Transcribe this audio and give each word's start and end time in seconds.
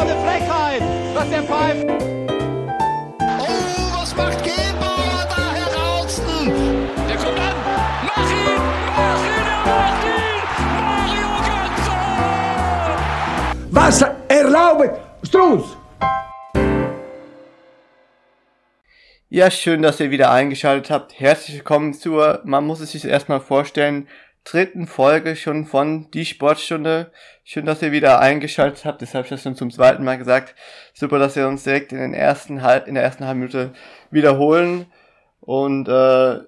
doch 0.00 0.08
eine 0.08 0.20
Frechheit, 0.22 0.82
was 1.14 1.30
der 1.30 1.42
pfeift. 1.42 1.86
Oh, 3.38 4.00
was 4.00 4.16
macht 4.16 4.42
Gebauer 4.42 5.26
da 5.28 5.52
heraus? 5.52 6.22
Der 7.08 7.16
kommt 7.16 7.38
an. 7.38 7.54
Mach 8.06 8.30
ihn! 8.30 8.60
Mach 8.96 9.24
ihn! 9.24 9.46
Er 9.46 9.60
macht 9.66 10.04
ihn! 10.06 10.40
Mario 10.80 11.30
Götze! 11.44 11.96
Was 13.70 14.04
erlaubt 14.28 15.00
Strunz? 15.22 15.64
Ja, 19.32 19.50
schön, 19.50 19.82
dass 19.82 20.00
ihr 20.00 20.10
wieder 20.10 20.32
eingeschaltet 20.32 20.90
habt. 20.90 21.20
Herzlich 21.20 21.58
willkommen 21.58 21.94
zur, 21.94 22.40
man 22.44 22.66
muss 22.66 22.80
es 22.80 22.90
sich 22.92 23.04
erstmal 23.04 23.40
vorstellen, 23.40 24.08
dritten 24.44 24.86
Folge 24.86 25.36
schon 25.36 25.66
von 25.66 26.10
Die 26.12 26.24
Sportstunde. 26.24 27.12
Schön, 27.44 27.66
dass 27.66 27.82
ihr 27.82 27.92
wieder 27.92 28.20
eingeschaltet 28.20 28.84
habt. 28.84 29.02
Das 29.02 29.14
habe 29.14 29.24
ich 29.24 29.30
das 29.30 29.42
schon 29.42 29.54
zum 29.54 29.70
zweiten 29.70 30.04
Mal 30.04 30.18
gesagt. 30.18 30.54
Super, 30.94 31.18
dass 31.18 31.36
wir 31.36 31.46
uns 31.46 31.64
direkt 31.64 31.92
in, 31.92 31.98
den 31.98 32.14
ersten, 32.14 32.62
halb, 32.62 32.86
in 32.86 32.94
der 32.94 33.04
ersten 33.04 33.26
halben 33.26 33.40
Minute 33.40 33.72
wiederholen. 34.10 34.86
Und 35.40 35.88
äh, 35.88 36.40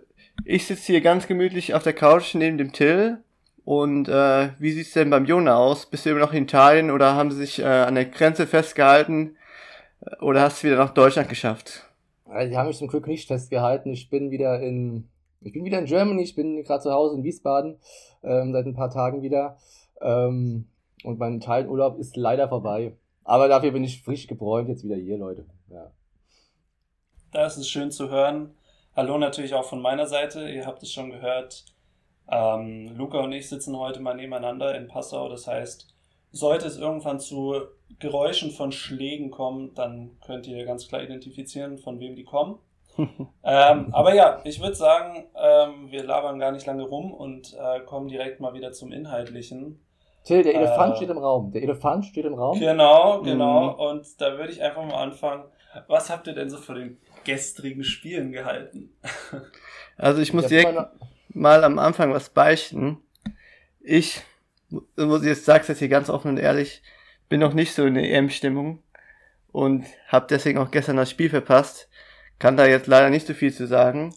ich 0.45 0.67
sitze 0.67 0.93
hier 0.93 1.01
ganz 1.01 1.27
gemütlich 1.27 1.75
auf 1.75 1.83
der 1.83 1.93
Couch 1.93 2.35
neben 2.35 2.59
dem 2.59 2.73
Till. 2.73 3.19
Und 3.65 4.09
äh, 4.09 4.51
wie 4.59 4.73
sieht's 4.73 4.93
denn 4.93 5.11
beim 5.11 5.25
Jona 5.25 5.57
aus? 5.57 5.87
Bist 5.87 6.05
du 6.05 6.11
immer 6.11 6.21
noch 6.21 6.33
in 6.33 6.45
Italien 6.45 6.91
oder 6.91 7.15
haben 7.15 7.31
sie 7.31 7.39
sich 7.39 7.61
äh, 7.61 7.65
an 7.65 7.95
der 7.95 8.07
Grenze 8.07 8.47
festgehalten? 8.47 9.37
Oder 10.21 10.41
hast 10.41 10.63
du 10.63 10.67
wieder 10.67 10.79
nach 10.79 10.95
Deutschland 10.95 11.29
geschafft? 11.29 11.89
Also, 12.25 12.51
die 12.51 12.57
haben 12.57 12.67
mich 12.67 12.79
zum 12.79 12.89
Glück 12.89 13.07
nicht 13.07 13.29
festgehalten. 13.29 13.93
Ich 13.93 14.11
bin 14.11 14.31
wieder 14.31 14.61
in, 14.61 15.09
ich 15.45 15.53
bin 15.53 15.65
wieder 15.65 15.79
in 15.79 15.87
Germany. 15.87 16.23
Ich 16.23 16.35
bin 16.35 16.63
gerade 16.63 16.83
zu 16.83 16.93
Hause 16.93 17.17
in 17.17 17.25
Wiesbaden 17.25 17.79
ähm, 18.23 18.53
seit 18.53 18.67
ein 18.67 18.75
paar 18.75 18.91
Tagen 18.91 19.23
wieder. 19.23 19.57
Ähm, 20.01 20.69
und 21.05 21.19
mein 21.19 21.37
Italienurlaub 21.37 21.99
ist 21.99 22.17
leider 22.17 22.49
vorbei. 22.49 22.97
Aber 23.25 23.49
dafür 23.49 23.73
bin 23.73 23.85
ich 23.85 24.03
frisch 24.03 24.27
gebräunt 24.27 24.69
jetzt 24.69 24.85
wieder 24.85 24.97
hier, 24.97 25.19
Leute. 25.19 25.47
Ja. 25.69 25.91
Das 27.33 27.57
ist 27.57 27.69
schön 27.69 27.91
zu 27.91 28.11
hören. 28.11 28.55
Hallo 28.95 29.17
natürlich 29.19 29.55
auch 29.55 29.65
von 29.65 29.81
meiner 29.81 30.07
Seite. 30.07 30.49
Ihr 30.51 30.67
habt 30.67 30.83
es 30.83 30.93
schon 30.93 31.11
gehört. 31.11 31.65
Ähm, 32.31 32.95
Luca 32.97 33.21
und 33.21 33.33
ich 33.33 33.49
sitzen 33.49 33.77
heute 33.79 34.01
mal 34.01 34.15
nebeneinander 34.15 34.77
in 34.77 34.89
Passau. 34.89 35.29
Das 35.29 35.47
heißt, 35.47 35.93
sollte 36.31 36.67
es 36.67 36.79
irgendwann 36.79 37.21
zu 37.21 37.55
Geräuschen 37.99 38.51
von 38.51 38.73
Schlägen 38.73 39.31
kommen, 39.31 39.75
dann 39.75 40.19
könnt 40.25 40.47
ihr 40.47 40.65
ganz 40.65 40.89
klar 40.89 41.03
identifizieren, 41.03 41.79
von 41.79 42.01
wem 42.01 42.17
die 42.17 42.25
kommen. 42.25 42.59
ähm, 43.45 43.89
aber 43.93 44.15
ja, 44.15 44.41
ich 44.45 44.61
würde 44.61 44.75
sagen, 44.75 45.25
ähm, 45.35 45.91
wir 45.91 46.05
labern 46.05 46.39
gar 46.39 46.53
nicht 46.53 46.67
lange 46.67 46.83
rum 46.85 47.13
und 47.13 47.55
äh, 47.55 47.81
kommen 47.81 48.09
direkt 48.09 48.41
mal 48.41 48.55
wieder 48.55 48.73
zum 48.73 48.93
Inhaltlichen. 48.93 49.81
Till, 50.25 50.43
der 50.43 50.55
Elefant 50.55 50.95
Äh, 50.95 50.97
steht 50.99 51.11
im 51.11 51.19
Raum. 51.19 51.51
Der 51.53 51.63
Elefant 51.63 52.07
steht 52.07 52.25
im 52.25 52.35
Raum. 52.35 52.59
Genau, 52.61 53.23
genau. 53.23 53.91
Und 53.91 54.07
da 54.21 54.39
würde 54.39 54.53
ich 54.53 54.63
einfach 54.63 54.85
mal 54.85 55.03
anfangen. 55.03 55.45
Was 55.89 56.11
habt 56.11 56.27
ihr 56.27 56.35
denn 56.35 56.51
so 56.51 56.59
von 56.59 56.75
den 56.77 56.99
gestrigen 57.25 57.85
Spielen 57.85 58.33
gehalten? 58.33 58.93
Also 59.99 60.23
ich 60.23 60.33
muss 60.33 60.47
direkt 60.47 60.75
meine- 60.75 60.91
mal 61.29 61.63
am 61.65 61.79
Anfang 61.79 62.13
was 62.13 62.31
beichten. 62.31 62.99
Ich, 63.81 64.23
muss 64.97 65.21
ich 65.23 65.29
jetzt 65.29 65.45
sag's 65.45 65.69
jetzt 65.69 65.79
hier 65.81 65.89
ganz 65.89 66.09
offen 66.09 66.31
und 66.31 66.39
ehrlich, 66.39 66.83
bin 67.29 67.41
noch 67.41 67.53
nicht 67.53 67.75
so 67.75 67.85
in 67.85 67.95
der 67.95 68.11
EM-Stimmung 68.11 68.83
und 69.53 69.85
habe 70.09 70.27
deswegen 70.31 70.59
auch 70.59 70.71
gestern 70.71 70.97
das 70.97 71.11
Spiel 71.11 71.29
verpasst. 71.29 71.89
Kann 72.43 72.57
da 72.57 72.67
jetzt 72.67 72.89
leider 72.89 73.09
nicht 73.09 73.25
so 73.25 73.35
viel 73.35 73.55
zu 73.55 73.69
sagen. 73.69 74.13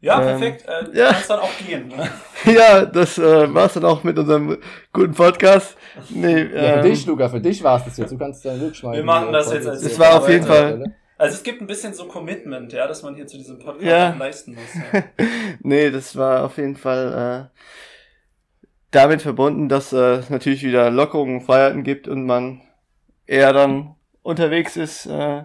Ja, 0.00 0.18
Ähm, 0.18 0.26
perfekt. 0.40 0.64
Äh, 0.66 0.84
du 0.86 0.98
ja. 0.98 1.12
kannst 1.12 1.28
dann 1.28 1.40
auch 1.40 1.58
gehen. 1.58 1.88
Ne? 1.88 2.08
ja, 2.54 2.86
das 2.86 3.18
äh, 3.18 3.52
war's 3.54 3.74
dann 3.74 3.84
auch 3.84 4.02
mit 4.02 4.18
unserem 4.18 4.56
guten 4.94 5.12
Podcast. 5.12 5.76
Nee, 6.08 6.40
Ja, 6.44 6.48
für 6.48 6.56
ähm, 6.78 6.82
dich, 6.84 7.04
Luca, 7.04 7.28
für 7.28 7.38
dich 7.40 7.62
war 7.62 7.76
es 7.76 7.84
das 7.84 7.98
jetzt. 7.98 8.12
Du 8.12 8.16
kannst 8.16 8.42
dann 8.46 8.58
rückschmeißen. 8.60 8.96
Wir 8.96 9.04
machen 9.04 9.30
das 9.30 9.52
jetzt 9.52 9.68
als- 9.68 9.82
Es 9.82 9.98
war 9.98 10.14
auf 10.22 10.26
jeden 10.30 10.46
Fall- 10.46 10.94
Also 11.18 11.34
es 11.36 11.42
gibt 11.42 11.60
ein 11.60 11.66
bisschen 11.66 11.92
so 11.92 12.06
Commitment, 12.06 12.72
ja, 12.72 12.86
dass 12.86 13.02
man 13.02 13.14
hier 13.14 13.26
zu 13.26 13.36
diesem 13.36 13.58
Podcast 13.58 13.84
Ja. 13.84 14.14
leisten 14.18 14.54
muss. 14.54 14.74
Ja. 14.94 15.02
nee, 15.60 15.90
das 15.90 16.16
war 16.16 16.44
auf 16.46 16.56
jeden 16.56 16.76
Fall 16.76 17.50
äh, 17.52 18.66
damit 18.90 19.20
verbunden, 19.20 19.68
dass 19.68 19.92
äh, 19.92 20.14
es 20.14 20.30
natürlich 20.30 20.62
wieder 20.62 20.90
Lockerungen 20.90 21.40
und 21.40 21.44
Freiheiten 21.46 21.82
gibt 21.84 22.08
und 22.08 22.24
man 22.24 22.62
eher 23.26 23.52
dann 23.52 23.96
unterwegs 24.22 24.78
ist 24.78 25.04
äh, 25.04 25.44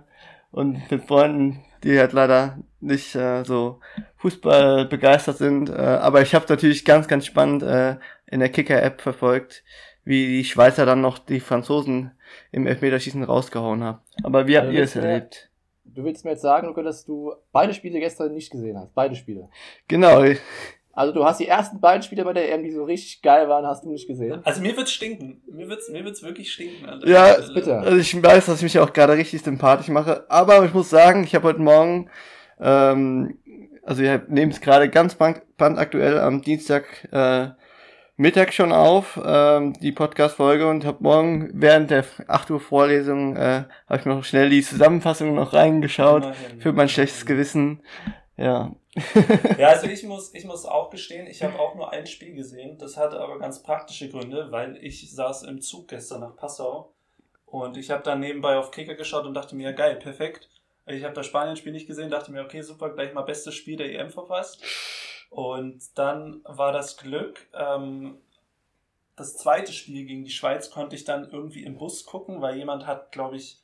und 0.51 0.89
mit 0.89 1.03
Freunden, 1.03 1.59
die 1.85 1.97
halt 1.99 2.13
leider 2.13 2.57
nicht 2.81 3.15
äh, 3.15 3.43
so 3.45 3.79
Fußball 4.17 4.85
begeistert 4.85 5.37
sind. 5.37 5.69
Äh, 5.69 5.73
aber 5.73 6.21
ich 6.21 6.33
habe 6.35 6.45
natürlich 6.49 6.83
ganz, 6.83 7.07
ganz 7.07 7.25
spannend 7.25 7.63
äh, 7.63 7.95
in 8.25 8.39
der 8.39 8.49
Kicker-App 8.49 9.01
verfolgt, 9.01 9.63
wie 10.03 10.27
die 10.27 10.43
Schweizer 10.43 10.85
dann 10.85 11.01
noch 11.01 11.19
die 11.19 11.39
Franzosen 11.39 12.11
im 12.51 12.67
Elfmeterschießen 12.67 13.23
rausgehauen 13.23 13.83
haben. 13.83 13.99
Aber 14.23 14.47
wie 14.47 14.57
habt 14.57 14.67
Also 14.67 14.77
ihr 14.77 14.83
es 14.83 14.95
erlebt? 14.95 15.49
Du 15.85 16.03
willst 16.03 16.25
mir 16.25 16.31
jetzt 16.31 16.41
sagen, 16.41 16.67
Luca, 16.67 16.81
dass 16.81 17.05
du 17.05 17.33
beide 17.51 17.73
Spiele 17.73 17.99
gestern 17.99 18.33
nicht 18.33 18.51
gesehen 18.51 18.77
hast. 18.77 18.93
Beide 18.93 19.15
Spiele. 19.15 19.47
Genau, 19.87 20.23
ich- 20.23 20.41
Also 20.95 21.13
du 21.13 21.25
hast 21.25 21.39
die 21.41 21.47
ersten 21.47 21.79
beiden 21.81 22.01
Spiele 22.03 22.23
bei 22.23 22.31
der 22.33 22.51
EM, 22.53 22.63
die 22.63 22.71
so 22.71 22.85
richtig 22.85 23.21
geil 23.21 23.49
waren, 23.49 23.65
hast 23.65 23.83
du 23.83 23.91
nicht 23.91 24.07
gesehen. 24.07 24.39
Also 24.45 24.61
mir 24.61 24.75
wird's 24.77 24.91
stinken. 24.93 25.41
Mir 25.51 25.67
wird's, 25.67 25.89
mir 25.89 26.03
wird's 26.05 26.23
wirklich 26.23 26.51
stinken. 26.53 26.87
an 26.87 27.01
der 27.01 27.09
Ja, 27.09 27.27
Stelle. 27.33 27.43
ist 27.43 27.53
bitter. 27.53 27.79
Also 27.81 27.97
ich 27.97 28.23
weiß, 28.23 28.45
dass 28.45 28.57
ich 28.57 28.63
mich 28.63 28.79
auch 28.79 28.93
gerade 28.93 29.13
richtig 29.17 29.41
sympathisch 29.41 29.89
mache, 29.89 30.25
aber 30.29 30.63
ich 30.63 30.73
muss 30.73 30.89
sagen, 30.89 31.23
ich 31.25 31.35
habe 31.35 31.47
heute 31.49 31.59
Morgen, 31.61 32.09
ähm, 32.61 33.37
also 33.83 34.01
wir 34.01 34.23
nehmen 34.29 34.51
es 34.51 34.61
gerade 34.61 34.89
ganz 34.89 35.15
brand- 35.15 35.41
brandaktuell 35.57 36.17
am 36.19 36.41
Dienstag 36.41 36.85
äh, 37.11 37.49
Mittag 38.17 38.53
schon 38.53 38.71
auf, 38.71 39.19
ähm, 39.25 39.73
die 39.81 39.91
Podcast-Folge 39.91 40.67
und 40.69 40.85
habe 40.85 40.99
morgen 41.01 41.49
während 41.53 41.91
der 41.91 42.05
8 42.27 42.49
Uhr 42.51 42.61
Vorlesung, 42.61 43.35
äh, 43.35 43.65
habe 43.89 43.99
ich 43.99 44.05
mir 44.05 44.15
noch 44.15 44.23
schnell 44.23 44.49
die 44.49 44.61
Zusammenfassung 44.63 45.35
noch 45.35 45.51
reingeschaut 45.51 46.25
für 46.59 46.71
mein 46.71 46.87
schlechtes 46.87 47.25
Gewissen. 47.25 47.81
Ja. 48.37 48.71
Ja, 49.57 49.69
also 49.69 49.87
ich 49.87 50.03
muss, 50.03 50.33
ich 50.33 50.45
muss 50.45 50.65
auch 50.65 50.89
gestehen, 50.89 51.27
ich 51.27 51.43
habe 51.43 51.59
auch 51.59 51.75
nur 51.75 51.91
ein 51.91 52.07
Spiel 52.07 52.33
gesehen. 52.33 52.77
Das 52.77 52.97
hatte 52.97 53.19
aber 53.19 53.39
ganz 53.39 53.61
praktische 53.61 54.09
Gründe, 54.09 54.51
weil 54.51 54.77
ich 54.77 55.11
saß 55.11 55.43
im 55.43 55.61
Zug 55.61 55.89
gestern 55.89 56.21
nach 56.21 56.35
Passau 56.35 56.93
und 57.45 57.77
ich 57.77 57.89
habe 57.91 58.03
dann 58.03 58.19
nebenbei 58.19 58.57
auf 58.57 58.71
Kicker 58.71 58.95
geschaut 58.95 59.25
und 59.25 59.33
dachte 59.33 59.55
mir, 59.55 59.69
ja 59.69 59.71
geil, 59.71 59.95
perfekt. 59.97 60.49
Ich 60.87 61.03
habe 61.03 61.13
das 61.13 61.25
Spanien-Spiel 61.25 61.71
nicht 61.71 61.87
gesehen, 61.87 62.09
dachte 62.09 62.31
mir, 62.31 62.43
okay, 62.43 62.61
super, 62.61 62.89
gleich 62.89 63.13
mal 63.13 63.23
bestes 63.23 63.55
Spiel 63.55 63.75
der 63.75 63.91
EM 63.91 64.11
verpasst. 64.11 64.63
Und 65.29 65.97
dann 65.97 66.41
war 66.43 66.71
das 66.71 66.97
Glück, 66.97 67.47
ähm, 67.53 68.19
das 69.15 69.37
zweite 69.37 69.71
Spiel 69.71 70.05
gegen 70.05 70.25
die 70.25 70.31
Schweiz 70.31 70.69
konnte 70.69 70.95
ich 70.95 71.05
dann 71.05 71.29
irgendwie 71.29 71.63
im 71.63 71.77
Bus 71.77 72.05
gucken, 72.05 72.41
weil 72.41 72.57
jemand 72.57 72.85
hat, 72.85 73.11
glaube 73.11 73.37
ich, 73.37 73.59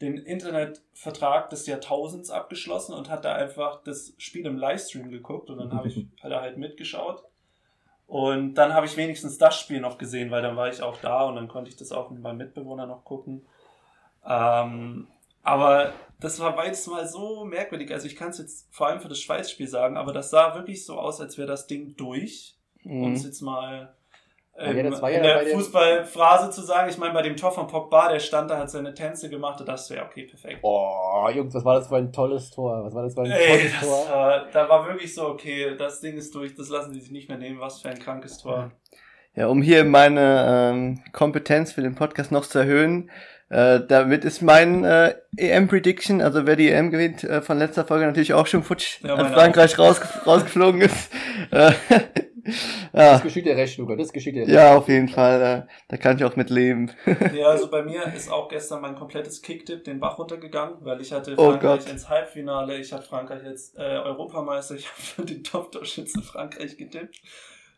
den 0.00 0.16
Internetvertrag 0.16 1.50
des 1.50 1.66
Jahrtausends 1.66 2.30
abgeschlossen 2.30 2.94
und 2.94 3.10
hat 3.10 3.24
da 3.24 3.34
einfach 3.34 3.82
das 3.82 4.14
Spiel 4.18 4.46
im 4.46 4.56
Livestream 4.56 5.10
geguckt 5.10 5.50
und 5.50 5.58
dann 5.58 5.72
habe 5.74 5.88
ich 5.88 6.06
hat 6.22 6.30
er 6.30 6.40
halt 6.40 6.56
mitgeschaut. 6.56 7.22
Und 8.06 8.54
dann 8.54 8.74
habe 8.74 8.86
ich 8.86 8.96
wenigstens 8.96 9.38
das 9.38 9.58
Spiel 9.60 9.80
noch 9.80 9.96
gesehen, 9.98 10.30
weil 10.32 10.42
dann 10.42 10.56
war 10.56 10.68
ich 10.68 10.82
auch 10.82 10.96
da 10.96 11.24
und 11.24 11.36
dann 11.36 11.46
konnte 11.48 11.70
ich 11.70 11.76
das 11.76 11.92
auch 11.92 12.10
mit 12.10 12.20
meinem 12.22 12.38
Mitbewohner 12.38 12.86
noch 12.86 13.04
gucken. 13.04 13.46
Ähm, 14.26 15.06
aber 15.42 15.92
das 16.18 16.40
war 16.40 16.56
beides 16.56 16.86
mal 16.86 17.06
so 17.06 17.44
merkwürdig. 17.44 17.92
Also 17.92 18.06
ich 18.06 18.16
kann 18.16 18.30
es 18.30 18.38
jetzt 18.38 18.66
vor 18.74 18.88
allem 18.88 19.00
für 19.00 19.08
das 19.08 19.20
Schweiz-Spiel 19.20 19.68
sagen, 19.68 19.96
aber 19.96 20.12
das 20.12 20.30
sah 20.30 20.54
wirklich 20.54 20.84
so 20.84 20.98
aus, 20.98 21.20
als 21.20 21.38
wäre 21.38 21.46
das 21.46 21.66
Ding 21.66 21.94
durch. 21.96 22.56
Um 22.84 23.12
es 23.12 23.22
Mhm. 23.22 23.26
jetzt 23.28 23.40
mal 23.42 23.94
Ja, 24.60 24.82
das 24.82 25.00
war 25.00 25.10
ja 25.10 25.16
in 25.18 25.22
der 25.22 25.46
Fußballphrase 25.46 26.50
zu 26.50 26.60
sagen. 26.60 26.90
Ich 26.90 26.98
meine, 26.98 27.14
bei 27.14 27.22
dem 27.22 27.36
Tor 27.36 27.50
von 27.50 27.66
Pogba, 27.66 28.12
der 28.12 28.18
stand 28.18 28.50
da, 28.50 28.58
hat 28.58 28.70
seine 28.70 28.92
Tänze 28.92 29.30
gemacht, 29.30 29.58
da 29.60 29.64
dachte 29.64 29.82
ich, 29.88 29.96
ja, 29.96 30.04
okay, 30.04 30.24
perfekt. 30.24 30.58
Oh, 30.62 31.28
Jungs, 31.34 31.54
was 31.54 31.64
war 31.64 31.76
das 31.76 31.88
für 31.88 31.96
ein 31.96 32.12
tolles 32.12 32.50
Tor? 32.50 32.84
Was 32.84 32.94
war 32.94 33.04
das 33.04 33.14
für 33.14 33.22
ein 33.22 33.30
Ey, 33.30 33.46
tolles 33.46 33.72
das 33.72 33.88
Tor? 33.88 34.08
war, 34.14 34.46
da 34.52 34.68
war 34.68 34.86
wirklich 34.86 35.14
so, 35.14 35.28
okay, 35.28 35.76
das 35.78 36.00
Ding 36.00 36.16
ist 36.16 36.34
durch, 36.34 36.54
das 36.54 36.68
lassen 36.68 36.92
die 36.92 37.00
sich 37.00 37.10
nicht 37.10 37.28
mehr 37.28 37.38
nehmen, 37.38 37.58
was 37.60 37.80
für 37.80 37.88
ein 37.88 37.98
krankes 37.98 38.38
Tor. 38.38 38.70
Ja, 39.34 39.46
um 39.46 39.62
hier 39.62 39.84
meine 39.84 40.70
ähm, 40.72 41.02
Kompetenz 41.12 41.72
für 41.72 41.82
den 41.82 41.94
Podcast 41.94 42.30
noch 42.32 42.44
zu 42.44 42.58
erhöhen, 42.58 43.10
äh, 43.48 43.80
damit 43.86 44.24
ist 44.24 44.42
mein 44.42 44.84
äh, 44.84 45.14
EM-Prediction, 45.36 46.20
also 46.20 46.46
wer 46.46 46.54
die 46.56 46.70
EM 46.70 46.90
gewinnt, 46.90 47.24
äh, 47.24 47.40
von 47.42 47.58
letzter 47.58 47.84
Folge 47.84 48.06
natürlich 48.06 48.32
auch 48.34 48.46
schon 48.46 48.62
futsch, 48.62 49.00
Ja, 49.02 49.14
als 49.14 49.22
meine 49.22 49.34
Frankreich 49.34 49.78
rausge 49.78 50.06
rausgeflogen 50.26 50.82
ist. 50.82 51.10
Ja, 52.92 53.12
Das 53.12 53.22
geschieht 53.22 53.46
dir 53.46 53.56
recht, 53.56 53.76
Luca, 53.78 53.96
das 53.96 54.12
geschieht 54.12 54.34
dir 54.34 54.42
recht. 54.42 54.50
ja, 54.50 54.76
auf 54.76 54.88
jeden 54.88 55.08
Fall, 55.08 55.66
äh, 55.68 55.72
da 55.88 55.96
kann 55.96 56.16
ich 56.16 56.24
auch 56.24 56.36
mit 56.36 56.50
leben. 56.50 56.90
Ja, 57.34 57.48
also 57.48 57.70
bei 57.70 57.82
mir 57.82 58.04
ist 58.14 58.30
auch 58.30 58.48
gestern 58.48 58.80
mein 58.82 58.94
komplettes 58.96 59.42
Kicktipp 59.42 59.84
den 59.84 60.00
Bach 60.00 60.18
runtergegangen, 60.18 60.76
weil 60.80 61.00
ich 61.00 61.12
hatte 61.12 61.34
Oh 61.36 61.50
Frankreich 61.50 61.84
Gott. 61.84 61.90
ins 61.90 62.08
Halbfinale, 62.08 62.78
ich 62.78 62.92
habe 62.92 63.02
Frankreich 63.02 63.42
jetzt 63.44 63.76
äh, 63.76 63.80
Europameister, 63.82 64.74
ich 64.76 64.86
habe 64.90 65.00
für 65.02 65.24
den 65.24 65.44
Top-Torschützen 65.44 66.22
Frankreich 66.22 66.76
getippt. 66.76 67.20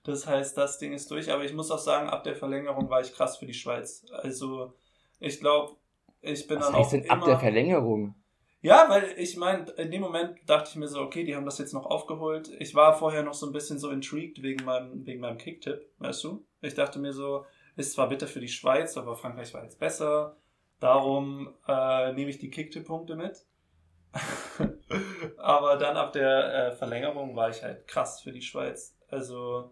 Das 0.05 0.27
heißt, 0.27 0.57
das 0.59 0.79
Ding 0.79 0.93
ist 0.93 1.11
durch, 1.11 1.31
aber 1.31 1.45
ich 1.45 1.53
muss 1.55 1.71
auch 1.71 1.79
sagen, 1.79 2.09
ab 2.09 2.25
der 2.25 2.35
Verlängerung 2.35 2.91
war 2.91 3.01
ich 3.01 3.13
krass 3.15 3.37
für 3.37 3.47
die 3.47 3.55
Schweiz. 3.55 4.05
Also, 4.23 4.73
ich 5.21 5.39
glaube, 5.39 5.77
ich 6.23 6.47
bin 6.49 6.59
Was 6.59 6.67
dann 6.67 6.77
heißt 6.77 6.87
auch 6.89 6.91
denn 6.93 7.03
immer... 7.05 7.13
ab 7.13 7.25
der 7.25 7.39
Verlängerung? 7.39 8.15
Ja, 8.63 8.87
weil 8.89 9.15
ich 9.19 9.37
meine, 9.37 9.69
in 9.73 9.91
dem 9.91 10.01
Moment 10.03 10.39
dachte 10.47 10.71
ich 10.71 10.77
mir 10.77 10.87
so, 10.87 11.01
okay, 11.01 11.25
die 11.25 11.35
haben 11.35 11.45
das 11.45 11.59
jetzt 11.59 11.75
noch 11.75 11.85
aufgeholt. 11.85 12.49
Ich 12.61 12.75
war 12.77 12.97
vorher 12.97 13.25
noch 13.25 13.35
so 13.35 13.47
ein 13.47 13.53
bisschen 13.53 13.79
so 13.79 13.91
intrigued 13.91 14.41
wegen 14.43 14.65
meinem, 14.65 15.05
wegen 15.05 15.21
meinem 15.21 15.37
Kicktipp, 15.39 15.85
weißt 15.99 16.23
du? 16.25 16.45
Ich 16.61 16.75
dachte 16.75 17.01
mir 17.01 17.13
so, 17.13 17.45
ist 17.77 17.93
zwar 17.93 18.09
bitter 18.09 18.29
für 18.29 18.39
die 18.41 18.49
Schweiz, 18.49 18.97
aber 18.97 19.17
Frankreich 19.17 19.53
war 19.53 19.65
jetzt 19.65 19.81
besser. 19.81 20.37
Darum 20.79 21.53
äh, 21.67 22.13
nehme 22.13 22.31
ich 22.31 22.39
die 22.39 22.51
Kicktipp-Punkte 22.51 23.17
mit. 23.17 23.45
Aber 25.39 25.77
dann 25.77 25.97
ab 25.97 26.13
der 26.13 26.55
äh, 26.69 26.73
Verlängerung 26.73 27.35
war 27.35 27.49
ich 27.51 27.63
halt 27.63 27.87
krass 27.89 28.21
für 28.21 28.33
die 28.33 28.43
Schweiz. 28.43 28.95
Also 29.09 29.71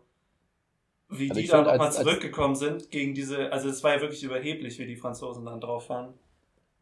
wie 1.08 1.28
Also 1.28 1.34
die 1.34 1.44
ich 1.44 1.50
da 1.50 1.56
fand, 1.58 1.66
nochmal 1.68 1.86
als- 1.88 1.96
als- 1.98 2.06
zurückgekommen 2.06 2.54
sind 2.54 2.90
gegen 2.90 3.14
diese, 3.14 3.52
also 3.52 3.68
es 3.68 3.82
war 3.84 3.94
ja 3.94 4.00
wirklich 4.00 4.22
überheblich, 4.22 4.78
wie 4.78 4.86
die 4.86 4.96
Franzosen 4.96 5.44
dann 5.44 5.60
drauf 5.60 5.88
waren. 5.90 6.14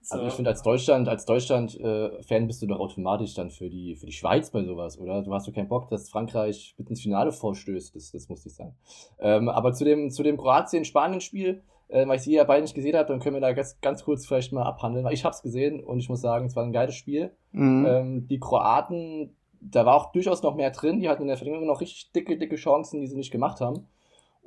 So. 0.08 0.16
Also 0.16 0.28
ich 0.28 0.32
finde, 0.32 0.49
als 0.49 0.62
Deutschland, 0.62 1.06
als 1.06 1.26
Deutschland-Fan 1.26 2.46
bist 2.46 2.62
du 2.62 2.66
doch 2.66 2.81
automatisch 2.81 3.34
dann 3.34 3.50
für 3.50 3.69
die, 3.69 3.94
für 3.94 4.06
die 4.06 4.12
Schweiz 4.12 4.50
bei 4.50 4.64
sowas, 4.64 4.99
oder? 4.99 5.20
Du 5.20 5.34
hast 5.34 5.46
doch 5.46 5.52
keinen 5.52 5.69
Bock, 5.69 5.90
dass 5.90 6.08
Frankreich 6.08 6.75
mit 6.78 6.88
ins 6.88 7.02
Finale 7.02 7.31
vorstößt, 7.31 7.94
das, 7.94 8.12
das 8.12 8.26
muss 8.31 8.43
nicht 8.43 8.56
sein. 8.56 8.75
Ähm, 9.19 9.50
aber 9.50 9.75
zu 9.75 9.84
dem, 9.84 10.10
zu 10.10 10.22
dem 10.22 10.38
Kroatien-Spanien-Spiel, 10.38 11.62
äh, 11.88 12.08
weil 12.08 12.16
ich 12.16 12.22
sie 12.22 12.32
ja 12.32 12.44
beide 12.44 12.62
nicht 12.62 12.75
gesehen 12.75 12.96
habe, 12.96 13.06
dann 13.06 13.20
können 13.20 13.37
wir 13.37 13.43
da 13.43 13.52
ganz, 13.52 13.78
ganz 13.82 14.02
kurz 14.02 14.26
vielleicht 14.26 14.50
mal 14.50 14.62
abhandeln, 14.62 15.05
weil 15.05 15.12
ich 15.12 15.25
habe 15.26 15.34
es 15.34 15.43
gesehen 15.43 15.84
und 15.84 15.99
ich 15.99 16.08
muss 16.08 16.22
sagen, 16.22 16.46
es 16.46 16.56
war 16.56 16.64
ein 16.64 16.72
geiles 16.72 16.94
Spiel. 16.94 17.32
Mhm. 17.52 17.87
Ähm, 17.87 18.28
die 18.28 18.40
Kroaten, 18.40 19.37
da 19.60 19.84
war 19.84 19.94
auch 19.94 20.12
durchaus 20.12 20.43
noch 20.43 20.55
mehr 20.55 20.70
drin, 20.70 21.00
die 21.00 21.10
hatten 21.10 21.22
in 21.22 21.28
der 21.28 21.37
Verlängerung 21.37 21.66
noch 21.66 21.82
richtig 21.82 22.12
dicke, 22.12 22.38
dicke 22.38 22.56
Chancen, 22.56 23.02
die 23.02 23.08
sie 23.08 23.16
nicht 23.16 23.31
gemacht 23.31 23.60
haben. 23.60 23.87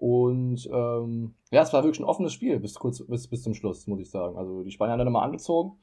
Und 0.01 0.67
ähm, 0.73 1.35
ja, 1.51 1.61
es 1.61 1.71
war 1.73 1.83
wirklich 1.83 1.99
ein 1.99 2.05
offenes 2.09 2.33
Spiel 2.33 2.59
bis 2.59 2.73
kurz 2.73 3.05
bis, 3.05 3.27
bis 3.27 3.43
zum 3.43 3.53
Schluss, 3.53 3.85
muss 3.85 3.99
ich 3.99 4.09
sagen. 4.09 4.35
Also 4.35 4.63
die 4.63 4.71
Spanier 4.71 4.93
haben 4.93 4.97
dann 4.97 5.05
nochmal 5.05 5.25
angezogen. 5.25 5.73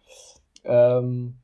Ähm, 0.64 1.38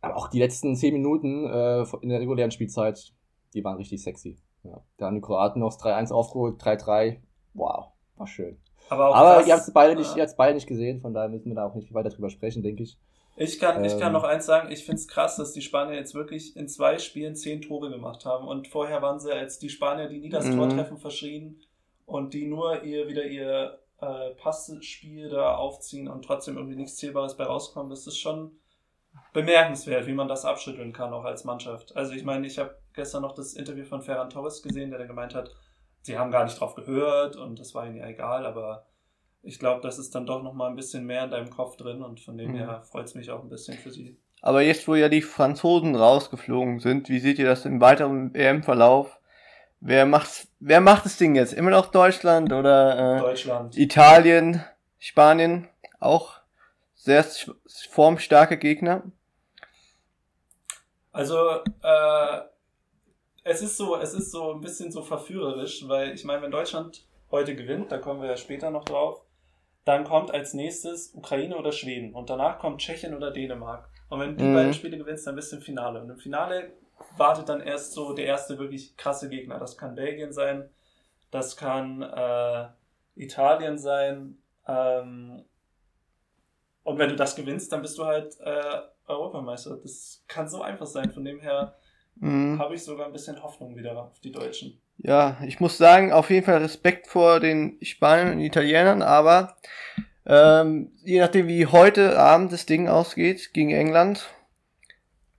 aber 0.00 0.16
auch 0.16 0.26
die 0.26 0.40
letzten 0.40 0.74
zehn 0.74 0.92
Minuten 0.92 1.46
äh, 1.46 1.84
in 2.02 2.08
der 2.08 2.18
regulären 2.18 2.50
Spielzeit, 2.50 3.12
die 3.54 3.62
waren 3.62 3.76
richtig 3.76 4.02
sexy. 4.02 4.36
Ja. 4.64 4.82
Da 4.96 5.06
haben 5.06 5.14
die 5.14 5.20
Kroaten 5.20 5.60
noch 5.60 5.72
das 5.76 5.80
3-1 5.80 6.12
aufgeholt, 6.12 6.60
3-3. 6.60 7.18
Wow, 7.54 7.92
war 8.16 8.26
schön. 8.26 8.58
aber 8.88 9.10
auch 9.10 9.14
Aber 9.14 9.34
krass, 9.36 9.46
ihr 9.46 9.52
habt 9.54 9.68
es 9.68 9.72
beide, 9.72 9.94
nicht, 9.94 10.16
äh, 10.16 10.18
ihr 10.18 10.28
beide 10.36 10.54
nicht 10.54 10.66
gesehen, 10.66 11.00
von 11.00 11.14
daher 11.14 11.28
müssen 11.28 11.50
wir 11.50 11.54
da 11.54 11.66
auch 11.66 11.76
nicht 11.76 11.94
weiter 11.94 12.08
drüber 12.10 12.30
sprechen, 12.30 12.64
denke 12.64 12.82
ich. 12.82 12.98
Ich 13.36 13.60
kann, 13.60 13.84
ich 13.84 13.92
kann 13.96 14.08
Ähm. 14.08 14.12
noch 14.14 14.24
eins 14.24 14.44
sagen, 14.44 14.72
ich 14.72 14.84
finde 14.84 14.96
es 14.96 15.06
krass, 15.06 15.36
dass 15.36 15.52
die 15.52 15.60
Spanier 15.62 15.94
jetzt 15.94 16.14
wirklich 16.16 16.56
in 16.56 16.66
zwei 16.66 16.98
Spielen 16.98 17.36
zehn 17.36 17.60
Tore 17.62 17.90
gemacht 17.90 18.24
haben. 18.24 18.48
Und 18.48 18.66
vorher 18.66 19.02
waren 19.02 19.20
sie 19.20 19.30
als 19.30 19.60
die 19.60 19.68
Spanier, 19.68 20.08
die 20.08 20.18
nie 20.18 20.30
das 20.30 20.46
Mhm. 20.46 20.56
Tor 20.56 20.68
treffen, 20.70 20.96
verschrien 20.96 21.60
und 22.06 22.32
die 22.32 22.46
nur 22.46 22.82
ihr 22.82 23.06
wieder 23.08 23.24
ihr 23.24 23.78
äh, 24.00 24.30
Passspiel 24.36 25.28
da 25.28 25.56
aufziehen 25.56 26.08
und 26.08 26.24
trotzdem 26.24 26.56
irgendwie 26.56 26.76
nichts 26.76 26.96
Zählbares 26.96 27.36
bei 27.36 27.44
rauskommen. 27.44 27.90
Das 27.90 28.06
ist 28.06 28.18
schon 28.18 28.52
bemerkenswert, 29.32 30.06
wie 30.06 30.12
man 30.14 30.28
das 30.28 30.44
abschütteln 30.44 30.92
kann, 30.92 31.12
auch 31.12 31.24
als 31.24 31.44
Mannschaft. 31.44 31.94
Also 31.96 32.12
ich 32.12 32.24
meine, 32.24 32.46
ich 32.46 32.58
habe 32.58 32.76
gestern 32.94 33.22
noch 33.22 33.34
das 33.34 33.54
Interview 33.54 33.84
von 33.84 34.02
Ferran 34.02 34.30
Torres 34.30 34.62
gesehen, 34.62 34.90
der 34.90 34.98
dann 34.98 35.08
gemeint 35.08 35.34
hat, 35.34 35.50
sie 36.02 36.18
haben 36.18 36.30
gar 36.30 36.44
nicht 36.44 36.58
drauf 36.58 36.74
gehört 36.74 37.36
und 37.36 37.58
das 37.58 37.74
war 37.74 37.86
ihnen 37.86 37.96
ja 37.96 38.06
egal, 38.06 38.46
aber 38.46 38.86
ich 39.42 39.58
glaube, 39.58 39.80
das 39.82 39.98
ist 39.98 40.14
dann 40.14 40.26
doch 40.26 40.42
noch 40.42 40.54
mal 40.54 40.68
ein 40.68 40.76
bisschen 40.76 41.04
mehr 41.04 41.24
in 41.24 41.30
deinem 41.30 41.50
Kopf 41.50 41.76
drin 41.76 42.02
und 42.02 42.20
von 42.20 42.36
dem 42.36 42.52
Mhm. 42.52 42.56
her 42.56 42.82
freut 42.82 43.06
es 43.06 43.14
mich 43.14 43.30
auch 43.30 43.42
ein 43.42 43.48
bisschen 43.48 43.76
für 43.78 43.90
sie. 43.90 44.18
Aber 44.42 44.62
jetzt, 44.62 44.86
wo 44.86 44.94
ja 44.94 45.08
die 45.08 45.22
Franzosen 45.22 45.94
rausgeflogen 45.94 46.78
sind, 46.80 47.08
wie 47.08 47.18
seht 47.20 47.38
ihr 47.38 47.46
das 47.46 47.64
im 47.64 47.80
weiteren 47.80 48.34
EM-Verlauf? 48.34 49.15
Wer 49.88 50.04
macht, 50.04 50.48
wer 50.58 50.80
macht 50.80 51.04
das 51.04 51.16
Ding 51.16 51.36
jetzt? 51.36 51.52
Immer 51.52 51.70
noch 51.70 51.92
Deutschland 51.92 52.52
oder 52.52 53.18
äh, 53.18 53.20
Deutschland. 53.20 53.76
Italien, 53.78 54.64
Spanien? 54.98 55.68
Auch 56.00 56.40
sehr 56.96 57.24
formstarke 57.90 58.58
Gegner. 58.58 59.04
Also, 61.12 61.38
äh, 61.84 62.40
es 63.44 63.62
ist 63.62 63.76
so, 63.76 63.96
es 63.96 64.12
ist 64.12 64.32
so 64.32 64.52
ein 64.54 64.60
bisschen 64.60 64.90
so 64.90 65.02
verführerisch, 65.02 65.86
weil 65.86 66.14
ich 66.14 66.24
meine, 66.24 66.42
wenn 66.42 66.50
Deutschland 66.50 67.06
heute 67.30 67.54
gewinnt, 67.54 67.92
da 67.92 67.98
kommen 67.98 68.20
wir 68.20 68.28
ja 68.30 68.36
später 68.36 68.72
noch 68.72 68.84
drauf, 68.86 69.20
dann 69.84 70.02
kommt 70.02 70.32
als 70.32 70.52
nächstes 70.52 71.14
Ukraine 71.14 71.56
oder 71.56 71.70
Schweden 71.70 72.12
und 72.12 72.28
danach 72.28 72.58
kommt 72.58 72.80
Tschechien 72.80 73.14
oder 73.14 73.30
Dänemark. 73.30 73.88
Und 74.08 74.18
wenn 74.18 74.30
du 74.30 74.42
die 74.42 74.48
Mhm. 74.48 74.52
beiden 74.52 74.72
Spiele 74.72 74.98
gewinnst, 74.98 75.28
dann 75.28 75.36
bist 75.36 75.52
du 75.52 75.56
im 75.56 75.62
Finale. 75.62 76.00
Und 76.02 76.10
im 76.10 76.18
Finale 76.18 76.72
wartet 77.16 77.48
dann 77.48 77.60
erst 77.60 77.92
so 77.92 78.12
der 78.12 78.26
erste 78.26 78.58
wirklich 78.58 78.96
krasse 78.96 79.28
Gegner. 79.28 79.58
Das 79.58 79.76
kann 79.76 79.94
Belgien 79.94 80.32
sein, 80.32 80.68
das 81.30 81.56
kann 81.56 82.02
äh, 82.02 82.68
Italien 83.14 83.78
sein. 83.78 84.38
Ähm, 84.66 85.44
und 86.82 86.98
wenn 86.98 87.08
du 87.08 87.16
das 87.16 87.34
gewinnst, 87.36 87.72
dann 87.72 87.82
bist 87.82 87.98
du 87.98 88.04
halt 88.04 88.36
äh, 88.40 88.80
Europameister. 89.06 89.76
Das 89.82 90.22
kann 90.28 90.48
so 90.48 90.62
einfach 90.62 90.86
sein. 90.86 91.10
Von 91.10 91.24
dem 91.24 91.40
her 91.40 91.74
Mhm. 92.18 92.58
habe 92.58 92.74
ich 92.74 92.82
sogar 92.82 93.06
ein 93.06 93.12
bisschen 93.12 93.42
Hoffnung 93.42 93.76
wieder 93.76 93.96
auf 93.98 94.18
die 94.20 94.32
Deutschen. 94.32 94.80
Ja, 94.98 95.36
ich 95.44 95.60
muss 95.60 95.76
sagen, 95.76 96.12
auf 96.12 96.30
jeden 96.30 96.46
Fall 96.46 96.58
Respekt 96.62 97.06
vor 97.06 97.40
den 97.40 97.78
Spaniern 97.82 98.32
und 98.32 98.40
Italienern, 98.40 99.02
aber 99.02 99.56
ähm, 100.24 100.92
je 101.04 101.20
nachdem, 101.20 101.46
wie 101.46 101.66
heute 101.66 102.18
Abend 102.18 102.52
das 102.52 102.64
Ding 102.64 102.88
ausgeht 102.88 103.52
gegen 103.52 103.70
England, 103.70 104.30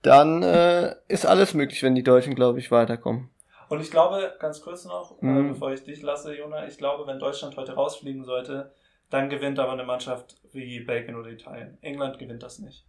dann 0.01 0.44
äh, 0.44 0.95
ist 1.07 1.25
alles 1.25 1.53
möglich, 1.53 1.83
wenn 1.83 1.95
die 1.95 2.03
Deutschen, 2.03 2.35
glaube 2.35 2.59
ich, 2.59 2.71
weiterkommen. 2.71 3.29
Und 3.69 3.81
ich 3.81 3.91
glaube, 3.91 4.35
ganz 4.39 4.61
kurz 4.61 4.85
noch, 4.85 5.21
äh, 5.21 5.25
Mhm. 5.25 5.49
bevor 5.49 5.71
ich 5.73 5.83
dich 5.83 6.01
lasse, 6.01 6.35
Jona, 6.38 6.67
ich 6.67 6.77
glaube, 6.77 7.05
wenn 7.07 7.19
Deutschland 7.19 7.57
heute 7.57 7.73
rausfliegen 7.73 8.23
sollte, 8.23 8.71
dann 9.09 9.29
gewinnt 9.29 9.59
aber 9.59 9.73
eine 9.73 9.83
Mannschaft 9.83 10.38
wie 10.53 10.79
Belgien 10.81 11.15
oder 11.15 11.29
Italien. 11.29 11.77
England 11.81 12.19
gewinnt 12.19 12.44
das 12.44 12.59
nicht. 12.59 12.85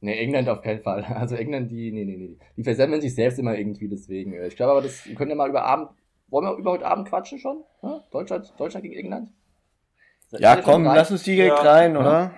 Nee, 0.00 0.16
England 0.16 0.48
auf 0.48 0.62
keinen 0.62 0.80
Fall. 0.80 1.02
Also 1.04 1.34
England, 1.34 1.70
die, 1.72 1.90
nee, 1.90 2.04
nee, 2.04 2.16
nee. 2.16 2.38
Die 2.56 2.62
versemmeln 2.62 3.00
sich 3.00 3.14
selbst 3.16 3.38
immer 3.38 3.56
irgendwie, 3.56 3.88
deswegen. 3.88 4.32
äh, 4.32 4.46
Ich 4.46 4.54
glaube 4.54 4.72
aber, 4.72 4.82
das 4.82 5.04
wir 5.06 5.14
können 5.16 5.30
ja 5.30 5.36
mal 5.36 5.48
über 5.48 5.64
Abend, 5.64 5.90
wollen 6.28 6.46
wir 6.46 6.56
über 6.56 6.70
heute 6.72 6.86
Abend 6.86 7.08
quatschen 7.08 7.38
schon? 7.38 7.64
Ja? 7.82 8.04
Deutschland, 8.12 8.52
Deutschland 8.58 8.84
gegen 8.84 8.96
England? 8.96 9.32
Ja, 10.30 10.56
komm, 10.56 10.84
lass 10.84 11.10
uns 11.10 11.24
direkt 11.24 11.58
Ja. 11.58 11.62
rein, 11.72 11.96
oder? 11.96 12.32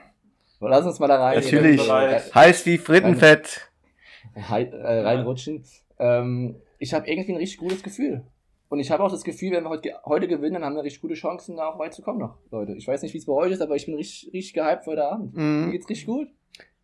Lass 0.60 0.84
uns 0.86 0.98
mal 0.98 1.08
da 1.08 1.16
rein. 1.22 1.40
Natürlich. 1.40 1.80
Heiß 1.90 2.66
wie 2.66 2.78
Frittenfett. 2.78 3.70
Rein, 4.36 4.72
äh, 4.72 5.00
reinrutschen. 5.00 5.64
Ähm, 5.98 6.56
ich 6.78 6.94
habe 6.94 7.08
irgendwie 7.10 7.32
ein 7.32 7.38
richtig 7.38 7.58
gutes 7.58 7.82
Gefühl. 7.82 8.22
Und 8.68 8.78
ich 8.78 8.90
habe 8.92 9.02
auch 9.02 9.10
das 9.10 9.24
Gefühl, 9.24 9.50
wenn 9.52 9.64
wir 9.64 9.70
heute, 9.70 9.94
heute 10.04 10.28
gewinnen, 10.28 10.54
dann 10.54 10.64
haben 10.64 10.76
wir 10.76 10.84
richtig 10.84 11.00
gute 11.02 11.14
Chancen, 11.14 11.56
da 11.56 11.68
auch 11.70 11.78
weit 11.78 11.92
zu 11.92 12.02
kommen 12.02 12.20
noch, 12.20 12.36
Leute. 12.52 12.72
Ich 12.74 12.86
weiß 12.86 13.02
nicht, 13.02 13.12
wie 13.14 13.18
es 13.18 13.26
bei 13.26 13.32
euch 13.32 13.50
ist, 13.50 13.60
aber 13.62 13.74
ich 13.74 13.86
bin 13.86 13.96
richtig, 13.96 14.32
richtig 14.32 14.54
gehypt 14.54 14.84
für 14.84 14.90
heute 14.92 15.04
Abend. 15.04 15.34
Mir 15.34 15.42
Mhm. 15.42 15.70
geht's 15.72 15.88
richtig 15.88 16.06
gut. 16.06 16.28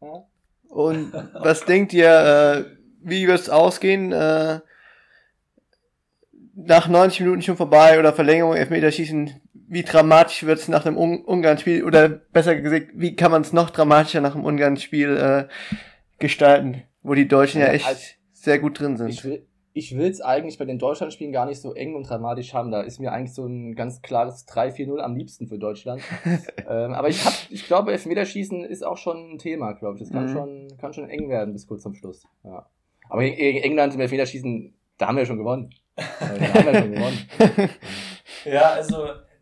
Ja. 0.02 0.25
Und 0.69 1.12
was 1.34 1.64
denkt 1.64 1.93
ihr, 1.93 2.08
äh, 2.11 2.64
wie 3.02 3.29
wird 3.29 3.38
es 3.38 3.49
ausgehen? 3.50 4.11
Äh, 4.11 4.61
nach 6.56 6.88
90 6.88 7.20
Minuten 7.20 7.43
schon 7.43 7.56
vorbei 7.56 7.99
oder 8.00 8.12
Verlängerung, 8.12 8.55
Elfmeterschießen, 8.55 9.40
wie 9.69 9.82
dramatisch 9.82 10.44
wird 10.44 10.58
es 10.58 10.69
nach 10.69 10.85
dem 10.85 10.96
Un 10.96 11.25
Ungarn-Spiel 11.25 11.85
oder 11.85 12.08
besser 12.08 12.56
gesagt, 12.56 12.89
wie 12.94 13.17
kann 13.17 13.31
man 13.31 13.43
es 13.43 13.53
noch 13.53 13.70
dramatischer 13.70 14.20
nach 14.20 14.32
dem 14.32 14.44
Ungarn-Spiel 14.44 15.17
äh, 15.17 15.49
gestalten, 16.19 16.82
wo 17.03 17.15
die 17.15 17.29
Deutschen 17.29 17.61
ja 17.61 17.69
Ja, 17.69 17.73
echt 17.75 17.87
als- 17.87 18.15
sehr 18.32 18.58
gut 18.58 18.79
drin 18.81 18.96
sind. 18.96 19.08
Ich 19.08 19.25
will 19.25 19.46
ich 19.79 19.94
will's 19.94 20.23
eigentlich 20.23 20.56
bei 20.56 20.65
den 20.65 20.79
Deutschlandspielen 20.79 21.35
gar 21.35 21.44
nicht 21.44 21.61
so 21.61 21.75
eng 21.75 21.94
und 21.96 22.08
dramatisch 22.08 22.55
haben. 22.55 22.70
Da 22.70 22.81
ist 22.81 22.99
mir 22.99 23.13
eigentlich 23.13 23.35
so 23.35 23.44
ein 23.44 23.75
ganz 23.75 24.01
klares 24.01 24.46
3-4-0 24.49 25.01
am 25.01 25.17
liebsten 25.17 25.49
für 25.49 25.58
Deutschland. 25.58 26.01
ähm, 26.67 26.94
aber 26.94 27.08
ich, 27.11 27.23
hab, 27.27 27.35
ich 27.51 27.67
glaube, 27.67 27.93
Elfmeterschießen 27.93 28.65
ist 28.65 28.87
auch 28.87 28.96
schon 28.96 29.32
ein 29.35 29.39
Thema, 29.39 29.73
glaube 29.75 29.96
ich. 29.96 30.01
Das 30.05 30.11
kann, 30.13 30.25
Mhm. 30.27 30.32
schon, 30.32 30.69
kann 30.81 30.94
schon 30.94 31.11
eng 31.11 31.29
werden 31.29 31.53
bis 31.53 31.67
kurz 31.67 31.82
zum 31.82 31.94
Schluss. 31.94 32.23
Ja. 32.43 32.70
Aber 33.11 33.23
gegen 33.23 33.58
England 33.58 33.93
im 33.94 34.01
Elfmeterschießen, 34.01 34.73
da 34.96 35.08
haben 35.08 35.19
wir 35.19 35.27
schon 35.27 35.37
gewonnen. 35.37 35.69
Da 35.99 36.55
haben 36.55 36.67
wir 36.73 36.75
schon 36.81 36.93
gewonnen. 36.93 37.19
Ja, 38.46 38.70
also 38.70 38.96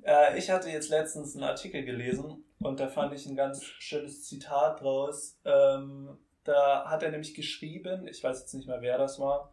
äh, 0.05 0.39
ich 0.39 0.51
hatte 0.51 0.71
jetzt 0.71 0.91
letztens 0.91 1.35
einen 1.35 1.45
Artikel 1.45 1.85
gelesen 1.85 2.45
und 2.61 2.81
da 2.81 2.89
fand 2.89 3.13
ich 3.15 3.27
ein 3.27 3.37
ganz 3.37 3.63
schönes 3.65 4.25
Zitat 4.25 4.81
draus. 4.81 5.39
Ähm, 5.45 6.17
da 6.45 6.85
hat 6.89 7.03
er 7.03 7.11
nämlich 7.11 7.35
geschrieben, 7.35 8.07
ich 8.07 8.23
weiß 8.23 8.41
jetzt 8.41 8.55
nicht 8.55 8.69
mehr, 8.69 8.81
wer 8.83 8.99
das 8.99 9.19
war. 9.19 9.51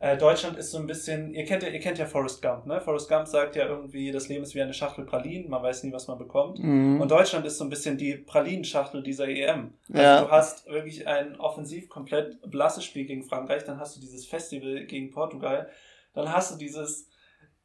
Äh, 0.00 0.18
Deutschland 0.18 0.58
ist 0.58 0.70
so 0.72 0.78
ein 0.78 0.86
bisschen, 0.86 1.32
ihr 1.32 1.44
kennt 1.44 1.62
ja, 1.62 1.68
ihr 1.70 1.78
kennt 1.80 1.98
ja 1.98 2.04
Forrest 2.04 2.42
Gump, 2.42 2.66
ne? 2.66 2.80
Forrest 2.80 3.08
Gump 3.08 3.26
sagt 3.26 3.56
ja 3.56 3.66
irgendwie, 3.66 4.10
das 4.10 4.28
Leben 4.28 4.42
ist 4.42 4.54
wie 4.54 4.60
eine 4.60 4.74
Schachtel 4.74 5.06
Pralinen, 5.06 5.48
man 5.48 5.62
weiß 5.62 5.84
nie, 5.84 5.92
was 5.92 6.08
man 6.08 6.18
bekommt. 6.18 6.58
Mhm. 6.58 7.00
Und 7.00 7.10
Deutschland 7.10 7.46
ist 7.46 7.56
so 7.56 7.64
ein 7.64 7.70
bisschen 7.70 7.96
die 7.96 8.14
Pralinenschachtel 8.16 9.02
dieser 9.02 9.28
EM. 9.28 9.72
Also 9.88 10.02
Ja. 10.02 10.20
du 10.22 10.30
hast 10.30 10.66
wirklich 10.68 11.06
ein 11.06 11.36
offensiv 11.40 11.88
komplett 11.88 12.38
blasses 12.50 12.84
Spiel 12.84 13.06
gegen 13.06 13.22
Frankreich, 13.22 13.64
dann 13.64 13.78
hast 13.78 13.96
du 13.96 14.00
dieses 14.00 14.26
Festival 14.26 14.84
gegen 14.84 15.10
Portugal, 15.10 15.70
dann 16.12 16.30
hast 16.30 16.52
du 16.52 16.58
dieses, 16.58 17.08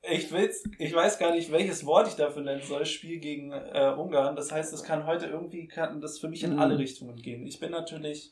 ich 0.02 0.32
will's, 0.32 0.64
ich 0.78 0.94
weiß 0.94 1.20
gar 1.20 1.32
nicht, 1.34 1.52
welches 1.52 1.86
Wort 1.86 2.08
ich 2.08 2.16
dafür 2.16 2.42
nennen 2.42 2.62
soll, 2.64 2.86
Spiel 2.86 3.20
gegen 3.20 3.52
äh, 3.52 3.94
Ungarn. 3.98 4.36
Das 4.36 4.52
heißt, 4.52 4.74
es 4.74 4.84
kann 4.84 5.06
heute 5.06 5.26
irgendwie, 5.28 5.68
kann 5.68 6.00
das 6.02 6.20
für 6.20 6.30
mich 6.30 6.44
in 6.44 6.54
Mhm. 6.54 6.60
alle 6.60 6.78
Richtungen 6.78 7.16
gehen. 7.18 7.46
Ich 7.46 7.60
bin 7.60 7.72
natürlich 7.72 8.32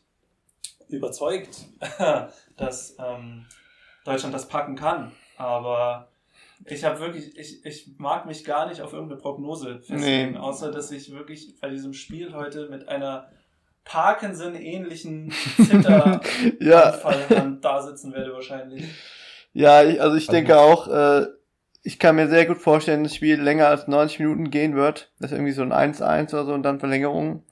überzeugt, 0.90 1.50
dass 2.58 2.96
ähm, 3.00 3.46
Deutschland 4.06 4.34
das 4.34 4.48
packen 4.48 4.76
kann, 4.76 5.12
aber 5.38 6.08
ich 6.66 6.84
habe 6.86 7.00
wirklich, 7.00 7.38
ich, 7.38 7.64
ich 7.66 7.88
mag 7.98 8.26
mich 8.26 8.44
gar 8.46 8.68
nicht 8.70 8.82
auf 8.82 8.94
irgendeine 8.94 9.20
Prognose 9.22 9.80
festlegen, 9.82 10.32
Nee. 10.32 10.38
außer 10.38 10.72
dass 10.72 10.90
ich 10.92 11.12
wirklich 11.12 11.60
bei 11.60 11.70
diesem 11.70 11.94
Spiel 11.94 12.34
heute 12.34 12.70
mit 12.70 12.88
einer 12.88 13.30
Parkinson-ähnlichen 13.84 15.32
Zitteranfall 15.58 16.22
ja, 16.62 17.58
da 17.62 17.82
sitzen 17.82 18.14
werde 18.14 18.34
wahrscheinlich. 18.34 18.84
ja, 19.54 19.84
ich, 19.84 20.02
also 20.02 20.16
ich 20.16 20.24
Also- 20.30 20.32
denke 20.32 20.58
auch, 20.60 20.88
äh, 20.88 21.28
ich 21.84 22.00
kann 22.00 22.16
mir 22.16 22.28
sehr 22.28 22.46
gut 22.46 22.58
vorstellen, 22.58 23.04
dass 23.04 23.14
das 23.14 23.18
Spiel 23.18 23.42
länger 23.42 23.68
als 23.68 23.88
90 23.88 24.20
Minuten 24.20 24.50
gehen 24.50 24.76
wird. 24.76 25.12
Das 25.20 25.32
ist 25.32 25.38
irgendwie 25.38 25.54
so 25.54 25.62
ein 25.62 25.74
1-1 25.74 26.34
oder 26.34 26.46
so 26.46 26.54
und 26.54 26.64
dann 26.64 26.80
Verlängerung. 26.80 27.44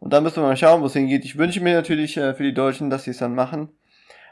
Und 0.00 0.12
dann 0.12 0.22
müssen 0.22 0.42
wir 0.42 0.46
mal 0.46 0.56
schauen, 0.56 0.82
wo 0.82 0.86
es 0.86 0.92
hingeht. 0.92 1.24
Ich 1.24 1.38
wünsche 1.38 1.60
mir 1.60 1.74
natürlich 1.74 2.16
äh, 2.16 2.34
für 2.34 2.44
die 2.44 2.54
Deutschen, 2.54 2.90
dass 2.90 3.04
sie 3.04 3.10
es 3.10 3.18
dann 3.18 3.34
machen. 3.34 3.70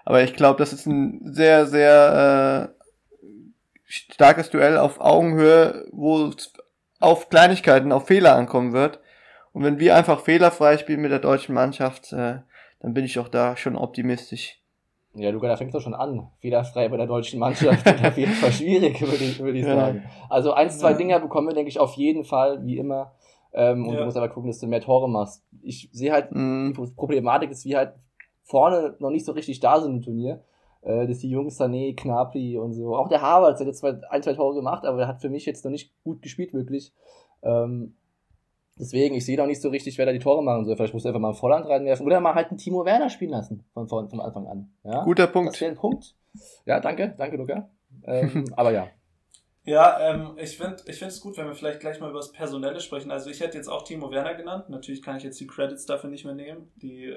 Aber 0.04 0.22
ich 0.22 0.34
glaube, 0.34 0.58
das 0.58 0.72
ist 0.72 0.86
ein 0.86 1.20
sehr, 1.24 1.66
sehr 1.66 2.72
äh, 2.72 3.56
starkes 3.86 4.50
Duell 4.50 4.78
auf 4.78 5.00
Augenhöhe, 5.00 5.86
wo 5.90 6.26
es 6.26 6.52
auf 7.00 7.28
Kleinigkeiten, 7.28 7.92
auf 7.92 8.06
Fehler 8.06 8.36
ankommen 8.36 8.72
wird. 8.72 9.00
Und 9.52 9.64
wenn 9.64 9.80
wir 9.80 9.96
einfach 9.96 10.20
fehlerfrei 10.20 10.78
spielen 10.78 11.00
mit 11.00 11.10
der 11.10 11.18
deutschen 11.18 11.54
Mannschaft, 11.54 12.12
äh, 12.12 12.40
dann 12.80 12.94
bin 12.94 13.04
ich 13.04 13.18
auch 13.18 13.28
da 13.28 13.56
schon 13.56 13.74
optimistisch. 13.74 14.60
Ja, 15.16 15.30
Luca, 15.30 15.48
da 15.48 15.56
fängt 15.56 15.74
doch 15.74 15.80
schon 15.80 15.94
an. 15.94 16.28
Fehlerfrei 16.40 16.88
bei 16.88 16.96
der 16.96 17.06
deutschen 17.06 17.40
Mannschaft 17.40 17.84
wird 17.84 18.04
auf 18.04 18.18
jeden 18.18 18.32
Fall 18.32 18.52
schwierig, 18.52 19.00
würde 19.00 19.24
ich, 19.24 19.40
würde 19.40 19.58
ich 19.58 19.64
sagen. 19.64 20.04
Also 20.28 20.52
eins, 20.52 20.78
zwei 20.78 20.92
Dinger 20.92 21.20
bekommen 21.20 21.48
wir, 21.48 21.54
denke 21.54 21.70
ich, 21.70 21.80
auf 21.80 21.94
jeden 21.94 22.24
Fall, 22.24 22.64
wie 22.64 22.76
immer. 22.78 23.12
Ähm, 23.52 23.86
und 23.86 23.94
ja. 23.94 24.00
du 24.00 24.04
musst 24.04 24.16
aber 24.16 24.28
gucken, 24.28 24.50
dass 24.50 24.60
du 24.60 24.66
mehr 24.66 24.80
Tore 24.80 25.08
machst. 25.08 25.42
Ich 25.62 25.88
sehe 25.92 26.12
halt, 26.12 26.28
mm. 26.32 26.72
die 26.72 26.92
Problematik 26.94 27.50
ist, 27.50 27.64
wie 27.64 27.76
halt 27.76 27.94
vorne 28.42 28.94
noch 28.98 29.10
nicht 29.10 29.24
so 29.24 29.32
richtig 29.32 29.60
da 29.60 29.80
sind 29.80 29.96
im 29.96 30.02
Turnier. 30.02 30.44
Äh, 30.82 31.08
dass 31.08 31.18
die 31.18 31.30
Jungs 31.30 31.60
Sané, 31.60 31.96
Knapri 31.96 32.58
und 32.58 32.72
so. 32.72 32.94
Auch 32.94 33.08
der 33.08 33.20
Harvard 33.20 33.58
hat 33.58 33.66
jetzt 33.66 33.80
zwar 33.80 33.98
ein, 34.10 34.22
zwei 34.22 34.34
Tore 34.34 34.54
gemacht, 34.54 34.84
aber 34.84 35.00
er 35.00 35.08
hat 35.08 35.20
für 35.20 35.30
mich 35.30 35.44
jetzt 35.44 35.64
noch 35.64 35.72
nicht 35.72 35.92
gut 36.04 36.22
gespielt, 36.22 36.54
wirklich. 36.54 36.92
Ähm, 37.42 37.96
Deswegen, 38.78 39.14
ich 39.14 39.24
sehe 39.24 39.38
doch 39.38 39.46
nicht 39.46 39.62
so 39.62 39.70
richtig, 39.70 39.96
wer 39.96 40.04
da 40.06 40.12
die 40.12 40.18
Tore 40.18 40.42
machen 40.42 40.66
soll. 40.66 40.76
Vielleicht 40.76 40.92
muss 40.92 41.04
er 41.04 41.08
einfach 41.08 41.20
mal 41.20 41.28
einen 41.28 41.36
Volland 41.36 41.66
reinwerfen 41.66 42.04
oder 42.04 42.20
mal 42.20 42.34
halt 42.34 42.48
einen 42.48 42.58
Timo 42.58 42.84
Werner 42.84 43.08
spielen 43.08 43.30
lassen 43.30 43.64
von, 43.72 43.88
von, 43.88 44.10
von 44.10 44.20
Anfang 44.20 44.46
an. 44.46 44.70
Ja? 44.84 45.02
Guter 45.04 45.26
Punkt. 45.28 45.54
Das 45.54 45.60
wäre 45.60 45.70
ein 45.70 45.76
Punkt. 45.76 46.14
Ja, 46.66 46.78
danke, 46.80 47.14
danke, 47.16 47.36
Luca. 47.36 47.70
Ähm, 48.04 48.44
aber 48.56 48.72
ja. 48.72 48.88
Ja, 49.64 49.98
ähm, 50.00 50.36
ich 50.36 50.58
finde 50.58 50.76
ich 50.86 51.02
es 51.02 51.20
gut, 51.20 51.38
wenn 51.38 51.46
wir 51.46 51.54
vielleicht 51.54 51.80
gleich 51.80 51.98
mal 52.00 52.10
über 52.10 52.20
das 52.20 52.30
Personelle 52.30 52.80
sprechen. 52.80 53.10
Also 53.10 53.30
ich 53.30 53.40
hätte 53.40 53.56
jetzt 53.56 53.68
auch 53.68 53.82
Timo 53.82 54.10
Werner 54.12 54.34
genannt. 54.34 54.68
Natürlich 54.68 55.02
kann 55.02 55.16
ich 55.16 55.24
jetzt 55.24 55.40
die 55.40 55.46
Credits 55.46 55.86
dafür 55.86 56.10
nicht 56.10 56.24
mehr 56.24 56.34
nehmen. 56.34 56.70
Die 56.76 57.06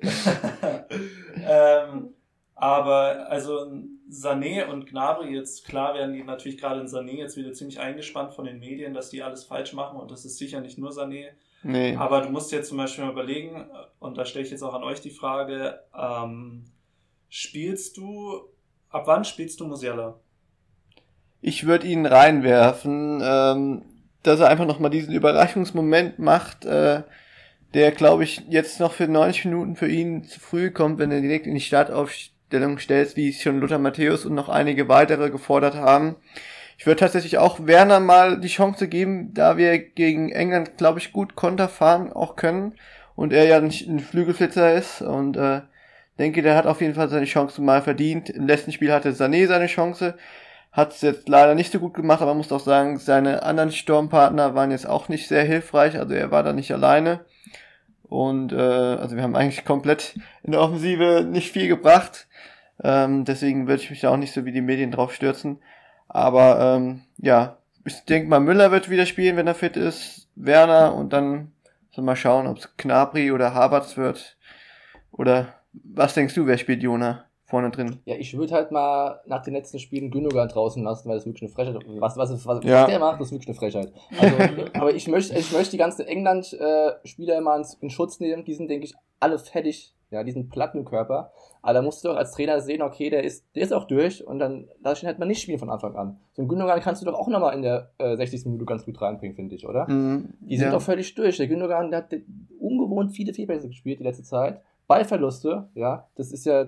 ähm, 1.48 2.14
aber 2.60 3.30
also 3.30 3.70
Sané 4.10 4.66
und 4.66 4.86
Gnabry 4.86 5.32
jetzt, 5.32 5.64
klar 5.64 5.94
werden 5.94 6.12
die 6.12 6.24
natürlich 6.24 6.58
gerade 6.58 6.80
in 6.80 6.88
Sané 6.88 7.12
jetzt 7.12 7.36
wieder 7.36 7.52
ziemlich 7.52 7.78
eingespannt 7.78 8.34
von 8.34 8.46
den 8.46 8.58
Medien, 8.58 8.94
dass 8.94 9.10
die 9.10 9.22
alles 9.22 9.44
falsch 9.44 9.72
machen 9.74 9.96
und 9.96 10.10
das 10.10 10.24
ist 10.24 10.38
sicher 10.38 10.60
nicht 10.60 10.76
nur 10.76 10.90
Sané. 10.90 11.28
Nee. 11.62 11.94
Aber 11.94 12.20
du 12.20 12.30
musst 12.30 12.50
jetzt 12.50 12.68
zum 12.68 12.78
Beispiel 12.78 13.04
mal 13.04 13.12
überlegen, 13.12 13.66
und 14.00 14.18
da 14.18 14.24
stelle 14.24 14.44
ich 14.44 14.50
jetzt 14.50 14.64
auch 14.64 14.74
an 14.74 14.82
euch 14.82 15.00
die 15.00 15.10
Frage, 15.10 15.78
ähm, 15.96 16.64
spielst 17.28 17.96
du, 17.96 18.40
ab 18.90 19.04
wann 19.06 19.24
spielst 19.24 19.60
du 19.60 19.66
Musiala? 19.66 20.18
Ich 21.40 21.64
würde 21.64 21.86
ihn 21.86 22.06
reinwerfen, 22.06 23.20
ähm, 23.22 23.82
dass 24.24 24.40
er 24.40 24.48
einfach 24.48 24.66
nochmal 24.66 24.90
diesen 24.90 25.14
Überraschungsmoment 25.14 26.18
macht, 26.18 26.64
äh, 26.64 27.04
der 27.74 27.92
glaube 27.92 28.24
ich 28.24 28.42
jetzt 28.48 28.80
noch 28.80 28.92
für 28.92 29.06
90 29.06 29.44
Minuten 29.44 29.76
für 29.76 29.88
ihn 29.88 30.24
zu 30.24 30.40
früh 30.40 30.72
kommt, 30.72 30.98
wenn 30.98 31.12
er 31.12 31.20
direkt 31.20 31.46
in 31.46 31.54
die 31.54 31.60
Startaufstellung 31.60 32.37
Stellung 32.48 32.78
stellst, 32.78 33.16
wie 33.18 33.28
es 33.28 33.42
schon 33.42 33.60
Luther 33.60 33.78
Matthäus 33.78 34.24
und 34.24 34.34
noch 34.34 34.48
einige 34.48 34.88
weitere 34.88 35.28
gefordert 35.28 35.74
haben. 35.74 36.16
Ich 36.78 36.86
würde 36.86 37.00
tatsächlich 37.00 37.36
auch 37.36 37.66
Werner 37.66 38.00
mal 38.00 38.40
die 38.40 38.48
Chance 38.48 38.88
geben, 38.88 39.34
da 39.34 39.58
wir 39.58 39.78
gegen 39.78 40.32
England, 40.32 40.78
glaube 40.78 40.98
ich, 40.98 41.12
gut 41.12 41.34
Konter 41.34 41.68
fahren 41.68 42.10
auch 42.10 42.36
können 42.36 42.74
und 43.14 43.34
er 43.34 43.44
ja 43.44 43.60
nicht 43.60 43.86
ein 43.86 44.00
Flügelflitzer 44.00 44.72
ist 44.72 45.02
und 45.02 45.36
äh, 45.36 45.60
denke, 46.18 46.40
der 46.40 46.56
hat 46.56 46.66
auf 46.66 46.80
jeden 46.80 46.94
Fall 46.94 47.10
seine 47.10 47.26
Chance 47.26 47.60
mal 47.60 47.82
verdient. 47.82 48.30
Im 48.30 48.46
letzten 48.46 48.72
Spiel 48.72 48.92
hatte 48.92 49.10
Sané 49.10 49.46
seine 49.46 49.66
Chance, 49.66 50.16
hat 50.72 50.94
es 50.94 51.02
jetzt 51.02 51.28
leider 51.28 51.54
nicht 51.54 51.70
so 51.70 51.80
gut 51.80 51.92
gemacht, 51.92 52.22
aber 52.22 52.30
man 52.30 52.38
muss 52.38 52.52
auch 52.52 52.60
sagen, 52.60 52.98
seine 52.98 53.42
anderen 53.42 53.72
Sturmpartner 53.72 54.54
waren 54.54 54.70
jetzt 54.70 54.88
auch 54.88 55.10
nicht 55.10 55.28
sehr 55.28 55.44
hilfreich, 55.44 55.98
also 55.98 56.14
er 56.14 56.30
war 56.30 56.44
da 56.44 56.54
nicht 56.54 56.72
alleine. 56.72 57.26
Und 58.04 58.52
äh, 58.52 58.56
also 58.56 59.16
wir 59.16 59.22
haben 59.22 59.36
eigentlich 59.36 59.66
komplett 59.66 60.14
in 60.42 60.52
der 60.52 60.62
Offensive 60.62 61.26
nicht 61.28 61.52
viel 61.52 61.68
gebracht. 61.68 62.27
Ähm, 62.82 63.24
deswegen 63.24 63.66
würde 63.66 63.82
ich 63.82 63.90
mich 63.90 64.00
da 64.00 64.10
auch 64.10 64.16
nicht 64.16 64.32
so 64.32 64.44
wie 64.44 64.52
die 64.52 64.60
Medien 64.60 64.90
drauf 64.90 65.12
stürzen. 65.12 65.60
Aber 66.08 66.60
ähm, 66.60 67.02
ja, 67.18 67.58
ich 67.84 68.04
denke 68.04 68.28
mal, 68.28 68.40
Müller 68.40 68.70
wird 68.70 68.90
wieder 68.90 69.06
spielen, 69.06 69.36
wenn 69.36 69.46
er 69.46 69.54
fit 69.54 69.76
ist. 69.76 70.28
Werner 70.34 70.94
und 70.94 71.12
dann 71.12 71.52
soll 71.90 72.04
mal 72.04 72.16
schauen, 72.16 72.46
ob 72.46 72.58
es 72.58 72.76
Knabri 72.76 73.32
oder 73.32 73.54
Havertz 73.54 73.96
wird. 73.96 74.36
Oder 75.10 75.54
was 75.72 76.14
denkst 76.14 76.34
du, 76.34 76.46
wer 76.46 76.58
spielt 76.58 76.82
Jona 76.82 77.27
vorne 77.48 77.70
drin? 77.70 77.98
Ja, 78.04 78.14
ich 78.16 78.36
würde 78.36 78.54
halt 78.54 78.70
mal 78.72 79.20
nach 79.24 79.42
den 79.42 79.54
letzten 79.54 79.78
Spielen 79.78 80.10
Gündogan 80.10 80.48
draußen 80.48 80.82
lassen, 80.84 81.08
weil 81.08 81.16
das 81.16 81.24
wirklich 81.24 81.42
eine 81.42 81.50
Frechheit 81.50 81.82
ist. 81.82 82.00
Was, 82.00 82.16
was, 82.18 82.46
was, 82.46 82.64
ja. 82.64 82.82
was 82.82 82.90
der 82.90 82.98
macht, 82.98 83.20
das 83.20 83.28
ist 83.28 83.32
wirklich 83.32 83.48
eine 83.48 83.56
Frechheit. 83.56 83.92
Also, 84.20 84.64
aber 84.74 84.94
ich 84.94 85.08
möchte, 85.08 85.36
ich 85.36 85.50
möchte 85.52 85.70
die 85.70 85.78
ganzen 85.78 86.06
England-Spieler 86.06 87.38
immer 87.38 87.62
in 87.80 87.90
Schutz 87.90 88.20
nehmen. 88.20 88.44
Die 88.44 88.52
sind, 88.52 88.68
denke 88.68 88.84
ich, 88.84 88.94
alle 89.18 89.38
fertig. 89.38 89.94
Ja, 90.10 90.24
diesen 90.24 90.48
Plattenkörper. 90.48 91.32
Aber 91.60 91.72
da 91.72 91.82
musst 91.82 92.04
du 92.04 92.10
auch 92.10 92.16
als 92.16 92.32
Trainer 92.32 92.60
sehen, 92.60 92.80
okay, 92.80 93.10
der 93.10 93.24
ist, 93.24 93.44
der 93.54 93.62
ist 93.62 93.72
auch 93.72 93.84
durch 93.84 94.26
und 94.26 94.38
dann 94.38 94.68
lass 94.82 94.98
ich 94.98 95.04
ihn 95.04 95.08
halt 95.08 95.18
mal 95.18 95.26
nicht 95.26 95.42
spielen 95.42 95.58
von 95.58 95.68
Anfang 95.68 95.96
an. 95.96 96.18
So 96.32 96.42
ein 96.42 96.48
Gündogan 96.48 96.80
kannst 96.80 97.02
du 97.02 97.06
doch 97.06 97.18
auch 97.18 97.28
nochmal 97.28 97.54
in 97.54 97.62
der 97.62 97.90
äh, 97.98 98.16
60. 98.16 98.46
Minute 98.46 98.64
ganz 98.64 98.86
gut 98.86 98.98
reinbringen, 99.02 99.36
finde 99.36 99.54
ich, 99.54 99.68
oder? 99.68 99.86
Mm, 99.86 100.32
die 100.40 100.56
sind 100.56 100.66
ja. 100.66 100.72
doch 100.72 100.80
völlig 100.80 101.14
durch. 101.14 101.36
Der 101.36 101.46
Gündogan, 101.46 101.90
der 101.90 101.98
hat 101.98 102.14
ungewohnt 102.58 103.12
viele 103.12 103.34
Fehlpässe 103.34 103.68
gespielt 103.68 103.98
die 104.00 104.04
letzte 104.04 104.22
Zeit. 104.22 104.62
Ballverluste, 104.88 105.68
ja, 105.74 106.08
das 106.16 106.32
ist 106.32 106.46
ja, 106.46 106.66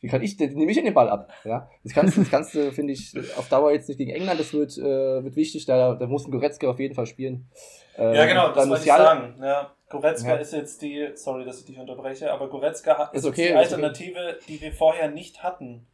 wie 0.00 0.08
kann 0.08 0.22
ich, 0.22 0.36
den 0.36 0.52
nehme 0.54 0.70
ich 0.70 0.78
in 0.78 0.84
den 0.84 0.94
Ball 0.94 1.08
ab, 1.08 1.32
ja. 1.44 1.70
Das 1.84 1.94
kannst, 1.94 2.18
das 2.18 2.30
kannst 2.30 2.54
du, 2.54 2.72
finde 2.72 2.92
ich, 2.92 3.14
auf 3.38 3.48
Dauer 3.48 3.72
jetzt 3.72 3.88
nicht 3.88 3.98
gegen 3.98 4.10
England, 4.10 4.38
das 4.38 4.52
wird, 4.52 4.76
äh, 4.76 5.24
wird 5.24 5.36
wichtig, 5.36 5.64
da, 5.64 5.94
da 5.94 6.06
muss 6.06 6.26
ein 6.26 6.30
Goretzka 6.30 6.68
auf 6.68 6.78
jeden 6.78 6.94
Fall 6.94 7.06
spielen. 7.06 7.48
Ähm, 7.96 8.14
ja, 8.14 8.26
genau, 8.26 8.52
das 8.52 8.68
wollte 8.68 8.82
ich 8.82 8.88
sagen, 8.88 9.34
ja. 9.40 9.72
Goretzka 9.88 10.34
ja. 10.34 10.36
ist 10.36 10.52
jetzt 10.52 10.82
die, 10.82 11.10
sorry, 11.14 11.44
dass 11.44 11.60
ich 11.60 11.66
dich 11.66 11.78
unterbreche, 11.78 12.32
aber 12.32 12.48
Goretzka 12.48 13.10
ist, 13.12 13.24
ist 13.24 13.30
okay, 13.30 13.48
die 13.48 13.54
Alternative, 13.54 14.18
okay. 14.18 14.44
die 14.48 14.60
wir 14.60 14.72
vorher 14.72 15.10
nicht 15.10 15.42
hatten. 15.42 15.86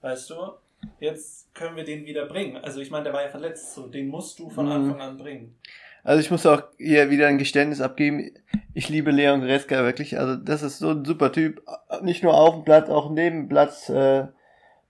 Weißt 0.00 0.30
du? 0.30 0.36
Jetzt 1.00 1.54
können 1.54 1.76
wir 1.76 1.84
den 1.84 2.04
wieder 2.04 2.26
bringen. 2.26 2.58
Also 2.58 2.80
ich 2.80 2.90
meine, 2.90 3.04
der 3.04 3.12
war 3.12 3.22
ja 3.22 3.28
verletzt, 3.28 3.74
so 3.74 3.86
den 3.86 4.08
musst 4.08 4.38
du 4.38 4.50
von 4.50 4.66
mhm. 4.66 4.72
Anfang 4.72 5.00
an 5.00 5.16
bringen. 5.16 5.56
Also 6.04 6.20
ich 6.20 6.30
muss 6.30 6.46
auch 6.46 6.62
hier 6.78 7.10
wieder 7.10 7.26
ein 7.26 7.38
Geständnis 7.38 7.80
abgeben. 7.80 8.30
Ich 8.74 8.88
liebe 8.88 9.10
Leon 9.10 9.40
Goretzka 9.40 9.82
wirklich. 9.82 10.18
Also 10.18 10.36
das 10.36 10.62
ist 10.62 10.78
so 10.78 10.90
ein 10.90 11.04
super 11.04 11.32
Typ. 11.32 11.62
Nicht 12.02 12.22
nur 12.22 12.34
auf 12.34 12.54
dem 12.54 12.64
Platz, 12.64 12.88
auch 12.88 13.10
neben 13.10 13.42
dem 13.42 13.48
Platz. 13.48 13.88
Äh, 13.88 14.28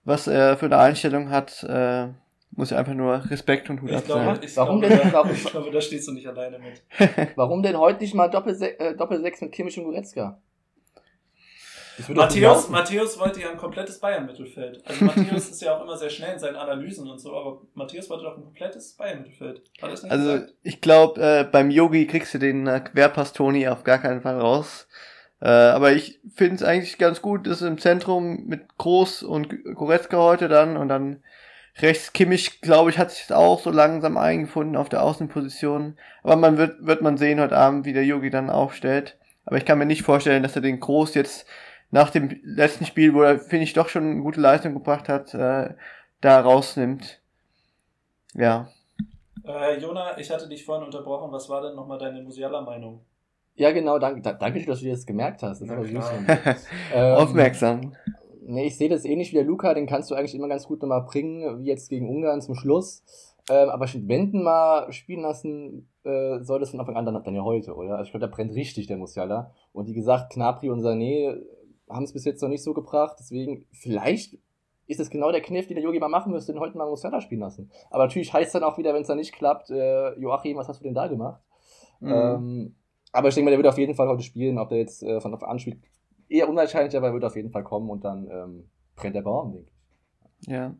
was 0.05 0.27
er 0.27 0.55
für 0.55 0.67
eine 0.67 0.77
Einstellung 0.77 1.29
hat. 1.29 1.63
Äh, 1.63 2.07
muss 2.51 2.69
ja 2.69 2.77
einfach 2.77 2.93
nur 2.93 3.29
Respekt 3.29 3.69
und 3.69 3.81
Hut 3.81 3.91
ich 3.91 4.05
glaube, 4.05 4.39
ich 4.41 4.55
warum 4.55 4.79
glaube, 4.79 4.95
denn, 4.95 5.11
warum, 5.11 5.31
ich 5.31 5.43
glaube, 5.43 5.71
da 5.71 5.81
stehst 5.81 6.07
du 6.07 6.13
nicht 6.13 6.25
alleine 6.25 6.57
mit. 6.57 6.83
warum 7.35 7.61
denn 7.61 7.77
heute 7.77 7.99
nicht 7.99 8.13
mal 8.13 8.29
Doppelsechs 8.29 8.79
äh, 8.79 8.95
Doppel 8.95 9.19
mit 9.19 9.51
Kimmich 9.51 9.77
und 9.77 9.83
Goretzka? 9.83 10.39
Matthäus, 12.09 12.69
Matthäus 12.69 13.19
wollte 13.19 13.41
ja 13.41 13.51
ein 13.51 13.57
komplettes 13.57 13.99
Bayern-Mittelfeld. 13.99 14.81
Also 14.85 15.05
Matthäus 15.05 15.49
ist 15.51 15.61
ja 15.61 15.77
auch 15.77 15.83
immer 15.83 15.97
sehr 15.97 16.09
schnell 16.09 16.33
in 16.33 16.39
seinen 16.39 16.55
Analysen 16.55 17.09
und 17.09 17.19
so, 17.19 17.35
aber 17.35 17.61
Matthäus 17.73 18.09
wollte 18.09 18.23
doch 18.23 18.37
ein 18.37 18.43
komplettes 18.43 18.93
Bayern-Mittelfeld. 18.93 19.61
Also 19.81 20.07
gesagt? 20.07 20.53
ich 20.63 20.81
glaube, 20.81 21.21
äh, 21.21 21.43
beim 21.43 21.71
Yogi 21.71 22.07
kriegst 22.07 22.33
du 22.33 22.37
den 22.37 22.67
äh, 22.67 22.79
Querpass 22.79 23.33
Toni 23.33 23.67
auf 23.67 23.83
gar 23.83 23.99
keinen 23.99 24.21
Fall 24.21 24.39
raus. 24.39 24.87
Äh, 25.41 25.47
aber 25.47 25.93
ich 25.93 26.19
finde 26.35 26.55
es 26.55 26.63
eigentlich 26.63 26.97
ganz 26.97 27.21
gut, 27.21 27.47
dass 27.47 27.61
im 27.61 27.77
Zentrum 27.77 28.45
mit 28.45 28.77
Groß 28.77 29.23
und 29.23 29.63
Goretzka 29.75 30.17
heute 30.17 30.47
dann 30.47 30.77
und 30.77 30.89
dann 30.89 31.21
Rechts 31.79 32.13
Kimmich, 32.13 32.61
glaube 32.61 32.89
ich, 32.89 32.97
hat 32.97 33.11
sich 33.11 33.33
auch 33.33 33.59
so 33.59 33.69
langsam 33.69 34.17
eingefunden 34.17 34.77
auf 34.77 34.87
der 34.87 35.03
Außenposition. 35.03 35.97
Aber 36.23 36.37
man 36.37 36.57
wird, 36.57 36.85
wird 36.85 37.01
man 37.01 37.17
sehen 37.17 37.41
heute 37.41 37.57
Abend, 37.57 37.85
wie 37.85 37.91
der 37.91 38.05
Yogi 38.05 38.29
dann 38.29 38.49
aufstellt. 38.49 39.17
Aber 39.45 39.57
ich 39.57 39.65
kann 39.65 39.77
mir 39.77 39.85
nicht 39.85 40.03
vorstellen, 40.03 40.41
dass 40.41 40.55
er 40.55 40.61
den 40.61 40.79
Groß 40.79 41.15
jetzt 41.15 41.45
nach 41.91 42.09
dem 42.09 42.29
letzten 42.43 42.85
Spiel, 42.85 43.13
wo 43.13 43.21
er, 43.21 43.39
finde 43.39 43.63
ich, 43.63 43.73
doch 43.73 43.89
schon 43.89 44.03
eine 44.03 44.21
gute 44.21 44.41
Leistung 44.41 44.73
gebracht 44.73 45.09
hat, 45.09 45.33
äh, 45.33 45.73
da 46.21 46.41
rausnimmt. 46.41 47.21
Ja. 48.33 48.69
Äh, 49.45 49.79
Jona, 49.79 50.17
ich 50.17 50.29
hatte 50.31 50.49
dich 50.49 50.65
vorhin 50.65 50.85
unterbrochen. 50.85 51.31
Was 51.31 51.49
war 51.49 51.61
denn 51.61 51.75
nochmal 51.75 51.99
deine 51.99 52.21
Musiala-Meinung? 52.21 53.01
Ja, 53.55 53.71
genau, 53.71 53.99
danke, 53.99 54.21
danke, 54.21 54.65
dass 54.65 54.81
du 54.81 54.89
das 54.89 55.05
gemerkt 55.05 55.41
hast. 55.41 55.61
Das 55.61 55.69
ist 55.69 55.73
aber 55.73 55.85
süß. 55.85 56.11
ähm, 56.93 57.15
Aufmerksam. 57.15 57.95
Nee, 58.41 58.67
ich 58.67 58.77
sehe 58.77 58.89
das 58.89 59.05
ähnlich 59.05 59.31
wie 59.31 59.37
der 59.37 59.45
Luca, 59.45 59.73
den 59.73 59.87
kannst 59.87 60.11
du 60.11 60.15
eigentlich 60.15 60.35
immer 60.35 60.47
ganz 60.47 60.67
gut 60.67 60.81
nochmal 60.81 61.03
bringen, 61.03 61.59
wie 61.59 61.65
jetzt 61.65 61.89
gegen 61.89 62.09
Ungarn 62.09 62.41
zum 62.41 62.55
Schluss. 62.55 63.03
Ähm, 63.49 63.69
aber 63.69 63.85
Wenden 63.85 64.43
mal 64.43 64.91
spielen 64.91 65.21
lassen, 65.21 65.87
äh, 66.03 66.39
soll 66.41 66.59
das 66.59 66.71
von 66.71 66.79
Anfang 66.79 66.97
an 66.97 67.05
dann, 67.05 67.23
dann 67.23 67.35
ja 67.35 67.43
heute, 67.43 67.75
oder? 67.75 67.97
Also 67.97 68.05
ich 68.05 68.11
glaube, 68.11 68.27
da 68.27 68.35
brennt 68.35 68.53
richtig 68.53 68.87
der 68.87 68.97
Musiala. 68.97 69.51
Und 69.71 69.87
wie 69.87 69.93
gesagt, 69.93 70.33
Knapri 70.33 70.69
und 70.69 70.81
Sané 70.81 71.39
haben 71.89 72.03
es 72.03 72.13
bis 72.13 72.25
jetzt 72.25 72.41
noch 72.41 72.49
nicht 72.49 72.63
so 72.63 72.73
gebracht. 72.73 73.17
Deswegen, 73.19 73.65
vielleicht 73.71 74.37
ist 74.87 74.99
es 74.99 75.09
genau 75.09 75.31
der 75.31 75.41
Kniff, 75.41 75.67
den 75.67 75.75
der 75.75 75.83
Yogi 75.83 75.99
mal 75.99 76.09
machen 76.09 76.31
müsste, 76.31 76.53
den 76.53 76.61
heute 76.61 76.77
mal 76.77 76.87
Musiala 76.87 77.21
spielen 77.21 77.41
lassen. 77.41 77.71
Aber 77.89 78.05
natürlich 78.05 78.33
heißt 78.33 78.47
es 78.47 78.53
dann 78.53 78.63
auch 78.63 78.77
wieder, 78.77 78.93
wenn 78.93 79.01
es 79.01 79.07
dann 79.07 79.17
nicht 79.17 79.33
klappt, 79.33 79.69
äh, 79.71 80.13
Joachim, 80.19 80.57
was 80.57 80.67
hast 80.67 80.79
du 80.79 80.83
denn 80.83 80.93
da 80.93 81.07
gemacht? 81.07 81.41
Mhm. 81.99 82.11
Ähm, 82.11 82.75
aber 83.11 83.29
ich 83.29 83.35
denke 83.35 83.45
mal, 83.45 83.51
der 83.51 83.59
wird 83.59 83.67
auf 83.67 83.77
jeden 83.77 83.95
Fall 83.95 84.07
heute 84.07 84.23
spielen. 84.23 84.59
Ob 84.59 84.69
der 84.69 84.79
jetzt 84.79 85.01
äh, 85.01 85.21
von 85.21 85.33
Anfang 85.33 85.49
an 85.49 85.59
spielt, 85.59 85.77
eher 86.29 86.49
unwahrscheinlich, 86.49 86.95
aber 86.95 87.07
er 87.07 87.13
wird 87.13 87.25
auf 87.25 87.35
jeden 87.35 87.51
Fall 87.51 87.63
kommen 87.63 87.89
und 87.89 88.03
dann 88.03 88.29
ähm, 88.29 88.69
brennt 88.95 89.15
der 89.15 89.21
Baum, 89.21 89.53
denke 89.53 89.69
ich. 90.41 90.47
Ja. 90.47 90.75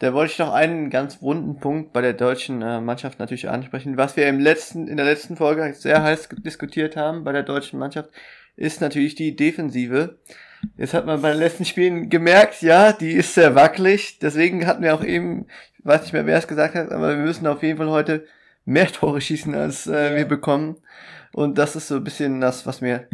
Da 0.00 0.12
wollte 0.12 0.32
ich 0.32 0.38
noch 0.40 0.52
einen 0.52 0.90
ganz 0.90 1.22
wunden 1.22 1.60
Punkt 1.60 1.92
bei 1.92 2.00
der 2.00 2.14
deutschen 2.14 2.62
äh, 2.62 2.80
Mannschaft 2.80 3.20
natürlich 3.20 3.48
ansprechen. 3.48 3.96
Was 3.96 4.16
wir 4.16 4.28
im 4.28 4.40
letzten, 4.40 4.88
in 4.88 4.96
der 4.96 5.06
letzten 5.06 5.36
Folge 5.36 5.72
sehr 5.74 6.02
heiß 6.02 6.28
diskutiert 6.44 6.96
haben 6.96 7.22
bei 7.22 7.30
der 7.30 7.44
deutschen 7.44 7.78
Mannschaft, 7.78 8.10
ist 8.56 8.80
natürlich 8.80 9.14
die 9.14 9.36
Defensive. 9.36 10.18
Jetzt 10.76 10.94
hat 10.94 11.06
man 11.06 11.20
bei 11.20 11.30
den 11.30 11.40
letzten 11.40 11.64
Spielen 11.64 12.08
gemerkt, 12.08 12.62
ja, 12.62 12.92
die 12.92 13.12
ist 13.12 13.34
sehr 13.34 13.54
wackelig. 13.54 14.18
Deswegen 14.18 14.66
hatten 14.66 14.82
wir 14.82 14.94
auch 14.94 15.04
eben, 15.04 15.46
ich 15.78 15.84
weiß 15.84 16.02
nicht 16.02 16.12
mehr, 16.12 16.26
wer 16.26 16.38
es 16.38 16.48
gesagt 16.48 16.74
hat, 16.74 16.90
aber 16.90 17.10
wir 17.10 17.24
müssen 17.24 17.46
auf 17.46 17.62
jeden 17.62 17.78
Fall 17.78 17.90
heute 17.90 18.26
mehr 18.64 18.86
Tore 18.92 19.20
schießen, 19.20 19.54
als 19.54 19.86
äh, 19.86 20.16
wir 20.16 20.24
bekommen. 20.24 20.76
Und 21.32 21.58
das 21.58 21.76
ist 21.76 21.88
so 21.88 21.96
ein 21.96 22.04
bisschen 22.04 22.40
das, 22.40 22.66
was 22.66 22.80
mir 22.80 23.08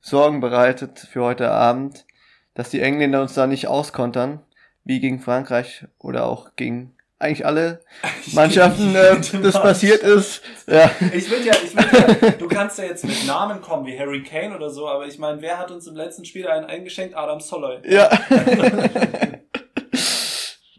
Sorgen 0.00 0.40
bereitet 0.40 0.98
für 0.98 1.22
heute 1.22 1.50
Abend, 1.50 2.06
dass 2.54 2.70
die 2.70 2.80
Engländer 2.80 3.20
uns 3.22 3.34
da 3.34 3.46
nicht 3.46 3.66
auskontern, 3.66 4.40
wie 4.84 5.00
gegen 5.00 5.20
Frankreich 5.20 5.86
oder 5.98 6.26
auch 6.26 6.56
gegen 6.56 6.94
eigentlich 7.18 7.46
alle 7.46 7.80
Mannschaften 8.32 8.94
äh, 8.94 9.16
das 9.42 9.60
passiert 9.60 10.02
ist. 10.02 10.42
Ja. 10.66 10.90
Ich 11.12 11.30
würde 11.30 11.44
ja, 11.46 11.54
ich 11.64 11.74
würde 11.76 12.26
ja, 12.26 12.30
du 12.38 12.48
kannst 12.48 12.78
ja 12.78 12.84
jetzt 12.84 13.04
mit 13.04 13.26
Namen 13.26 13.60
kommen 13.60 13.86
wie 13.86 13.98
Harry 13.98 14.22
Kane 14.22 14.54
oder 14.54 14.70
so, 14.70 14.88
aber 14.88 15.06
ich 15.06 15.18
meine, 15.18 15.42
wer 15.42 15.58
hat 15.58 15.70
uns 15.70 15.86
im 15.86 15.94
letzten 15.96 16.24
Spiel 16.24 16.46
einen 16.46 16.66
eingeschenkt? 16.66 17.16
Adam 17.16 17.40
Soloy. 17.40 17.78
Ja. 17.88 18.10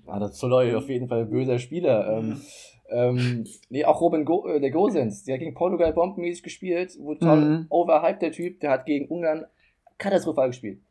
Adam 0.08 0.32
Soloy 0.32 0.76
auf 0.76 0.88
jeden 0.90 1.08
Fall 1.08 1.22
ein 1.22 1.30
böser 1.30 1.60
Spieler. 1.60 2.18
Ähm, 2.18 2.42
ähm, 2.90 3.46
nee, 3.70 3.84
auch 3.84 4.00
Robin 4.00 4.26
Go 4.26 4.48
äh, 4.48 4.60
der 4.60 4.72
Gosens, 4.72 5.24
der 5.24 5.36
hat 5.36 5.40
gegen 5.40 5.56
Portugal 5.56 5.94
bombenmäßig 5.94 6.44
gespielt, 6.44 6.96
wurde 7.00 7.20
toll 7.20 7.42
mhm. 7.42 7.66
overhyped, 7.70 8.22
der 8.22 8.32
Typ, 8.32 8.60
der 8.60 8.72
hat 8.72 8.86
gegen 8.86 9.08
Ungarn 9.08 9.46
katastrophal 9.98 10.50
gespielt. 10.50 10.82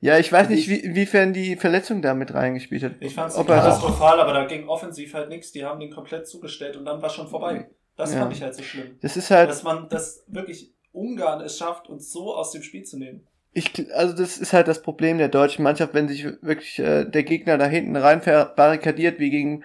Ja, 0.00 0.18
ich 0.18 0.32
weiß 0.32 0.48
nicht, 0.48 0.68
wie, 0.68 0.76
inwiefern 0.76 1.32
die 1.32 1.56
Verletzung 1.56 2.02
da 2.02 2.14
mit 2.14 2.34
reingespielt 2.34 2.82
hat. 2.82 2.92
Ich 3.00 3.14
fand 3.14 3.30
es 3.30 3.36
katastrophal, 3.36 4.20
aber 4.20 4.32
da 4.32 4.44
ging 4.44 4.68
offensiv 4.68 5.14
halt 5.14 5.28
nichts. 5.28 5.52
Die 5.52 5.64
haben 5.64 5.80
den 5.80 5.90
komplett 5.90 6.26
zugestellt 6.26 6.76
und 6.76 6.84
dann 6.84 7.00
war 7.02 7.10
schon 7.10 7.28
vorbei. 7.28 7.68
Das 7.96 8.12
ja. 8.12 8.20
fand 8.20 8.32
ich 8.32 8.42
halt 8.42 8.54
so 8.54 8.62
schlimm. 8.62 8.98
Das 9.00 9.16
ist 9.16 9.30
halt. 9.30 9.48
Dass 9.48 9.62
man, 9.62 9.88
das 9.88 10.24
wirklich 10.26 10.72
Ungarn 10.92 11.40
es 11.40 11.58
schafft, 11.58 11.88
uns 11.88 12.12
so 12.12 12.34
aus 12.34 12.52
dem 12.52 12.62
Spiel 12.62 12.84
zu 12.84 12.98
nehmen. 12.98 13.26
Ich, 13.52 13.72
also 13.94 14.16
das 14.16 14.38
ist 14.38 14.52
halt 14.52 14.66
das 14.66 14.82
Problem 14.82 15.18
der 15.18 15.28
deutschen 15.28 15.62
Mannschaft, 15.62 15.94
wenn 15.94 16.08
sich 16.08 16.24
wirklich 16.42 16.78
äh, 16.80 17.04
der 17.04 17.22
Gegner 17.22 17.56
da 17.56 17.66
hinten 17.66 17.96
rein 17.96 18.20
barrikadiert, 18.20 19.20
wie 19.20 19.30
gegen 19.30 19.64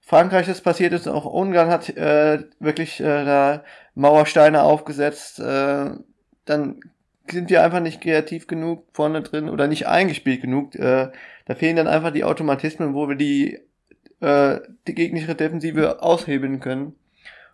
Frankreich 0.00 0.46
das 0.46 0.60
passiert 0.60 0.92
ist. 0.92 1.06
Auch 1.06 1.24
Ungarn 1.24 1.68
hat 1.68 1.88
äh, 1.90 2.44
wirklich 2.58 2.98
äh, 3.00 3.24
da 3.24 3.64
Mauersteine 3.94 4.62
aufgesetzt. 4.62 5.38
Äh, 5.38 5.90
dann 6.46 6.80
sind 7.30 7.50
wir 7.50 7.62
einfach 7.62 7.80
nicht 7.80 8.00
kreativ 8.00 8.46
genug 8.46 8.84
vorne 8.92 9.22
drin 9.22 9.48
oder 9.48 9.66
nicht 9.66 9.86
eingespielt 9.86 10.42
genug. 10.42 10.74
Äh, 10.74 11.10
da 11.46 11.54
fehlen 11.54 11.76
dann 11.76 11.86
einfach 11.86 12.12
die 12.12 12.24
Automatismen, 12.24 12.94
wo 12.94 13.08
wir 13.08 13.16
die, 13.16 13.60
äh, 14.20 14.60
die 14.86 14.94
gegnerische 14.94 15.34
Defensive 15.34 16.02
aushebeln 16.02 16.60
können. 16.60 16.94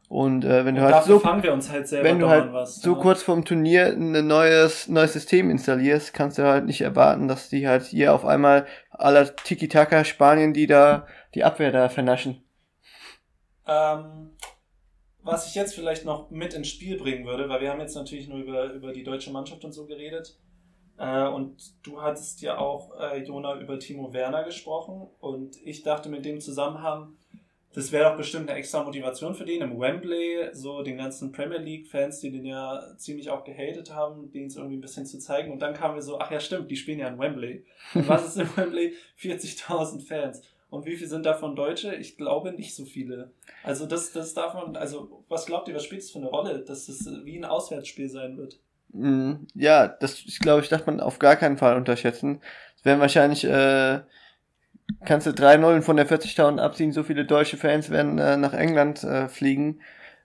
Und 0.09 0.45
äh, 0.45 0.65
wenn 0.65 0.75
du 0.75 0.85
Und 0.85 0.93
halt 0.95 1.05
so, 1.05 1.19
fangen 1.19 1.43
wir 1.43 1.53
uns 1.53 1.71
halt 1.71 1.89
selber 1.89 2.09
wenn 2.09 2.19
du 2.19 2.29
halt 2.29 2.53
was, 2.53 2.81
so 2.81 2.95
ja. 2.95 3.01
kurz 3.01 3.23
vorm 3.23 3.45
Turnier 3.45 3.87
ein 3.87 4.27
neues 4.27 4.87
neues 4.87 5.15
System 5.15 5.51
installierst, 5.51 6.13
kannst 6.13 6.39
du 6.39 6.45
halt 6.45 6.67
nicht 6.67 6.83
erwarten, 6.83 7.27
dass 7.27 7.49
die 7.49 7.67
halt 7.67 7.85
hier 7.85 8.15
auf 8.15 8.25
einmal 8.27 8.67
aller 8.91 9.35
Tiki-Taka 9.35 10.05
Spanien, 10.05 10.53
die 10.53 10.67
da 10.67 11.07
die 11.35 11.43
Abwehr 11.43 11.73
da 11.73 11.89
vernaschen. 11.89 12.43
Ähm, 13.67 14.31
was 15.25 15.49
ich 15.49 15.55
jetzt 15.55 15.75
vielleicht 15.75 16.05
noch 16.05 16.31
mit 16.31 16.55
ins 16.55 16.69
Spiel 16.69 16.99
bringen 16.99 17.25
würde, 17.25 17.49
weil 17.49 17.61
wir 17.61 17.71
haben 17.71 17.81
jetzt 17.81 17.97
natürlich 17.97 18.29
nur 18.29 18.39
über, 18.39 18.73
über 18.73 18.93
die 18.93 19.03
deutsche 19.03 19.33
Mannschaft 19.33 19.65
und 19.65 19.73
so 19.73 19.87
geredet. 19.87 20.39
Äh, 20.99 21.27
und 21.27 21.75
du 21.83 22.01
hattest 22.01 22.43
ja 22.43 22.59
auch, 22.59 22.93
äh, 23.01 23.23
Jona, 23.23 23.59
über 23.59 23.79
Timo 23.79 24.13
Werner 24.13 24.45
gesprochen. 24.45 25.09
Und 25.21 25.57
ich 25.65 25.83
dachte 25.83 26.09
mit 26.09 26.25
dem 26.25 26.41
Zusammenhang, 26.41 27.17
das 27.75 27.91
wäre 27.91 28.11
doch 28.11 28.17
bestimmt 28.17 28.49
eine 28.49 28.59
extra 28.59 28.85
Motivation 28.85 29.35
für 29.35 29.45
den 29.45 29.63
im 29.63 29.81
Wembley, 29.81 30.51
so 30.53 30.83
den 30.83 30.97
ganzen 30.97 31.33
Premier 31.33 31.59
League-Fans, 31.59 32.21
die 32.21 32.31
den 32.31 32.45
ja 32.45 32.81
ziemlich 32.99 33.31
auch 33.31 33.43
gehatet 33.43 33.93
haben, 33.93 34.31
denen 34.31 34.47
es 34.47 34.57
irgendwie 34.57 34.77
ein 34.77 34.81
bisschen 34.81 35.07
zu 35.07 35.19
zeigen. 35.19 35.51
Und 35.51 35.61
dann 35.61 35.75
kamen 35.75 35.97
wir 35.97 36.03
so, 36.03 36.21
ach 36.21 36.31
ja, 36.31 36.39
stimmt, 36.39 36.71
die 36.71 36.77
spielen 36.77 37.01
ja 37.01 37.09
in 37.09 37.19
Wembley. 37.19 37.65
Und 37.95 38.09
was 38.09 38.29
ist 38.29 38.37
in 38.37 38.57
Wembley? 38.57 38.95
40.000 39.19 40.07
Fans. 40.07 40.43
Und 40.75 40.87
wie 40.87 40.97
viele 40.97 41.09
sind 41.09 41.25
davon 41.25 41.55
Deutsche? 41.57 41.95
Ich 41.95 42.17
glaube 42.17 42.53
nicht 42.53 42.75
so 42.75 42.85
viele. 42.85 43.31
Also 43.63 43.87
das, 43.87 44.13
das 44.13 44.35
darf 44.35 44.55
man, 44.55 44.77
also 44.77 45.25
was 45.29 45.47
glaubt 45.47 45.69
ihr, 45.69 45.75
was 45.75 45.85
spielt 45.85 46.03
es 46.03 46.11
für 46.11 46.19
eine 46.19 46.29
Rolle, 46.29 46.61
dass 46.61 46.89
es 46.89 47.09
wie 47.25 47.37
ein 47.39 47.45
Auswärtsspiel 47.45 48.09
sein 48.09 48.37
wird? 48.37 48.59
Mm, 48.93 49.47
Ja, 49.55 49.89
das 49.89 50.21
ich 50.27 50.39
glaube 50.41 50.63
ich, 50.63 50.69
darf 50.69 50.87
man 50.87 51.01
auf 51.01 51.19
gar 51.19 51.37
keinen 51.37 51.57
Fall 51.57 51.77
unterschätzen. 51.77 52.41
Es 52.77 52.85
werden 52.85 53.01
wahrscheinlich, 53.01 53.45
äh, 53.45 54.01
kannst 55.05 55.27
du 55.27 55.33
drei 55.33 55.57
Nullen 55.57 55.83
von 55.83 55.97
der 55.97 56.07
40.000 56.07 56.59
abziehen, 56.61 56.93
so 56.93 57.03
viele 57.03 57.25
deutsche 57.25 57.57
Fans 57.57 57.91
werden 57.91 58.19
äh, 58.19 58.37
nach 58.37 58.53
England 58.55 59.03
äh, 59.05 59.29
fliegen, 59.29 59.81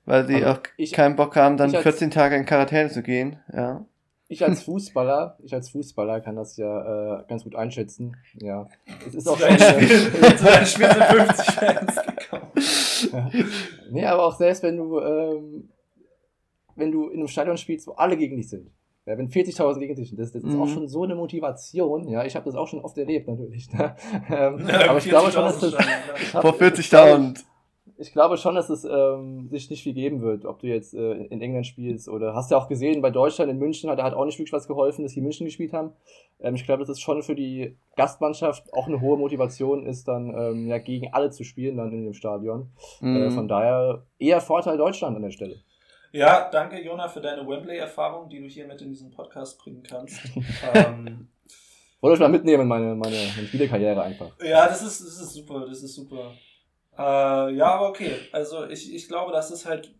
weil 0.05 0.27
sie 0.27 0.43
Aber 0.43 0.51
auch 0.53 0.59
ich- 0.77 0.91
keinen 0.93 1.15
Bock 1.15 1.35
haben, 1.35 1.57
dann 1.57 1.69
ich 1.69 1.75
als- 1.77 1.83
14 1.83 2.11
Tage 2.11 2.35
in 2.35 2.45
Quarantäne 2.45 2.89
zu 2.89 3.01
gehen. 3.03 3.39
Ja. 3.53 3.85
Ich 4.31 4.43
als 4.45 4.61
Fußballer, 4.61 5.37
ich 5.43 5.53
als 5.55 5.69
Fußballer 5.71 6.21
kann 6.21 6.35
das 6.35 6.55
ja 6.55 7.19
äh, 7.21 7.23
ganz 7.27 7.43
gut 7.43 7.55
einschätzen. 7.55 8.15
Ja. 8.35 8.67
Es 9.07 9.15
ist 9.15 9.27
auch 9.27 9.37
schon. 9.39 9.49
deinem 9.49 9.59
Spiel, 9.59 10.23
Äh, 10.23 10.35
zu 10.37 10.43
deinem 10.45 10.65
Spiel 10.67 10.85
sind 10.87 11.03
50 11.03 11.45
Fans 11.55 11.95
gekommen. 12.29 13.49
nee, 13.91 14.05
aber 14.05 14.23
auch 14.25 14.35
selbst 14.37 14.61
wenn 14.63 14.77
du, 14.77 14.99
ähm, 14.99 15.69
wenn 16.75 16.91
du 16.91 17.09
in 17.09 17.17
einem 17.19 17.27
Stadion 17.27 17.57
spielst, 17.57 17.87
wo 17.87 17.93
alle 17.93 18.15
gegen 18.17 18.37
dich 18.37 18.49
sind. 18.49 18.69
Ja, 19.07 19.17
wenn 19.17 19.29
40.000 19.29 19.79
gegen 19.79 19.95
dich 19.95 20.09
sind, 20.09 20.19
das, 20.19 20.31
das 20.31 20.43
ist 20.43 20.53
Mhm. 20.53 20.61
auch 20.61 20.67
schon 20.67 20.87
so 20.87 21.03
eine 21.03 21.15
Motivation. 21.15 22.07
Ja, 22.07 22.23
ich 22.23 22.35
habe 22.35 22.45
das 22.45 22.53
auch 22.53 22.67
schon 22.67 22.81
oft 22.81 22.95
erlebt, 22.99 23.27
natürlich. 23.27 23.71
Ne? 23.73 23.95
Ähm, 24.29 24.67
Ja, 24.67 24.89
aber 24.91 24.99
ich 24.99 25.05
glaube 25.09 25.31
schon, 25.31 25.43
dass 25.45 25.57
40.000 25.63 25.71
das. 25.75 26.25
Vor 26.29 26.43
hab- 26.43 26.61
40.000. 26.61 27.43
Ich 28.01 28.13
glaube 28.13 28.37
schon, 28.37 28.55
dass 28.55 28.69
es 28.69 28.85
ähm, 28.85 29.49
sich 29.49 29.69
nicht 29.69 29.83
viel 29.83 29.93
geben 29.93 30.21
wird, 30.21 30.45
ob 30.45 30.59
du 30.59 30.67
jetzt 30.67 30.93
äh, 30.93 31.11
in 31.25 31.41
England 31.41 31.67
spielst 31.67 32.07
oder 32.07 32.33
hast 32.33 32.49
ja 32.49 32.57
auch 32.57 32.69
gesehen, 32.69 33.01
bei 33.01 33.09
Deutschland 33.11 33.51
in 33.51 33.57
München 33.59 33.89
hat, 33.89 33.99
da 33.99 34.03
hat 34.03 34.13
auch 34.13 34.23
nicht 34.23 34.39
wirklich 34.39 34.53
was 34.53 34.67
geholfen, 34.69 35.03
dass 35.03 35.13
die 35.13 35.19
München 35.21 35.45
gespielt 35.45 35.73
haben. 35.73 35.91
Ähm, 36.39 36.55
ich 36.55 36.63
glaube, 36.63 36.79
dass 36.81 36.89
es 36.89 37.01
schon 37.01 37.21
für 37.23 37.35
die 37.35 37.75
Gastmannschaft 37.97 38.73
auch 38.73 38.87
eine 38.87 39.01
hohe 39.01 39.17
Motivation 39.17 39.85
ist, 39.85 40.07
dann 40.07 40.29
ähm, 40.33 40.67
ja 40.67 40.77
gegen 40.77 41.13
alle 41.13 41.29
zu 41.31 41.43
spielen 41.43 41.75
dann 41.75 41.91
in 41.91 42.05
dem 42.05 42.13
Stadion. 42.13 42.69
Äh, 43.01 43.05
Mhm. 43.05 43.31
von 43.31 43.47
daher 43.49 44.03
eher 44.17 44.39
Vorteil 44.39 44.77
Deutschland 44.77 45.17
an 45.17 45.23
der 45.23 45.31
Stelle. 45.31 45.57
Ja, 46.13 46.49
danke 46.49 46.81
Jona 46.81 47.09
für 47.09 47.19
deine 47.19 47.45
Wembley-Erfahrung, 47.45 48.29
die 48.29 48.39
du 48.39 48.47
hier 48.47 48.65
mit 48.65 48.81
in 48.81 48.89
diesen 48.89 49.11
Podcast 49.11 49.59
bringen 49.59 49.83
kannst. 49.83 50.21
ähm, 50.73 51.27
Wollte 52.01 52.13
euch 52.13 52.19
mal 52.21 52.29
mitnehmen, 52.29 52.65
meine, 52.65 52.95
meine, 52.95 53.17
meine 53.35 53.47
Spielekarriere 53.47 54.01
einfach. 54.01 54.31
ja, 54.41 54.65
das 54.67 54.81
ist, 54.81 55.01
das 55.01 55.19
ist 55.19 55.33
super, 55.33 55.65
das 55.67 55.83
ist 55.83 55.93
super. 55.95 56.31
Äh, 56.99 57.53
ja, 57.55 57.65
aber 57.65 57.89
okay. 57.89 58.11
Also 58.33 58.65
ich, 58.67 58.93
ich 58.93 59.07
glaube, 59.07 59.31
das 59.31 59.51
ist 59.51 59.65
halt, 59.65 59.93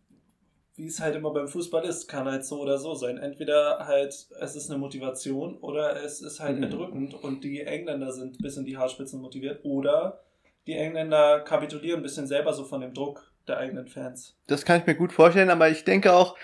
wie 0.75 0.88
es 0.88 0.99
halt 0.99 1.15
immer 1.15 1.31
beim 1.31 1.47
Fußball 1.47 1.85
ist, 1.85 2.07
kann 2.07 2.25
halt 2.29 2.45
so 2.45 2.59
oder 2.59 2.77
so 2.77 2.93
sein. 2.93 3.17
Entweder 3.17 3.85
halt, 3.88 4.13
es 4.39 4.55
ist 4.55 4.69
eine 4.69 4.79
Motivation 4.79 5.57
oder 5.57 6.03
es 6.03 6.21
ist 6.21 6.39
halt 6.39 6.57
Mhm. 6.57 6.63
erdrückend 6.63 7.13
und 7.13 7.43
die 7.43 7.62
Engländer 7.62 8.12
sind 8.12 8.41
bis 8.41 8.57
in 8.57 8.65
die 8.65 8.77
Haarspitzen 8.77 9.21
motiviert 9.21 9.62
oder 9.63 10.19
die 10.67 10.73
Engländer 10.73 11.39
kapitulieren 11.39 12.01
ein 12.01 12.03
bisschen 12.03 12.27
selber 12.27 12.53
so 12.53 12.65
von 12.65 12.81
dem 12.81 12.93
Druck 12.93 13.31
der 13.47 13.57
eigenen 13.57 13.88
Fans. 13.88 14.35
Das 14.47 14.65
kann 14.65 14.79
ich 14.79 14.85
mir 14.85 14.95
gut 14.95 15.13
vorstellen, 15.13 15.49
aber 15.49 15.69
ich 15.69 15.83
denke 15.85 16.13
auch, 16.13 16.35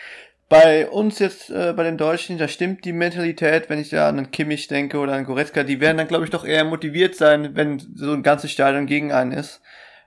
bei 0.48 0.88
uns 0.90 1.20
jetzt, 1.20 1.50
äh, 1.50 1.74
bei 1.76 1.84
den 1.84 1.98
Deutschen, 1.98 2.38
da 2.38 2.48
stimmt 2.48 2.86
die 2.86 2.94
Mentalität, 2.94 3.70
wenn 3.70 3.80
ich 3.80 3.90
da 3.90 4.08
an 4.08 4.18
einen 4.18 4.32
Kimmich 4.32 4.68
denke 4.68 5.00
oder 5.00 5.14
an 5.14 5.26
Goretzka, 5.26 5.64
die 5.64 5.80
werden 5.82 5.98
dann, 5.98 6.08
glaube 6.08 6.24
ich, 6.24 6.30
doch 6.30 6.46
eher 6.46 6.64
motiviert 6.64 7.16
sein, 7.16 7.56
wenn 7.56 7.80
so 7.80 8.12
ein 8.14 8.24
ganzes 8.24 8.52
Stadion 8.52 8.86
gegen 8.86 9.12
einen 9.12 9.32
ist. 9.32 9.62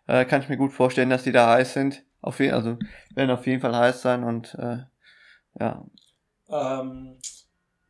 Äh, 0.09 0.25
kann 0.25 0.43
ich 0.43 0.49
mir 0.49 0.57
gut 0.57 0.73
vorstellen, 0.73 1.11
dass 1.11 1.23
die 1.23 1.33
da 1.33 1.49
heiß 1.51 1.75
sind. 1.75 2.05
Auf 2.21 2.41
jeden, 2.41 2.55
also 2.55 2.79
werden 3.15 3.31
auf 3.31 3.47
jeden 3.47 3.61
Fall 3.61 3.77
heiß 3.77 4.03
sein 4.03 4.25
und 4.25 4.55
äh, 4.55 4.79
ja. 5.61 5.87
Ähm, 6.49 7.19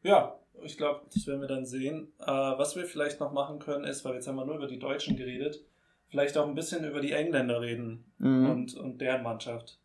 ja, 0.02 0.38
ich 0.62 0.76
glaube, 0.76 1.07
das 1.14 1.26
werden 1.26 1.40
wir 1.40 1.48
dann 1.48 1.64
sehen. 1.64 2.12
Äh, 2.20 2.26
was 2.26 2.76
wir 2.76 2.85
vielleicht 2.85 3.20
noch 3.20 3.33
machen 3.33 3.59
können, 3.61 3.85
ist, 3.85 4.04
weil 4.04 4.14
jetzt 4.14 4.26
haben 4.28 4.37
wir 4.37 4.44
nur 4.44 4.57
über 4.57 4.66
die 4.66 4.78
Deutschen 4.78 5.16
geredet, 5.16 5.64
vielleicht 6.09 6.37
auch 6.37 6.46
ein 6.46 6.54
bisschen 6.54 6.85
über 6.85 7.00
die 7.00 7.12
Engländer 7.12 7.61
reden 7.61 8.04
Mhm. 8.18 8.50
und, 8.50 8.74
und 8.74 9.00
deren 9.00 9.22
Mannschaft. 9.22 9.78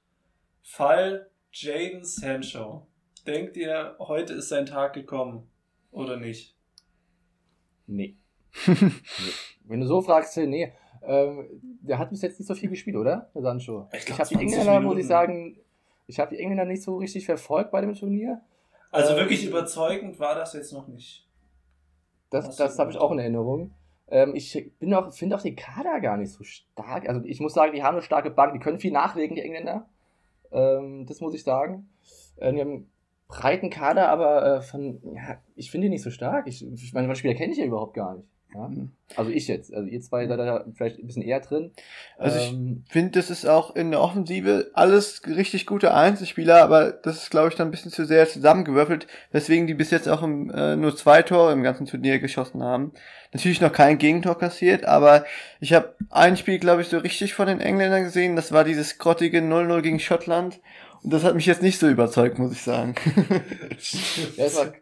Fall 0.63 1.29
Jaden 1.51 2.03
Sancho. 2.03 2.87
Denkt 3.27 3.55
ihr, 3.57 3.95
heute 3.99 4.33
ist 4.33 4.49
sein 4.49 4.65
Tag 4.65 4.93
gekommen 4.93 5.47
oder 5.91 6.17
nicht? 6.17 6.57
Nee. 7.85 8.17
nee. 8.65 8.91
Wenn 9.65 9.81
du 9.81 9.85
so 9.87 10.01
fragst, 10.01 10.35
nee. 10.37 10.73
Ähm, 11.05 11.47
der 11.81 11.99
hat 11.99 12.09
bis 12.09 12.21
jetzt 12.21 12.39
nicht 12.39 12.47
so 12.47 12.55
viel 12.55 12.69
gespielt, 12.69 12.95
oder? 12.95 13.29
Der 13.35 13.41
Sancho. 13.41 13.87
Ich 13.93 14.07
Ich, 14.07 14.11
habe 14.11 14.27
die 14.29 14.35
20 14.35 14.41
Engländer, 14.41 14.73
muss 14.73 14.81
Minuten. 14.81 14.99
ich 14.99 15.07
sagen, 15.07 15.57
ich 16.07 16.19
habe 16.19 16.35
die 16.35 16.41
Engländer 16.41 16.65
nicht 16.65 16.83
so 16.83 16.97
richtig 16.97 17.25
verfolgt 17.25 17.71
bei 17.71 17.81
dem 17.81 17.93
Turnier. 17.93 18.41
Also 18.91 19.13
Ähm, 19.13 19.19
wirklich 19.19 19.45
überzeugend 19.45 20.19
war 20.19 20.35
das 20.35 20.53
jetzt 20.53 20.71
noch 20.71 20.87
nicht. 20.87 21.27
Das, 22.29 22.55
das 22.55 22.79
habe 22.79 22.91
ich 22.91 22.97
auch 22.97 23.11
in 23.11 23.19
Erinnerung. 23.19 23.71
Ähm, 24.09 24.35
ich 24.35 24.71
bin 24.79 24.93
auch, 24.93 25.13
finde 25.13 25.35
auch 25.35 25.41
den 25.41 25.55
Kader 25.55 25.99
gar 25.99 26.17
nicht 26.17 26.31
so 26.31 26.43
stark. 26.43 27.07
Also 27.07 27.21
ich 27.25 27.39
muss 27.39 27.53
sagen, 27.53 27.73
die 27.73 27.83
haben 27.83 27.95
eine 27.95 28.03
starke 28.03 28.29
Bank, 28.31 28.53
die 28.53 28.59
können 28.59 28.79
viel 28.79 28.91
nachlegen, 28.91 29.35
die 29.35 29.41
Engländer. 29.41 29.87
Ähm, 30.51 31.05
das 31.07 31.21
muss 31.21 31.33
ich 31.33 31.43
sagen. 31.43 31.89
Äh, 32.37 32.53
die 32.53 32.61
haben 32.61 32.69
einen 32.71 32.91
breiten 33.27 33.69
Kader, 33.69 34.09
aber 34.09 34.57
äh, 34.57 34.61
von, 34.61 34.99
ja, 35.15 35.37
ich 35.55 35.71
finde 35.71 35.85
die 35.85 35.91
nicht 35.91 36.03
so 36.03 36.11
stark. 36.11 36.47
Ich, 36.47 36.65
ich 36.65 36.93
meine, 36.93 37.07
was 37.07 37.17
Spieler 37.17 37.33
kenne 37.35 37.53
ich 37.53 37.59
ja 37.59 37.65
überhaupt 37.65 37.93
gar 37.93 38.15
nicht. 38.15 38.27
Ja? 38.53 38.69
Also 39.15 39.31
ich 39.31 39.47
jetzt. 39.47 39.73
Also 39.73 39.87
ihr 39.87 40.01
zwei 40.01 40.27
seid 40.27 40.39
da 40.39 40.65
vielleicht 40.75 40.99
ein 40.99 41.05
bisschen 41.05 41.23
eher 41.23 41.39
drin. 41.39 41.71
Also 42.17 42.37
ich 42.39 42.51
Ähm, 42.51 42.83
finde, 42.89 43.11
das 43.11 43.29
ist 43.29 43.45
auch 43.45 43.75
in 43.75 43.91
der 43.91 44.01
Offensive 44.01 44.71
alles 44.73 45.21
richtig 45.27 45.65
gute 45.65 45.93
Einzelspieler, 45.93 46.63
aber 46.63 46.91
das 46.91 47.23
ist, 47.23 47.29
glaube 47.29 47.49
ich, 47.49 47.55
dann 47.55 47.67
ein 47.67 47.71
bisschen 47.71 47.91
zu 47.91 48.05
sehr 48.05 48.27
zusammengewürfelt, 48.27 49.07
weswegen 49.31 49.67
die 49.67 49.73
bis 49.73 49.91
jetzt 49.91 50.09
auch 50.09 50.23
im, 50.23 50.49
äh, 50.49 50.75
nur 50.75 50.95
zwei 50.95 51.21
Tore 51.21 51.53
im 51.53 51.63
ganzen 51.63 51.85
Turnier 51.85 52.19
geschossen 52.19 52.63
haben. 52.63 52.93
Natürlich 53.33 53.61
noch 53.61 53.71
kein 53.71 53.97
Gegentor 53.97 54.37
kassiert, 54.37 54.85
aber 54.85 55.25
ich 55.59 55.73
habe 55.73 55.95
ein 56.09 56.37
Spiel, 56.37 56.59
glaube 56.59 56.81
ich, 56.83 56.87
so 56.89 56.97
richtig 56.99 57.33
von 57.33 57.47
den 57.47 57.61
Engländern 57.61 58.03
gesehen. 58.03 58.35
Das 58.35 58.51
war 58.51 58.63
dieses 58.63 58.97
grottige 58.99 59.39
0-0 59.39 59.81
gegen 59.81 59.99
Schottland. 59.99 60.59
Und 61.03 61.11
das 61.11 61.23
hat 61.23 61.35
mich 61.35 61.45
jetzt 61.45 61.61
nicht 61.61 61.79
so 61.79 61.89
überzeugt, 61.89 62.39
muss 62.39 62.53
ich 62.53 62.61
sagen. 62.61 62.95
ja, 64.37 64.43
das 64.45 64.55
war, 64.55 64.73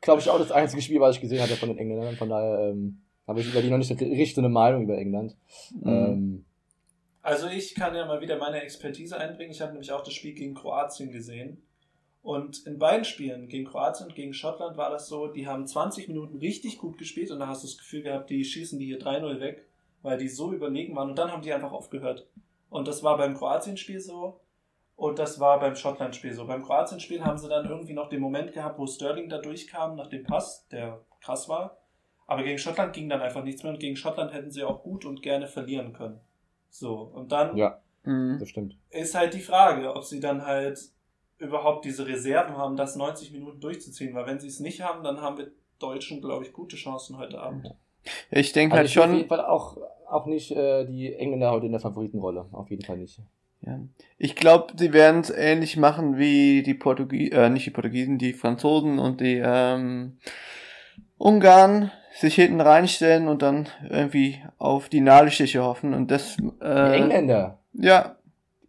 glaube 0.00 0.20
ich, 0.20 0.28
auch 0.28 0.38
das 0.38 0.50
einzige 0.50 0.82
Spiel, 0.82 1.00
was 1.00 1.16
ich 1.16 1.20
gesehen 1.20 1.40
hatte 1.40 1.54
von 1.56 1.68
den 1.68 1.78
Engländern. 1.78 2.16
Von 2.16 2.30
daher 2.30 2.70
ähm, 2.70 3.02
habe 3.28 3.40
ich 3.40 3.48
über 3.48 3.62
die 3.62 3.70
noch 3.70 3.78
nicht 3.78 3.90
richtig 3.90 4.34
so 4.34 4.40
eine 4.40 4.48
Meinung 4.48 4.82
über 4.82 4.98
England. 4.98 5.36
Mhm. 5.70 5.86
Ähm, 5.86 6.44
Also 7.22 7.46
ich 7.46 7.74
kann 7.74 7.94
ja 7.94 8.06
mal 8.06 8.20
wieder 8.20 8.38
meine 8.38 8.62
Expertise 8.62 9.18
einbringen. 9.18 9.52
Ich 9.52 9.60
habe 9.60 9.72
nämlich 9.72 9.92
auch 9.92 10.02
das 10.02 10.14
Spiel 10.14 10.32
gegen 10.32 10.54
Kroatien 10.54 11.12
gesehen. 11.12 11.62
Und 12.22 12.66
in 12.66 12.78
beiden 12.78 13.04
Spielen, 13.04 13.48
gegen 13.48 13.66
Kroatien 13.66 14.08
und 14.08 14.14
gegen 14.14 14.34
Schottland, 14.34 14.76
war 14.76 14.90
das 14.90 15.08
so, 15.08 15.28
die 15.28 15.46
haben 15.46 15.66
20 15.66 16.08
Minuten 16.08 16.38
richtig 16.38 16.78
gut 16.78 16.98
gespielt 16.98 17.30
und 17.30 17.38
da 17.38 17.46
hast 17.46 17.62
du 17.62 17.68
das 17.68 17.78
Gefühl 17.78 18.02
gehabt, 18.02 18.28
die 18.28 18.44
schießen 18.44 18.78
die 18.78 18.86
hier 18.86 18.98
3-0 18.98 19.40
weg, 19.40 19.66
weil 20.02 20.18
die 20.18 20.28
so 20.28 20.52
überlegen 20.52 20.96
waren 20.96 21.10
und 21.10 21.18
dann 21.18 21.30
haben 21.30 21.42
die 21.42 21.52
einfach 21.52 21.72
aufgehört. 21.72 22.26
Und 22.70 22.88
das 22.88 23.02
war 23.02 23.16
beim 23.16 23.34
Kroatien-Spiel 23.34 24.00
so 24.00 24.40
und 24.96 25.18
das 25.18 25.38
war 25.38 25.60
beim 25.60 25.76
Schottland-Spiel 25.76 26.34
so. 26.34 26.46
Beim 26.46 26.64
Kroatien-Spiel 26.64 27.24
haben 27.24 27.38
sie 27.38 27.48
dann 27.48 27.68
irgendwie 27.68 27.94
noch 27.94 28.08
den 28.08 28.20
Moment 28.20 28.52
gehabt, 28.52 28.78
wo 28.78 28.86
Sterling 28.86 29.28
da 29.28 29.38
durchkam 29.38 29.96
nach 29.96 30.08
dem 30.08 30.24
Pass, 30.24 30.66
der 30.68 31.00
krass 31.20 31.48
war. 31.48 31.78
Aber 32.28 32.44
gegen 32.44 32.58
Schottland 32.58 32.92
ging 32.92 33.08
dann 33.08 33.20
einfach 33.22 33.42
nichts 33.42 33.64
mehr 33.64 33.72
und 33.72 33.80
gegen 33.80 33.96
Schottland 33.96 34.32
hätten 34.32 34.52
sie 34.52 34.62
auch 34.62 34.82
gut 34.84 35.04
und 35.04 35.22
gerne 35.22 35.48
verlieren 35.48 35.92
können. 35.92 36.20
So, 36.70 36.94
und 37.00 37.32
dann 37.32 37.56
ja, 37.56 37.80
Mhm. 38.04 38.36
das 38.38 38.50
stimmt. 38.50 38.76
ist 38.90 39.14
halt 39.16 39.34
die 39.34 39.40
Frage, 39.40 39.92
ob 39.96 40.04
sie 40.04 40.20
dann 40.20 40.44
halt 40.46 40.78
überhaupt 41.38 41.84
diese 41.84 42.06
Reserven 42.06 42.56
haben, 42.56 42.76
das 42.76 42.96
90 42.96 43.32
Minuten 43.32 43.60
durchzuziehen. 43.60 44.14
Weil 44.14 44.26
wenn 44.26 44.38
sie 44.40 44.46
es 44.48 44.60
nicht 44.60 44.80
haben, 44.82 45.02
dann 45.02 45.20
haben 45.20 45.38
wir 45.38 45.50
Deutschen, 45.78 46.20
glaube 46.20 46.44
ich, 46.44 46.52
gute 46.52 46.76
Chancen 46.76 47.16
heute 47.18 47.40
Abend. 47.40 47.74
Ich 48.30 48.52
denke 48.52 48.74
Also 48.74 48.78
halt 48.78 48.86
ich 48.88 48.92
sehe 48.94 49.02
auf 49.02 49.08
schon, 49.08 49.16
jeden 49.16 49.28
Fall 49.28 49.40
auch, 49.44 49.76
auch 50.08 50.26
nicht 50.26 50.50
äh, 50.52 50.84
die 50.86 51.12
Engländer 51.14 51.50
heute 51.50 51.66
in 51.66 51.72
der 51.72 51.80
Favoritenrolle. 51.80 52.46
Auf 52.52 52.70
jeden 52.70 52.84
Fall 52.84 52.98
nicht. 52.98 53.20
Ja. 53.62 53.80
Ich 54.18 54.36
glaube, 54.36 54.72
sie 54.76 54.92
werden 54.92 55.20
es 55.22 55.30
ähnlich 55.30 55.76
machen 55.76 56.16
wie 56.18 56.62
die 56.62 56.74
Portugiesen, 56.74 57.32
äh, 57.36 57.50
nicht 57.50 57.66
die 57.66 57.70
Portugiesen, 57.70 58.18
die 58.18 58.32
Franzosen 58.32 58.98
und 58.98 59.20
die 59.20 59.40
ähm, 59.44 60.18
Ungarn 61.18 61.90
sich 62.14 62.34
hinten 62.34 62.60
reinstellen 62.60 63.28
und 63.28 63.42
dann 63.42 63.68
irgendwie 63.88 64.42
auf 64.58 64.88
die 64.88 65.00
Nadelstiche 65.00 65.62
hoffen 65.62 65.94
und 65.94 66.10
das 66.10 66.36
Die 66.36 66.48
äh, 66.62 66.96
Engländer. 66.96 67.58
ja, 67.74 68.16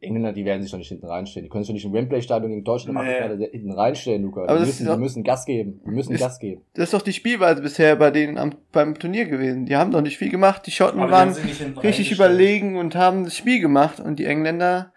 Die 0.01 0.05
Engländer, 0.07 0.33
die 0.33 0.45
werden 0.45 0.61
sich 0.61 0.71
doch 0.71 0.77
nicht 0.77 0.89
hinten 0.89 1.07
reinstellen. 1.07 1.45
Die 1.45 1.49
können 1.49 1.63
sich 1.63 1.69
doch 1.69 1.73
nicht 1.73 1.85
im 1.85 1.93
Wembley-Stadion 1.93 2.51
gegen 2.51 2.63
Deutschland 2.63 2.97
Nee. 2.99 3.47
Hinten 3.51 3.71
reinstellen, 3.71 4.21
Luca. 4.23 4.41
Aber 4.43 4.53
Die 4.53 4.59
müssen, 4.59 4.69
ist 4.69 4.79
die 4.81 4.85
doch- 4.85 4.97
müssen 4.97 5.23
Gas 5.23 5.45
geben. 5.45 5.81
Die 5.85 5.91
müssen 5.91 6.13
Ist- 6.13 6.21
Gas 6.21 6.39
geben. 6.39 6.61
das 6.73 6.85
ist 6.85 6.93
doch 6.93 7.01
die 7.01 7.13
Spielweise 7.13 7.61
bisher 7.61 7.95
bei 7.95 8.11
denen 8.11 8.37
am, 8.37 8.51
beim 8.71 8.93
Turnier 8.99 9.25
gewesen. 9.25 9.65
Die 9.65 9.75
haben 9.75 9.91
doch 9.91 10.01
nicht 10.01 10.17
viel 10.17 10.29
gemacht. 10.29 10.65
Die 10.67 10.71
Schotten 10.71 10.99
Aber 10.99 11.07
die 11.07 11.13
waren 11.13 11.77
richtig 11.81 12.11
überlegen 12.11 12.77
und 12.77 12.95
haben 12.95 13.23
das 13.23 13.35
Spiel 13.35 13.59
gemacht 13.59 13.99
und 13.99 14.19
die 14.19 14.25
Engländer 14.25 14.91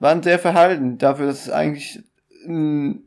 waren 0.00 0.22
sehr 0.22 0.38
verhalten 0.38 0.98
dafür, 0.98 1.26
dass 1.26 1.46
es 1.46 1.50
eigentlich 1.50 2.02
ein, 2.46 3.04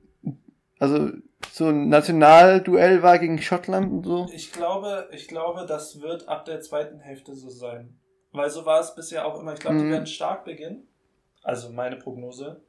also 0.80 1.10
so 1.52 1.68
ein 1.68 1.90
Nationalduell 1.90 3.04
war 3.04 3.20
gegen 3.20 3.40
Schottland 3.42 3.92
und 3.92 4.04
so. 4.04 4.28
Ich 4.34 4.52
glaube, 4.52 5.10
ich 5.12 5.28
glaube, 5.28 5.66
das 5.66 6.02
wird 6.02 6.28
ab 6.28 6.46
der 6.46 6.62
zweiten 6.62 7.00
Hälfte 7.00 7.36
so 7.36 7.50
sein. 7.50 8.00
Weil 8.32 8.50
so 8.50 8.66
war 8.66 8.80
es 8.80 8.94
bisher 8.96 9.26
auch 9.26 9.40
immer. 9.40 9.54
Ich 9.54 9.60
glaube, 9.60 9.78
Mhm. 9.78 9.84
die 9.84 9.90
werden 9.92 10.08
stark 10.08 10.46
beginnen. 10.46 10.88
Also 11.44 11.70
meine 11.72 11.96
Prognose. 11.96 12.62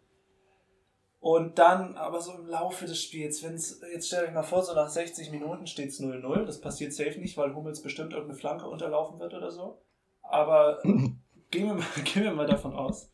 Und 1.21 1.59
dann 1.59 1.97
aber 1.97 2.21
so 2.21 2.33
im 2.33 2.47
Laufe 2.47 2.87
des 2.87 3.03
Spiels, 3.03 3.43
wenn 3.43 3.55
es, 3.55 3.81
jetzt 3.93 4.07
stellt 4.07 4.29
euch 4.29 4.35
mal 4.35 4.45
vor, 4.45 4.63
so 4.63 4.73
nach 4.75 4.89
60 4.89 5.33
Minuten 5.33 5.67
steht 5.67 5.89
es 5.89 6.01
0-0. 6.01 6.45
Das 6.45 6.61
passiert 6.61 6.93
safe 6.93 7.19
nicht, 7.19 7.37
weil 7.37 7.55
Hummels 7.55 7.83
bestimmt 7.83 8.13
irgendeine 8.13 8.39
Flanke 8.39 8.69
unterlaufen 8.69 9.19
wird 9.19 9.35
oder 9.35 9.51
so. 9.51 9.83
Aber 10.23 10.79
gehen, 10.85 11.67
wir 11.67 11.75
mal, 11.75 11.85
gehen 12.05 12.23
wir 12.23 12.33
mal 12.33 12.47
davon 12.47 12.73
aus. 12.75 13.11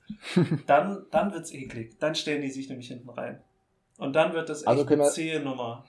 Dann, 0.67 1.07
dann 1.11 1.33
wird 1.33 1.45
es 1.45 1.55
eklig. 1.55 1.99
Dann 1.99 2.14
stellen 2.14 2.43
die 2.43 2.51
sich 2.51 2.69
nämlich 2.69 2.88
hinten 2.88 3.09
rein. 3.09 3.43
Und 3.98 4.14
dann 4.16 4.33
wird 4.33 4.48
das 4.48 4.61
echt 4.62 4.68
Also 4.68 4.85
können 4.85 5.00
wir- 5.00 5.04
eine 5.07 5.12
zähe 5.14 5.40
Nummer. 5.40 5.85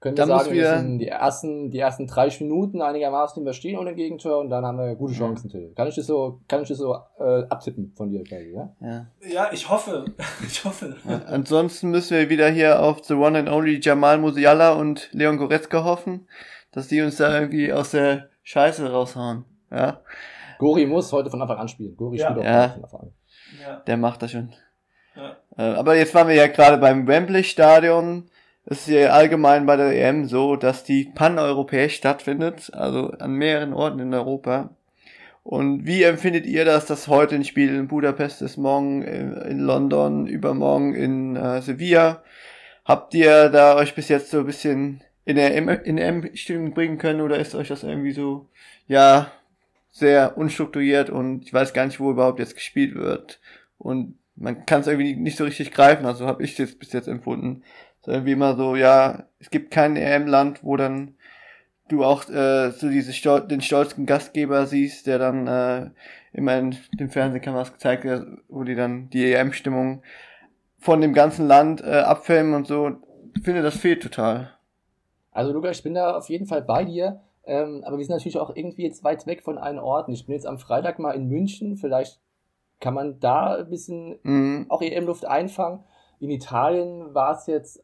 Können 0.00 0.16
wir 0.16 0.24
Dann 0.26 0.38
sagen, 0.38 0.54
wir 0.54 0.70
müssen 0.72 0.98
die 0.98 1.08
ersten, 1.08 1.70
die 1.70 1.78
ersten 1.78 2.06
30 2.06 2.40
Minuten 2.40 2.80
einigermaßen 2.80 3.42
überstehen 3.42 3.78
ohne 3.78 3.94
Gegentor 3.94 4.38
und 4.38 4.48
dann 4.48 4.64
haben 4.64 4.78
wir 4.78 4.94
gute 4.96 5.12
Chancen, 5.12 5.50
Till. 5.50 5.74
Kann 5.76 5.88
ich 5.88 5.94
das 5.94 6.06
so, 6.06 6.40
kann 6.48 6.62
ich 6.62 6.68
das 6.68 6.78
so 6.78 6.94
äh, 7.18 7.42
abtippen 7.50 7.92
von 7.94 8.08
dir, 8.08 8.24
quasi, 8.24 8.54
ja? 8.54 8.74
Ja. 8.80 9.06
Ja, 9.30 9.50
ich 9.52 9.68
hoffe. 9.68 10.06
Ich 10.46 10.64
hoffe. 10.64 10.96
Ansonsten 11.26 11.90
müssen 11.90 12.16
wir 12.16 12.30
wieder 12.30 12.48
hier 12.48 12.80
auf 12.82 13.04
The 13.04 13.12
One 13.12 13.38
and 13.40 13.50
Only 13.50 13.78
Jamal 13.82 14.16
Musiala 14.16 14.72
und 14.72 15.10
Leon 15.12 15.36
Goretzka 15.36 15.84
hoffen, 15.84 16.26
dass 16.72 16.88
die 16.88 17.02
uns 17.02 17.16
da 17.18 17.38
irgendwie 17.38 17.70
aus 17.70 17.90
der 17.90 18.30
Scheiße 18.42 18.90
raushauen. 18.90 19.44
Ja, 19.70 20.00
Gori 20.58 20.86
muss 20.86 21.12
heute 21.12 21.28
von 21.28 21.42
Anfang 21.42 21.58
an 21.58 21.68
spielen. 21.68 21.94
Gori 21.94 22.16
Ja. 22.16 22.30
spielt 22.30 22.40
auch 22.40 22.44
Ja. 22.50 22.68
von 22.70 22.84
Anfang 22.84 23.00
an. 23.00 23.12
Ja, 23.60 23.76
der 23.80 23.96
macht 23.98 24.22
das 24.22 24.30
schon. 24.30 24.54
ja. 25.14 25.36
Äh, 25.56 25.62
aber 25.62 25.96
jetzt 25.96 26.14
waren 26.14 26.28
wir 26.28 26.34
ja 26.34 26.46
gerade 26.46 26.78
beim 26.78 27.06
Wembley 27.06 27.44
Stadion. 27.44 28.28
Es 28.66 28.80
ist 28.80 28.88
ja 28.88 29.10
allgemein 29.10 29.66
bei 29.66 29.76
der 29.76 29.92
EM 29.92 30.26
so, 30.26 30.56
dass 30.56 30.84
die 30.84 31.04
paneuropäisch 31.04 31.96
stattfindet, 31.96 32.70
also 32.74 33.10
an 33.18 33.32
mehreren 33.32 33.72
Orten 33.72 34.00
in 34.00 34.14
Europa. 34.14 34.70
Und 35.42 35.86
wie 35.86 36.02
empfindet 36.02 36.46
ihr 36.46 36.64
das, 36.64 36.86
dass 36.86 37.08
heute 37.08 37.34
ein 37.34 37.44
Spiel 37.44 37.74
in 37.74 37.88
Budapest 37.88 38.42
ist, 38.42 38.56
morgen 38.56 39.02
äh, 39.02 39.48
in 39.48 39.60
London, 39.60 40.26
übermorgen 40.26 40.94
in 40.94 41.36
äh, 41.36 41.62
Sevilla? 41.62 42.22
Habt 42.84 43.14
ihr 43.14 43.48
da 43.48 43.76
euch 43.76 43.94
bis 43.94 44.08
jetzt 44.08 44.30
so 44.30 44.40
ein 44.40 44.46
bisschen 44.46 45.02
in 45.24 45.36
der 45.36 45.56
EM 45.56 45.68
in 45.68 45.96
der 45.96 46.08
EM-Stimmung 46.08 46.74
bringen 46.74 46.98
können 46.98 47.20
oder 47.20 47.38
ist 47.38 47.54
euch 47.54 47.68
das 47.68 47.82
irgendwie 47.82 48.12
so, 48.12 48.48
ja, 48.86 49.30
sehr 49.90 50.36
unstrukturiert 50.36 51.10
und 51.10 51.44
ich 51.44 51.52
weiß 51.52 51.72
gar 51.72 51.86
nicht, 51.86 52.00
wo 52.00 52.10
überhaupt 52.10 52.38
jetzt 52.38 52.54
gespielt 52.54 52.94
wird 52.94 53.40
und 53.78 54.19
man 54.40 54.64
kann 54.66 54.80
es 54.80 54.86
irgendwie 54.86 55.14
nicht 55.14 55.36
so 55.36 55.44
richtig 55.44 55.70
greifen, 55.70 56.06
also 56.06 56.26
habe 56.26 56.42
ich 56.42 56.58
es 56.58 56.78
bis 56.78 56.92
jetzt 56.92 57.08
empfunden. 57.08 57.62
Es 58.00 58.08
ist 58.08 58.14
irgendwie 58.14 58.32
immer 58.32 58.56
so, 58.56 58.74
ja, 58.74 59.24
es 59.38 59.50
gibt 59.50 59.70
kein 59.70 59.96
EM-Land, 59.96 60.64
wo 60.64 60.76
dann 60.76 61.14
du 61.88 62.04
auch 62.04 62.28
äh, 62.28 62.70
so 62.70 62.88
diese 62.88 63.12
Stol 63.12 63.46
den 63.46 63.60
stolzen 63.60 64.06
Gastgeber 64.06 64.66
siehst, 64.66 65.06
der 65.06 65.18
dann 65.18 65.46
äh, 65.46 65.90
immer 66.32 66.56
in 66.56 66.76
den 66.98 67.10
Fernsehkameras 67.10 67.72
gezeigt 67.72 68.04
wird, 68.04 68.26
wo 68.48 68.64
die 68.64 68.74
dann 68.74 69.10
die 69.10 69.30
EM-Stimmung 69.32 70.02
von 70.78 71.00
dem 71.02 71.12
ganzen 71.12 71.46
Land 71.46 71.82
äh, 71.82 71.98
abfilmen 71.98 72.54
und 72.54 72.66
so. 72.66 72.92
Ich 73.36 73.42
finde, 73.42 73.62
das 73.62 73.76
fehlt 73.76 74.02
total. 74.02 74.54
Also 75.32 75.52
Luca, 75.52 75.70
ich 75.70 75.82
bin 75.82 75.94
da 75.94 76.16
auf 76.16 76.30
jeden 76.30 76.46
Fall 76.46 76.62
bei 76.62 76.84
dir. 76.84 77.20
Ähm, 77.44 77.82
aber 77.84 77.98
wir 77.98 78.04
sind 78.04 78.14
natürlich 78.14 78.38
auch 78.38 78.54
irgendwie 78.54 78.84
jetzt 78.84 79.04
weit 79.04 79.26
weg 79.26 79.42
von 79.42 79.58
allen 79.58 79.78
Orten. 79.78 80.12
Ich 80.12 80.26
bin 80.26 80.34
jetzt 80.34 80.46
am 80.46 80.58
Freitag 80.58 80.98
mal 80.98 81.12
in 81.12 81.28
München. 81.28 81.76
Vielleicht 81.76 82.20
kann 82.80 82.94
man 82.94 83.20
da 83.20 83.56
ein 83.56 83.68
bisschen 83.68 84.18
Mhm. 84.22 84.66
auch 84.68 84.82
EM-Luft 84.82 85.26
einfangen. 85.26 85.84
In 86.18 86.30
Italien 86.30 87.14
war 87.14 87.32
es 87.32 87.46
jetzt, 87.46 87.82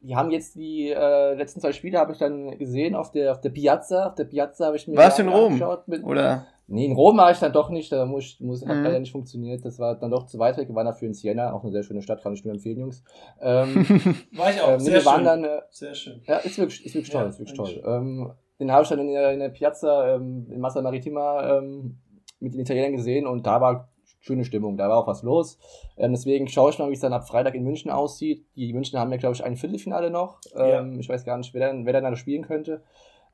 die 0.00 0.16
haben 0.16 0.30
jetzt 0.30 0.54
die 0.54 0.88
äh, 0.90 1.34
letzten 1.34 1.60
zwei 1.60 1.72
Spiele, 1.72 1.98
habe 1.98 2.12
ich 2.12 2.18
dann 2.18 2.56
gesehen, 2.58 2.94
auf 2.94 3.10
der, 3.10 3.32
auf 3.32 3.40
der 3.40 3.50
Piazza. 3.50 4.06
Auf 4.06 4.14
der 4.14 4.24
Piazza 4.24 4.66
habe 4.66 4.76
ich 4.76 4.88
mir 4.88 4.96
Warst 4.96 5.18
du 5.18 5.22
in 5.22 5.28
Rom? 5.28 5.60
Mit, 5.86 6.02
Oder? 6.04 6.46
nee, 6.68 6.86
in 6.86 6.92
Rom 6.92 7.18
war 7.18 7.30
ich 7.30 7.38
dann 7.38 7.52
doch 7.52 7.68
nicht. 7.68 7.92
Da 7.92 8.06
muss, 8.06 8.40
muss, 8.40 8.66
hat 8.66 8.76
Mhm. 8.78 8.82
leider 8.84 8.98
nicht 9.00 9.12
funktioniert. 9.12 9.64
Das 9.64 9.78
war 9.78 9.96
dann 9.96 10.10
doch 10.10 10.26
zu 10.26 10.38
weit 10.38 10.56
weg. 10.56 10.68
Wir 10.68 10.74
waren 10.74 10.86
dafür 10.86 11.08
in 11.08 11.14
Siena, 11.14 11.52
auch 11.52 11.62
eine 11.62 11.72
sehr 11.72 11.82
schöne 11.82 12.00
Stadt, 12.00 12.22
kann 12.22 12.32
ich 12.32 12.44
nur 12.44 12.54
empfehlen, 12.54 12.78
Jungs. 12.78 13.04
Ähm, 13.40 13.84
War 14.32 14.50
ich 14.50 14.60
auch. 14.62 14.70
ähm, 14.72 14.80
sehr 14.80 15.00
schön. 15.00 15.24
dann, 15.24 15.44
äh, 15.44 15.60
sehr 15.70 15.94
schön. 15.94 16.22
ja, 16.26 16.36
ist 16.38 16.58
wirklich, 16.58 16.86
ist 16.86 16.94
wirklich 16.94 17.12
Ja, 17.12 17.20
toll, 17.20 17.28
ist 17.28 17.38
wirklich 17.40 17.56
toll. 17.58 17.82
Ähm, 17.84 18.32
den 18.58 18.72
habe 18.72 18.82
ich 18.84 18.88
dann 18.88 19.00
in 19.00 19.08
der, 19.12 19.32
in 19.32 19.40
der 19.40 19.48
Piazza 19.50 20.14
ähm, 20.14 20.46
in 20.50 20.60
Massa 20.60 20.80
Maritima 20.80 21.58
ähm, 21.58 21.98
mit 22.40 22.54
den 22.54 22.60
Italienern 22.60 22.92
gesehen 22.92 23.26
und 23.26 23.46
da 23.46 23.60
war 23.60 23.88
schöne 24.20 24.44
Stimmung, 24.44 24.76
da 24.76 24.88
war 24.88 24.98
auch 24.98 25.06
was 25.06 25.22
los. 25.22 25.58
Ähm, 25.96 26.12
deswegen 26.12 26.46
schaue 26.48 26.70
ich 26.70 26.78
mal, 26.78 26.90
wie 26.90 26.94
es 26.94 27.00
dann 27.00 27.12
ab 27.12 27.26
Freitag 27.26 27.54
in 27.54 27.64
München 27.64 27.90
aussieht. 27.90 28.44
Die 28.54 28.72
Münchner 28.72 29.00
haben 29.00 29.10
ja, 29.10 29.16
glaube 29.16 29.34
ich, 29.34 29.42
ein 29.42 29.56
Viertelfinale 29.56 30.10
noch. 30.10 30.40
Ähm, 30.54 31.00
Ich 31.00 31.08
weiß 31.08 31.24
gar 31.24 31.38
nicht, 31.38 31.54
wer 31.54 31.68
dann, 31.68 31.86
wer 31.86 31.92
dann 31.94 32.04
da 32.04 32.16
spielen 32.16 32.46
könnte. 32.46 32.82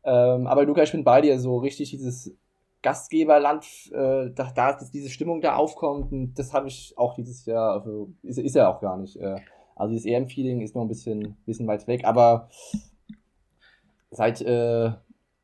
Ähm, 0.05 0.47
aber 0.47 0.65
Luca, 0.65 0.83
ich 0.83 0.93
bin 0.93 1.03
bei 1.03 1.21
dir, 1.21 1.41
so 1.41 1.59
richtig 1.59 1.91
dieses 1.91 2.33
Gastgeberland, 2.83 3.65
äh, 3.93 4.31
da, 4.33 4.53
da 4.55 4.73
dass 4.75 4.93
diese 4.93 5.11
Stimmung 5.11 5.41
da 5.41 5.57
aufkommt, 5.57 6.13
und 6.13 6.35
das 6.39 6.53
habe 6.53 6.69
ich 6.69 6.95
auch 6.97 7.15
dieses 7.15 7.45
Jahr, 7.47 7.73
also 7.73 8.11
ist, 8.23 8.39
ist 8.39 8.55
ja 8.55 8.73
auch 8.73 8.81
gar 8.81 8.97
nicht. 8.97 9.17
Äh, 9.17 9.39
also 9.75 9.93
dieses 9.93 10.07
EM-Feeling 10.07 10.61
ist 10.61 10.77
noch 10.77 10.83
ein 10.83 10.89
bisschen, 10.89 11.37
bisschen 11.47 11.67
weit 11.67 11.89
weg, 11.89 12.05
aber 12.05 12.49
seit, 14.13 14.41
äh, 14.41 14.93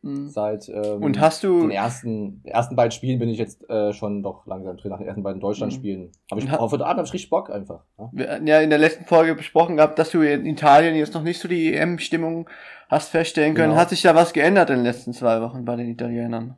Mhm. 0.05 0.29
seit 0.29 0.69
ähm, 0.69 1.01
Und 1.03 1.21
hast 1.21 1.45
du, 1.45 1.61
den 1.63 1.71
ersten, 1.71 2.41
ersten 2.45 2.75
beiden 2.75 2.91
Spielen 2.91 3.19
bin 3.21 3.29
ich 3.29 3.39
jetzt 3.39 3.69
äh, 3.71 3.93
schon 3.93 4.23
doch 4.23 4.45
langsam 4.47 4.77
drin, 4.77 4.91
nach 4.91 4.99
den 4.99 5.07
ersten 5.07 5.23
beiden 5.23 5.41
Deutschland-Spielen. 5.41 6.11
Habe 6.31 6.41
ich 6.41 6.47
Und 6.47 6.53
ha- 6.53 6.57
auf 6.59 6.73
heute 6.73 6.85
Abend 6.87 6.99
hab 6.99 7.07
ich 7.07 7.13
richtig 7.13 7.31
Bock 7.31 7.51
einfach. 7.51 7.85
Ja? 7.99 8.11
wir 8.13 8.31
hatten 8.31 8.47
ja 8.49 8.61
in 8.61 8.71
der 8.71 8.81
letzten 8.81 9.05
Folge 9.05 9.35
besprochen 9.37 9.77
gehabt, 9.77 9.99
dass 9.99 10.11
du 10.11 10.21
in 10.23 10.45
Italien 10.45 10.97
jetzt 10.97 11.15
noch 11.15 11.23
nicht 11.23 11.39
so 11.41 11.47
die 11.49 11.73
EM-Stimmung 11.73 12.51
hast 12.89 13.11
feststellen 13.11 13.55
können, 13.55 13.71
Genau. 13.71 13.81
hat 13.81 13.91
sich 13.91 14.03
da 14.03 14.15
was 14.15 14.33
geändert 14.33 14.71
in 14.71 14.77
den 14.77 14.85
letzten 14.85 15.13
zwei 15.13 15.41
Wochen 15.41 15.65
bei 15.65 15.77
den 15.77 15.89
Italienern. 15.89 16.57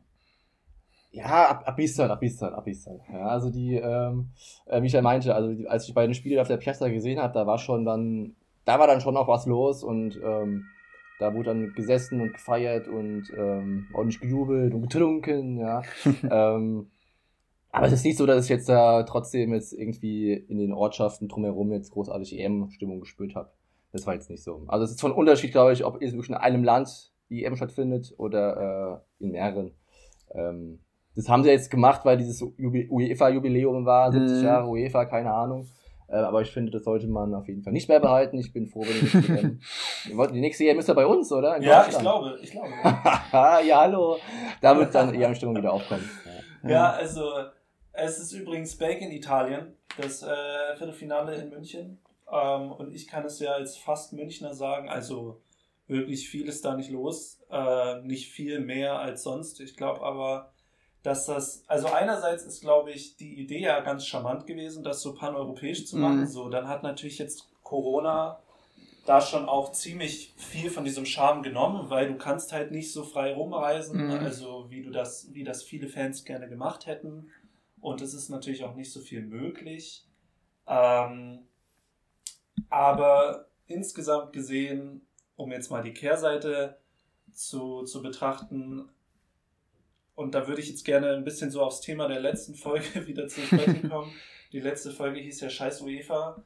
Ja, 1.13 1.49
ab, 1.49 1.63
abyssal, 1.67 2.11
abyssal, 2.11 2.53
abyssal. 2.55 2.99
Ja, 3.13 3.27
also 3.27 3.51
die, 3.51 3.77
ähm, 3.77 4.31
äh, 4.67 4.81
Michael 4.81 5.03
meinte, 5.03 5.33
also 5.35 5.53
die, 5.53 5.69
als 5.69 5.87
ich 5.87 5.95
beide 5.95 6.13
Spiele 6.15 6.41
auf 6.41 6.49
der 6.49 6.57
Piazza 6.57 6.89
gesehen 6.89 7.21
habe, 7.21 7.33
da 7.35 7.47
war 7.47 7.59
schon 7.59 7.85
dann, 7.85 8.35
da 8.65 8.81
war 8.81 8.89
dann 8.89 9.01
schon 9.01 9.15
noch 9.15 9.29
was 9.29 9.47
los 9.47 9.85
und 9.85 10.19
ähm, 10.25 10.65
da 11.19 11.33
wurde 11.35 11.51
dann 11.51 11.73
gesessen 11.75 12.21
und 12.21 12.33
gefeiert 12.35 12.89
und 12.89 13.33
ähm, 13.37 13.87
ordentlich 13.93 14.21
gejubelt 14.21 14.75
und 14.75 14.83
getrunken, 14.83 15.59
ja. 15.59 15.83
ähm, 16.31 16.89
aber 17.71 17.87
es 17.87 17.93
ist 17.93 18.05
nicht 18.05 18.19
so, 18.19 18.27
dass 18.27 18.45
ich 18.45 18.51
jetzt 18.51 18.69
da 18.69 19.03
trotzdem 19.03 19.53
jetzt 19.53 19.73
irgendwie 19.73 20.33
in 20.33 20.59
den 20.59 20.73
Ortschaften 20.73 21.27
drumherum 21.29 21.73
jetzt 21.73 21.91
großartig 21.91 22.39
EM-Stimmung 22.39 23.01
gespürt 23.01 23.35
habe. 23.35 23.51
Das 23.93 24.07
war 24.07 24.15
jetzt 24.15 24.31
nicht 24.31 24.43
so. 24.45 24.63
Also 24.69 24.85
es 24.85 24.93
ist 24.93 25.01
von 25.01 25.13
Unterschied, 25.13 25.53
glaube 25.53 25.73
ich, 25.73 25.85
ob 25.85 26.01
jetzt 26.01 26.13
wirklich 26.13 26.31
in 26.31 26.37
einem 26.37 26.63
Land 26.65 27.13
die 27.31 27.45
EM 27.45 27.57
stattfindet 27.57 28.15
oder 28.17 29.03
äh, 29.21 29.25
in 29.25 29.31
mehreren. 29.33 29.73
Ähm, 30.33 30.81
das 31.17 31.29
haben 31.29 31.43
sie 31.45 31.51
jetzt 31.51 31.71
gemacht, 31.71 32.05
weil 32.05 32.17
dieses 32.17 32.43
Jubi- 32.43 32.89
UEFA-Jubiläum 32.91 33.85
war, 33.87 34.11
70 34.13 34.39
Mhm. 34.39 34.45
Jahre 34.45 34.69
UEFA, 34.69 35.05
keine 35.05 35.33
Ahnung. 35.33 35.67
Äh, 36.09 36.17
aber 36.17 36.43
ich 36.43 36.51
finde, 36.51 36.71
das 36.71 36.85
sollte 36.85 37.07
man 37.07 37.35
auf 37.35 37.49
jeden 37.49 37.63
Fall 37.63 37.73
nicht 37.73 37.89
mehr 37.89 38.01
behalten. 38.01 38.39
Ich 38.39 38.53
bin 38.53 38.67
froh, 38.67 38.83
wenn 38.83 39.01
die. 39.01 39.59
Wir 40.11 40.17
wollten- 40.17 40.35
Die 40.35 40.41
nächste 40.41 40.65
EM 40.65 40.79
ist 40.79 40.89
ja 40.89 40.95
bei 40.95 41.07
uns, 41.07 41.33
oder? 41.33 41.57
In 41.57 41.63
Ja, 41.63 41.87
ich 41.89 41.99
glaube, 41.99 42.39
ich 42.43 42.51
glaube. 42.51 42.69
Ja, 43.33 43.81
hallo. 43.81 44.19
Da 44.61 44.77
wird 44.79 44.95
dann 44.95 45.15
EM-Stimmung 45.15 45.57
wieder 45.57 45.73
aufkommen. 45.73 46.09
Ja. 46.63 46.71
Ja, 46.71 46.91
also 46.93 47.31
es 47.93 48.19
ist 48.19 48.33
übrigens 48.33 48.77
Bake 48.77 49.01
in 49.01 49.11
Italien, 49.13 49.75
das 50.01 50.23
äh, 50.23 50.77
Viertelfinale 50.77 51.35
in 51.37 51.49
München. 51.51 51.99
Ähm, 52.31 52.73
und 52.73 52.95
ich 52.95 53.07
kann 53.07 53.25
es 53.25 53.39
ja 53.41 53.53
als 53.53 53.77
fast 53.77 54.13
Münchner 54.13 54.55
sagen, 54.55 54.89
also 54.89 55.41
wirklich 55.87 56.29
viel 56.29 56.49
ist 56.49 56.65
da 56.65 56.75
nicht 56.75 56.91
los. 56.91 57.41
Äh, 57.51 58.01
nicht 58.03 58.31
viel 58.33 58.61
mehr 58.61 58.99
als 58.99 59.23
sonst. 59.23 59.61
Ich 59.61 59.77
glaube 59.77 60.01
aber, 60.03 60.53
dass 61.05 61.27
das, 61.27 61.63
also 61.69 61.89
einerseits 61.89 62.45
ist, 62.45 62.63
glaube 62.63 62.91
ich, 62.91 63.17
die 63.17 63.39
Idee 63.39 63.61
ja 63.61 63.81
ganz 63.81 64.07
charmant 64.07 64.47
gewesen, 64.47 64.83
das 64.83 65.03
so 65.03 65.15
paneuropäisch 65.15 65.87
zu 65.87 65.99
machen. 65.99 66.21
Mhm. 66.21 66.27
So, 66.27 66.49
dann 66.49 66.67
hat 66.67 66.83
natürlich 66.83 67.19
jetzt 67.19 67.47
Corona 67.63 68.41
da 69.05 69.21
schon 69.21 69.47
auch 69.47 69.73
ziemlich 69.73 70.33
viel 70.39 70.71
von 70.71 70.83
diesem 70.83 71.05
Charme 71.05 71.43
genommen, 71.43 71.91
weil 71.91 72.09
du 72.09 72.17
kannst 72.17 72.53
halt 72.53 72.71
nicht 72.71 72.91
so 72.91 73.05
frei 73.05 73.35
rumreisen, 73.35 74.07
Mhm. 74.07 74.13
also 74.25 74.71
wie 74.71 74.83
du 74.83 74.91
das, 74.91 75.29
wie 75.35 75.45
das 75.45 75.63
viele 75.63 75.89
Fans 75.89 76.25
gerne 76.25 76.49
gemacht 76.49 76.87
hätten. 76.87 77.31
Und 77.83 78.01
es 78.01 78.15
ist 78.15 78.31
natürlich 78.31 78.65
auch 78.65 78.75
nicht 78.75 78.91
so 78.91 79.01
viel 79.01 79.21
möglich. 79.21 80.07
Ähm, 80.67 81.41
aber 82.71 83.45
insgesamt 83.67 84.33
gesehen, 84.33 85.07
um 85.37 85.53
jetzt 85.53 85.71
mal 85.71 85.83
die 85.83 85.93
Kehrseite 85.93 86.79
zu, 87.31 87.83
zu 87.83 88.01
betrachten, 88.01 88.89
und 90.15 90.35
da 90.35 90.47
würde 90.47 90.61
ich 90.61 90.69
jetzt 90.69 90.85
gerne 90.85 91.11
ein 91.11 91.25
bisschen 91.25 91.51
so 91.51 91.63
aufs 91.63 91.81
Thema 91.81 92.09
der 92.09 92.21
letzten 92.21 92.55
Folge 92.55 92.85
wieder 93.07 93.27
zu 93.29 93.41
sprechen 93.41 93.89
kommen. 93.91 94.13
Die 94.53 94.61
letzte 94.61 94.91
Folge 94.91 95.21
hieß 95.21 95.41
ja 95.41 95.51
Scheiß 95.51 95.81
UEFA. 95.83 96.43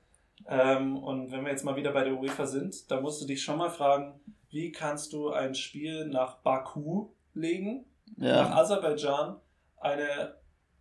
Ähm, 0.46 0.96
und 0.96 1.30
wenn 1.30 1.44
wir 1.44 1.50
jetzt 1.50 1.64
mal 1.64 1.76
wieder 1.76 1.92
bei 1.92 2.04
der 2.04 2.18
UEFA 2.18 2.46
sind, 2.46 2.90
da 2.90 3.00
musst 3.00 3.20
du 3.20 3.26
dich 3.26 3.42
schon 3.42 3.58
mal 3.58 3.70
fragen, 3.70 4.20
wie 4.50 4.72
kannst 4.72 5.12
du 5.12 5.30
ein 5.30 5.54
Spiel 5.54 6.06
nach 6.06 6.38
Baku 6.38 7.08
legen, 7.34 7.84
nach 8.16 8.50
Ja. 8.50 8.56
Aserbaidschan, 8.56 9.36
eine 9.76 10.34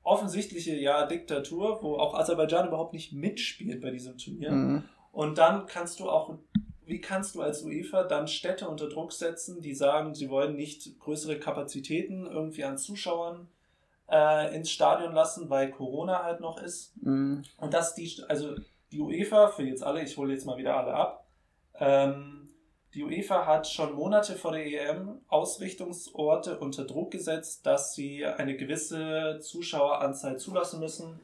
offensichtliche 0.04 0.76
ja, 0.76 1.06
Diktatur, 1.06 1.80
wo 1.82 1.98
auch 1.98 2.14
Aserbaidschan 2.14 2.68
überhaupt 2.68 2.94
nicht 2.94 3.12
mitspielt 3.12 3.82
bei 3.82 3.92
diesem 3.92 4.18
Turnier. 4.18 4.52
Mhm. 4.52 4.84
Und 5.12 5.38
dann 5.38 5.66
kannst 5.66 6.00
du 6.00 6.10
auch, 6.10 6.38
wie 6.88 7.02
kannst 7.02 7.36
du 7.36 7.42
als 7.42 7.64
UEFA 7.64 8.04
dann 8.04 8.28
Städte 8.28 8.68
unter 8.68 8.90
Druck 8.90 9.12
setzen, 9.12 9.62
die 9.62 9.76
sagen, 9.76 10.16
sie 10.16 10.30
wollen 10.30 10.56
nicht 10.56 11.00
größere 11.00 11.40
Kapazitäten 11.40 12.26
irgendwie 12.26 12.64
an 12.64 12.78
Zuschauern 12.78 13.48
äh, 14.10 14.56
ins 14.56 14.72
Stadion 14.72 15.14
lassen, 15.14 15.50
weil 15.50 15.72
Corona 15.72 16.24
halt 16.24 16.40
noch 16.40 16.62
ist. 16.62 16.94
Mhm. 17.04 17.44
Und 17.58 17.74
dass 17.74 17.94
die, 17.94 18.22
also 18.28 18.56
die 18.92 19.02
UEFA, 19.02 19.50
für 19.50 19.64
jetzt 19.64 19.84
alle, 19.84 20.02
ich 20.02 20.16
hole 20.18 20.34
jetzt 20.34 20.46
mal 20.46 20.58
wieder 20.58 20.78
alle 20.78 20.94
ab, 20.94 21.28
ähm, 21.76 22.50
die 22.94 23.04
UEFA 23.04 23.46
hat 23.46 23.68
schon 23.68 23.94
Monate 23.94 24.36
vor 24.36 24.54
der 24.54 24.66
EM 24.66 25.22
Ausrichtungsorte 25.28 26.58
unter 26.60 26.86
Druck 26.86 27.12
gesetzt, 27.12 27.66
dass 27.66 27.94
sie 27.94 28.26
eine 28.26 28.56
gewisse 28.56 29.40
Zuschaueranzahl 29.42 30.38
zulassen 30.38 30.80
müssen. 30.80 31.20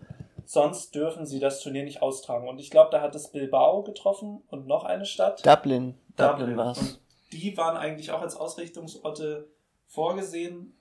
Sonst 0.45 0.95
dürfen 0.95 1.25
sie 1.25 1.39
das 1.39 1.59
Turnier 1.61 1.83
nicht 1.83 2.01
austragen. 2.01 2.47
Und 2.47 2.59
ich 2.59 2.69
glaube, 2.69 2.89
da 2.91 3.01
hat 3.01 3.15
es 3.15 3.31
Bilbao 3.31 3.83
getroffen 3.83 4.41
und 4.49 4.67
noch 4.67 4.83
eine 4.83 5.05
Stadt. 5.05 5.45
Dublin. 5.45 5.95
Dublin 6.15 6.39
Dublin. 6.39 6.57
war's. 6.57 6.79
Und 6.79 6.99
die 7.31 7.57
waren 7.57 7.77
eigentlich 7.77 8.11
auch 8.11 8.21
als 8.21 8.35
Ausrichtungsorte 8.35 9.47
vorgesehen, 9.87 10.77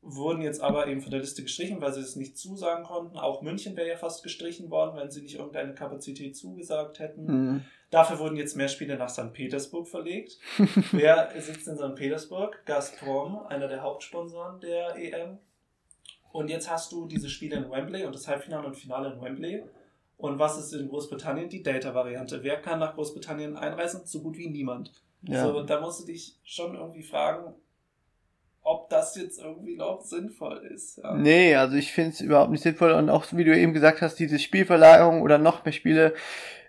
wurden 0.00 0.42
jetzt 0.42 0.60
aber 0.60 0.88
eben 0.88 1.00
von 1.00 1.12
der 1.12 1.20
Liste 1.20 1.42
gestrichen, 1.42 1.80
weil 1.80 1.92
sie 1.92 2.00
es 2.00 2.16
nicht 2.16 2.36
zusagen 2.36 2.84
konnten. 2.84 3.16
Auch 3.16 3.42
München 3.42 3.76
wäre 3.76 3.88
ja 3.88 3.96
fast 3.96 4.22
gestrichen 4.22 4.70
worden, 4.70 4.96
wenn 4.96 5.10
sie 5.10 5.22
nicht 5.22 5.36
irgendeine 5.36 5.74
Kapazität 5.74 6.36
zugesagt 6.36 6.98
hätten. 6.98 7.24
Mhm. 7.24 7.64
Dafür 7.90 8.18
wurden 8.18 8.36
jetzt 8.36 8.56
mehr 8.56 8.68
Spiele 8.68 8.96
nach 8.96 9.10
St. 9.10 9.32
Petersburg 9.32 9.86
verlegt. 9.86 10.38
Wer 10.92 11.30
sitzt 11.38 11.68
in 11.68 11.76
St. 11.76 11.94
Petersburg? 11.94 12.64
Gazprom, 12.66 13.46
einer 13.46 13.68
der 13.68 13.82
Hauptsponsoren 13.82 14.60
der 14.60 14.96
EM. 14.96 15.38
Und 16.32 16.48
jetzt 16.48 16.70
hast 16.70 16.92
du 16.92 17.06
diese 17.06 17.28
Spiele 17.28 17.56
in 17.56 17.70
Wembley 17.70 18.04
und 18.04 18.14
das 18.14 18.26
Halbfinale 18.26 18.66
und 18.66 18.74
Finale 18.74 19.12
in 19.12 19.20
Wembley. 19.20 19.64
Und 20.16 20.38
was 20.38 20.58
ist 20.58 20.72
in 20.72 20.88
Großbritannien? 20.88 21.48
Die 21.48 21.62
Delta-Variante. 21.62 22.42
Wer 22.42 22.56
kann 22.60 22.78
nach 22.78 22.94
Großbritannien 22.94 23.56
einreisen? 23.56 24.02
So 24.04 24.22
gut 24.22 24.38
wie 24.38 24.48
niemand. 24.48 24.92
Ja. 25.22 25.46
So, 25.46 25.62
da 25.62 25.80
musst 25.80 26.00
du 26.00 26.06
dich 26.06 26.36
schon 26.42 26.74
irgendwie 26.74 27.02
fragen, 27.02 27.54
ob 28.62 28.88
das 28.88 29.16
jetzt 29.16 29.40
irgendwie 29.40 29.76
noch 29.76 30.00
sinnvoll 30.02 30.58
ist. 30.72 30.98
Ja. 30.98 31.14
Nee, 31.14 31.54
also 31.56 31.76
ich 31.76 31.92
finde 31.92 32.10
es 32.10 32.20
überhaupt 32.20 32.50
nicht 32.50 32.62
sinnvoll 32.62 32.92
und 32.92 33.10
auch 33.10 33.26
wie 33.32 33.44
du 33.44 33.56
eben 33.56 33.72
gesagt 33.72 34.00
hast, 34.00 34.16
diese 34.16 34.38
Spielverlagerung 34.38 35.22
oder 35.22 35.38
noch 35.38 35.64
mehr 35.64 35.72
Spiele 35.72 36.14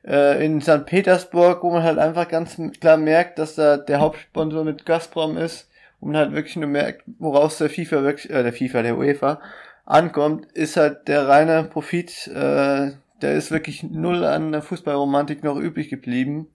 äh, 0.06 0.44
in 0.44 0.62
St. 0.62 0.86
Petersburg, 0.86 1.64
wo 1.64 1.72
man 1.72 1.84
halt 1.84 2.00
einfach 2.00 2.28
ganz 2.28 2.60
klar 2.80 2.98
merkt, 2.98 3.40
dass 3.40 3.56
da 3.56 3.78
der 3.78 4.00
Hauptsponsor 4.00 4.64
mit 4.64 4.86
Gazprom 4.86 5.38
ist 5.38 5.70
und 6.04 6.12
man 6.12 6.18
halt 6.18 6.34
wirklich 6.34 6.58
nur 6.58 6.68
merkt, 6.68 7.04
woraus 7.18 7.58
der 7.58 7.70
FIFA 7.70 8.04
wirklich, 8.04 8.30
äh, 8.30 8.44
der 8.44 8.52
FIFA, 8.52 8.82
der 8.82 8.98
UEFA 8.98 9.40
ankommt, 9.86 10.52
ist 10.52 10.76
halt 10.76 11.08
der 11.08 11.28
reine 11.30 11.64
Profit, 11.64 12.28
äh, 12.28 12.92
der 13.22 13.34
ist 13.36 13.52
wirklich 13.52 13.84
null 13.84 14.26
an 14.26 14.52
der 14.52 14.62
Fußballromantik 14.62 15.44
noch 15.44 15.56
übrig 15.56 15.90
geblieben. 15.90 16.48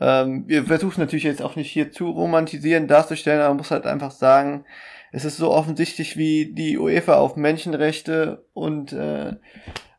Ähm, 0.00 0.44
wir 0.48 0.64
versuchen 0.64 1.00
natürlich 1.00 1.24
jetzt 1.24 1.42
auch 1.42 1.54
nicht 1.54 1.70
hier 1.70 1.92
zu 1.92 2.10
romantisieren, 2.10 2.88
darzustellen, 2.88 3.40
aber 3.40 3.50
man 3.50 3.58
muss 3.58 3.70
halt 3.70 3.86
einfach 3.86 4.10
sagen, 4.10 4.64
es 5.12 5.24
ist 5.24 5.36
so 5.36 5.52
offensichtlich, 5.52 6.16
wie 6.16 6.52
die 6.52 6.76
UEFA 6.76 7.14
auf 7.14 7.36
Menschenrechte 7.36 8.44
und 8.54 8.92
äh, 8.92 9.34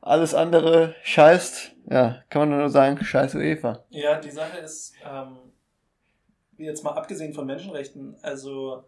alles 0.01 0.33
andere 0.33 0.95
scheißt. 1.03 1.75
Ja, 1.89 2.23
kann 2.29 2.49
man 2.49 2.59
nur 2.59 2.69
sagen, 2.69 3.01
scheiß 3.01 3.35
UEFA. 3.35 3.85
Ja, 3.89 4.19
die 4.19 4.31
Sache 4.31 4.57
ist, 4.57 4.93
ähm, 5.09 5.37
jetzt 6.65 6.83
mal 6.83 6.91
abgesehen 6.91 7.33
von 7.33 7.45
Menschenrechten, 7.45 8.15
also 8.21 8.83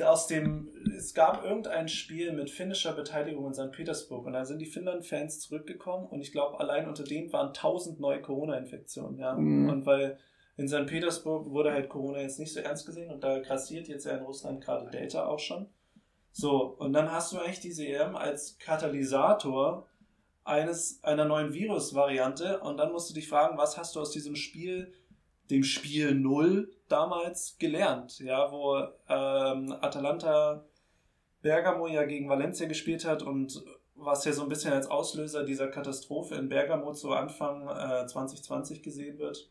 aus 0.00 0.26
dem, 0.26 0.68
es 0.96 1.14
gab 1.14 1.44
irgendein 1.44 1.88
Spiel 1.88 2.32
mit 2.32 2.50
finnischer 2.50 2.92
Beteiligung 2.92 3.46
in 3.46 3.54
St. 3.54 3.72
Petersburg 3.72 4.26
und 4.26 4.32
da 4.32 4.44
sind 4.44 4.60
die 4.60 4.66
Finnland-Fans 4.66 5.40
zurückgekommen 5.40 6.06
und 6.06 6.20
ich 6.20 6.32
glaube, 6.32 6.60
allein 6.60 6.88
unter 6.88 7.04
denen 7.04 7.32
waren 7.32 7.48
1000 7.48 7.98
neue 7.98 8.22
Corona-Infektionen, 8.22 9.18
ja. 9.18 9.34
Mhm. 9.34 9.68
Und 9.68 9.86
weil 9.86 10.18
in 10.56 10.68
St. 10.68 10.86
Petersburg 10.86 11.50
wurde 11.50 11.72
halt 11.72 11.88
Corona 11.88 12.20
jetzt 12.20 12.38
nicht 12.38 12.52
so 12.52 12.60
ernst 12.60 12.86
gesehen 12.86 13.10
und 13.10 13.22
da 13.24 13.38
grassiert 13.40 13.88
jetzt 13.88 14.06
ja 14.06 14.16
in 14.16 14.24
Russland 14.24 14.64
gerade 14.64 14.90
Delta 14.90 15.26
auch 15.26 15.40
schon. 15.40 15.68
So, 16.32 16.76
und 16.78 16.92
dann 16.92 17.10
hast 17.10 17.32
du 17.32 17.38
eigentlich 17.38 17.60
diese 17.60 17.86
EM 17.86 18.14
als 18.14 18.58
Katalysator 18.58 19.88
eines, 20.44 21.02
einer 21.04 21.24
neuen 21.24 21.52
Virusvariante 21.52 22.60
und 22.60 22.76
dann 22.76 22.92
musst 22.92 23.10
du 23.10 23.14
dich 23.14 23.28
fragen, 23.28 23.58
was 23.58 23.76
hast 23.76 23.96
du 23.96 24.00
aus 24.00 24.10
diesem 24.10 24.36
Spiel, 24.36 24.92
dem 25.50 25.62
Spiel 25.64 26.14
Null 26.14 26.70
damals 26.88 27.56
gelernt, 27.58 28.18
ja, 28.20 28.50
wo 28.52 28.76
ähm, 29.08 29.72
Atalanta 29.80 30.64
Bergamo 31.42 31.86
ja 31.86 32.04
gegen 32.04 32.28
Valencia 32.28 32.66
gespielt 32.66 33.04
hat 33.04 33.22
und 33.22 33.62
was 33.94 34.24
ja 34.24 34.32
so 34.32 34.42
ein 34.42 34.48
bisschen 34.48 34.72
als 34.72 34.88
Auslöser 34.88 35.44
dieser 35.44 35.68
Katastrophe 35.68 36.34
in 36.36 36.48
Bergamo 36.48 36.92
zu 36.92 37.12
Anfang 37.12 37.68
äh, 37.68 38.06
2020 38.06 38.82
gesehen 38.82 39.18
wird. 39.18 39.50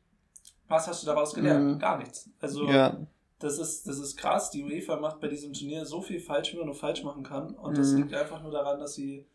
Was 0.68 0.88
hast 0.88 1.04
du 1.04 1.08
daraus 1.08 1.34
gelernt? 1.34 1.76
Mhm. 1.76 1.80
Gar 1.80 1.98
nichts. 2.00 2.30
Also 2.40 2.66
Ja, 2.68 2.98
das 3.40 3.58
ist, 3.60 3.88
das 3.88 4.00
ist 4.00 4.18
krass. 4.18 4.50
Die 4.52 4.64
UEFA 4.64 4.98
macht 5.00 5.20
bei 5.20 5.28
diesem 5.28 5.54
Turnier 5.54 5.86
so 5.86 6.02
viel 6.02 6.20
falsch, 6.20 6.54
wie 6.54 6.58
man 6.58 6.66
nur 6.66 6.76
falsch 6.76 7.04
machen 7.04 7.24
kann. 7.24 7.56
Und 7.56 7.78
das 7.78 7.92
Mhm. 7.92 7.98
liegt 8.04 8.14
einfach 8.14 8.42
nur 8.42 8.52
daran, 8.52 8.80
dass 8.80 8.96
sie. 8.96 9.26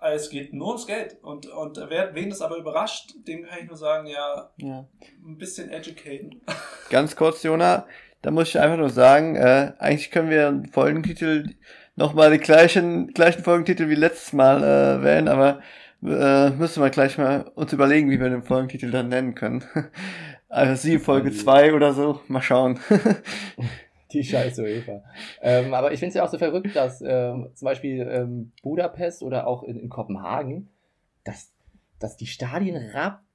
Es 0.00 0.30
geht 0.30 0.52
nur 0.52 0.68
ums 0.68 0.86
Geld. 0.86 1.16
Und, 1.22 1.46
und 1.46 1.78
wer, 1.88 2.14
wen 2.14 2.30
das 2.30 2.40
aber 2.40 2.56
überrascht, 2.56 3.14
dem 3.26 3.44
kann 3.44 3.58
ich 3.60 3.66
nur 3.66 3.76
sagen, 3.76 4.06
ja, 4.06 4.50
ja. 4.56 4.86
ein 5.26 5.38
bisschen 5.38 5.70
educaten. 5.70 6.40
Ganz 6.90 7.16
kurz, 7.16 7.42
Jona, 7.42 7.86
da 8.22 8.30
muss 8.30 8.48
ich 8.48 8.60
einfach 8.60 8.78
nur 8.78 8.90
sagen, 8.90 9.36
äh, 9.36 9.72
eigentlich 9.78 10.10
können 10.10 10.30
wir 10.30 10.48
einen 10.48 10.66
Folgentitel 10.66 11.50
nochmal 11.96 12.30
die 12.30 12.38
gleichen, 12.38 13.08
gleichen 13.08 13.42
Folgentitel 13.42 13.88
wie 13.88 13.94
letztes 13.94 14.32
Mal 14.32 14.62
äh, 14.62 15.02
wählen, 15.02 15.28
aber 15.28 15.60
äh, 16.02 16.50
müssen 16.50 16.82
wir 16.82 16.90
gleich 16.90 17.18
mal 17.18 17.50
uns 17.54 17.72
überlegen, 17.72 18.10
wie 18.10 18.20
wir 18.20 18.30
den 18.30 18.44
Folgentitel 18.44 18.90
dann 18.90 19.08
nennen 19.08 19.34
können. 19.34 19.64
Also 20.50 20.76
sie 20.76 20.98
Folge 20.98 21.30
2 21.30 21.74
oder 21.74 21.92
so. 21.92 22.22
Mal 22.26 22.40
schauen. 22.40 22.80
Die 24.12 24.24
scheiße 24.24 24.62
UEFA. 24.62 25.02
Ähm, 25.42 25.74
aber 25.74 25.92
ich 25.92 25.98
finde 25.98 26.08
es 26.10 26.14
ja 26.14 26.24
auch 26.24 26.30
so 26.30 26.38
verrückt, 26.38 26.74
dass 26.74 27.02
ähm, 27.02 27.50
zum 27.54 27.66
Beispiel 27.66 28.08
ähm, 28.10 28.52
Budapest 28.62 29.22
oder 29.22 29.46
auch 29.46 29.62
in, 29.62 29.78
in 29.78 29.88
Kopenhagen, 29.88 30.70
dass, 31.24 31.52
dass 31.98 32.16
die 32.16 32.26
Stadien 32.26 32.76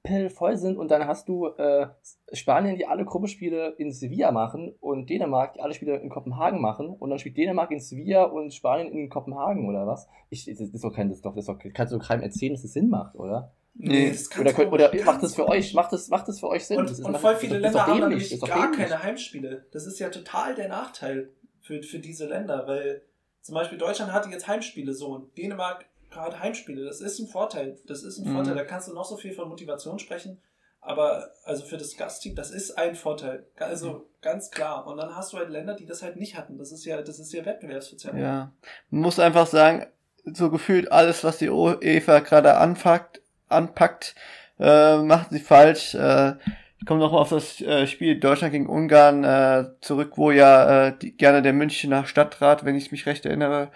rappelvoll 0.05 0.57
sind 0.57 0.77
und 0.77 0.91
dann 0.91 1.07
hast 1.07 1.29
du 1.29 1.47
äh, 1.47 1.87
Spanien, 2.33 2.75
die 2.75 2.85
alle 2.85 3.05
Gruppenspiele 3.05 3.75
in 3.77 3.91
Sevilla 3.91 4.31
machen 4.31 4.75
und 4.79 5.09
Dänemark, 5.09 5.53
die 5.53 5.61
alle 5.61 5.73
Spiele 5.73 5.97
in 5.97 6.09
Kopenhagen 6.09 6.61
machen 6.61 6.89
und 6.89 7.09
dann 7.09 7.19
spielt 7.19 7.37
Dänemark 7.37 7.71
in 7.71 7.79
Sevilla 7.79 8.23
und 8.23 8.53
Spanien 8.53 8.91
in 8.91 9.09
Kopenhagen 9.09 9.67
oder 9.67 9.87
was? 9.87 10.07
Ich, 10.29 10.45
das 10.45 10.59
ist 10.59 10.83
doch 10.83 10.93
kein, 10.93 11.09
das 11.09 11.17
ist 11.17 11.25
doch, 11.25 11.35
das 11.35 11.47
ist 11.47 11.49
doch, 11.49 11.59
kannst 11.73 11.93
du 11.93 11.99
keinem 11.99 12.23
erzählen, 12.23 12.53
dass 12.53 12.63
das 12.63 12.73
Sinn 12.73 12.89
macht, 12.89 13.15
oder? 13.15 13.53
Nee, 13.75 14.11
das 14.11 14.29
kann 14.29 14.41
Oder, 14.41 14.53
könnt, 14.53 14.71
oder 14.71 14.91
macht 15.03 15.23
das 15.23 15.33
für 15.33 15.47
euch, 15.47 15.73
macht 15.73 15.93
das, 15.93 16.09
macht 16.09 16.27
das 16.27 16.39
für 16.39 16.47
euch 16.47 16.65
Sinn? 16.65 16.77
Und, 16.77 16.99
und 16.99 17.17
voll 17.17 17.35
viele 17.35 17.59
das 17.59 17.73
Länder 17.73 17.87
haben 17.87 18.09
nämlich 18.09 18.39
gar 18.41 18.71
keine 18.71 19.01
Heimspiele. 19.01 19.65
Das 19.71 19.87
ist 19.87 19.97
ja 19.97 20.09
total 20.09 20.53
der 20.53 20.67
Nachteil 20.67 21.31
für, 21.61 21.81
für 21.81 21.97
diese 21.97 22.27
Länder, 22.27 22.67
weil 22.67 23.01
zum 23.41 23.55
Beispiel 23.55 23.79
Deutschland 23.79 24.13
hatte 24.13 24.29
jetzt 24.29 24.47
Heimspiele 24.47 24.93
so 24.93 25.07
und 25.07 25.35
Dänemark 25.37 25.85
hat 26.15 26.39
Heimspiele. 26.39 26.86
Das 26.86 27.02
ist 27.02 27.19
ein 27.19 27.28
Vorteil. 27.28 27.78
Das 27.88 28.04
ist 28.04 28.19
ein 28.19 28.30
Mhm. 28.30 28.36
Vorteil. 28.36 28.56
Da 28.56 28.63
kannst 28.63 28.88
du 28.88 28.93
noch 28.93 29.06
so 29.06 29.17
viel 29.17 29.34
von 29.34 29.49
Motivation 29.49 29.99
sprechen. 29.99 30.41
Aber 30.82 31.30
also 31.45 31.63
für 31.63 31.78
das 31.78 31.95
Gastteam, 31.95 32.36
das 32.36 32.52
ist 32.52 32.78
ein 32.78 32.95
Vorteil. 32.95 33.45
Also 33.58 34.10
ganz 34.21 34.52
klar. 34.52 34.86
Und 34.86 34.97
dann 34.97 35.15
hast 35.15 35.32
du 35.32 35.38
halt 35.38 35.49
Länder, 35.49 35.76
die 35.76 35.86
das 35.86 36.04
halt 36.04 36.17
nicht 36.17 36.38
hatten. 36.38 36.58
Das 36.58 36.71
ist 36.73 36.84
ja, 36.84 37.02
das 37.02 37.19
ist 37.19 37.32
ja 37.32 37.45
Wettbewerbsverzerrung. 37.45 38.19
Ja. 38.19 38.52
Man 38.89 39.02
muss 39.02 39.17
einfach 39.19 39.47
sagen, 39.47 39.86
so 40.26 40.49
gefühlt 40.49 40.91
alles, 40.91 41.23
was 41.23 41.38
die 41.38 41.49
UEFA 41.49 42.19
gerade 42.19 42.56
anpackt, 42.58 43.21
anpackt, 43.47 44.15
äh, 44.60 44.97
macht 44.97 45.30
sie 45.32 45.39
falsch. 45.39 45.95
Äh, 45.95 46.34
ich 46.80 46.86
komme 46.86 46.99
nochmal 46.99 47.21
auf 47.21 47.30
das 47.30 47.62
äh, 47.62 47.88
Spiel 47.88 48.19
Deutschland 48.19 48.52
gegen 48.52 48.67
Ungarn 48.67 49.23
äh, 49.23 49.65
zurück, 49.80 50.13
wo 50.17 50.32
ja 50.32 50.88
äh, 50.88 50.97
die, 50.97 51.15
gerne 51.15 51.41
der 51.41 51.54
Münchner 51.54 52.06
Stadtrat, 52.06 52.65
wenn 52.65 52.76
ich 52.76 52.91
mich 52.91 53.06
recht 53.06 53.26
erinnere, 53.26 53.71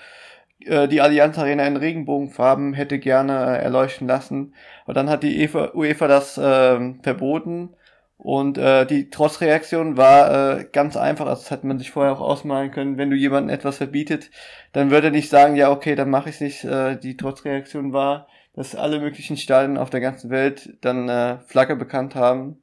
äh, 0.65 0.87
die 0.87 1.01
Allianz 1.01 1.37
Arena 1.37 1.65
in 1.65 1.77
Regenbogenfarben 1.77 2.73
hätte 2.73 2.99
gerne 2.99 3.57
äh, 3.57 3.63
erleuchten 3.63 4.07
lassen. 4.07 4.53
Aber 4.85 4.93
dann 4.93 5.09
hat 5.09 5.23
die 5.23 5.39
UEFA, 5.39 5.71
UEFA 5.73 6.07
das 6.07 6.39
ähm, 6.41 6.99
verboten. 7.03 7.69
Und 8.17 8.57
äh, 8.57 8.85
die 8.85 9.09
Trotzreaktion 9.11 9.95
war 9.95 10.57
äh, 10.59 10.65
ganz 10.71 10.97
einfach, 10.97 11.25
das 11.25 11.51
hätte 11.51 11.67
man 11.67 11.77
sich 11.77 11.91
vorher 11.91 12.13
auch 12.13 12.21
ausmalen 12.21 12.71
können, 12.71 12.97
wenn 12.97 13.11
du 13.11 13.15
jemandem 13.15 13.53
etwas 13.53 13.77
verbietet, 13.77 14.31
dann 14.73 14.89
würde 14.89 15.07
er 15.07 15.11
nicht 15.11 15.29
sagen, 15.29 15.55
ja 15.55 15.71
okay, 15.71 15.95
dann 15.95 16.09
mache 16.09 16.29
ich 16.29 16.41
nicht. 16.41 16.63
Äh, 16.63 16.97
die 16.97 17.15
Trotzreaktion 17.15 17.93
war, 17.93 18.27
dass 18.53 18.75
alle 18.75 18.99
möglichen 18.99 19.37
Stadien 19.37 19.77
auf 19.77 19.91
der 19.91 20.01
ganzen 20.01 20.31
Welt 20.31 20.77
dann 20.81 21.07
äh, 21.09 21.37
Flagge 21.45 21.75
bekannt 21.75 22.15
haben 22.15 22.59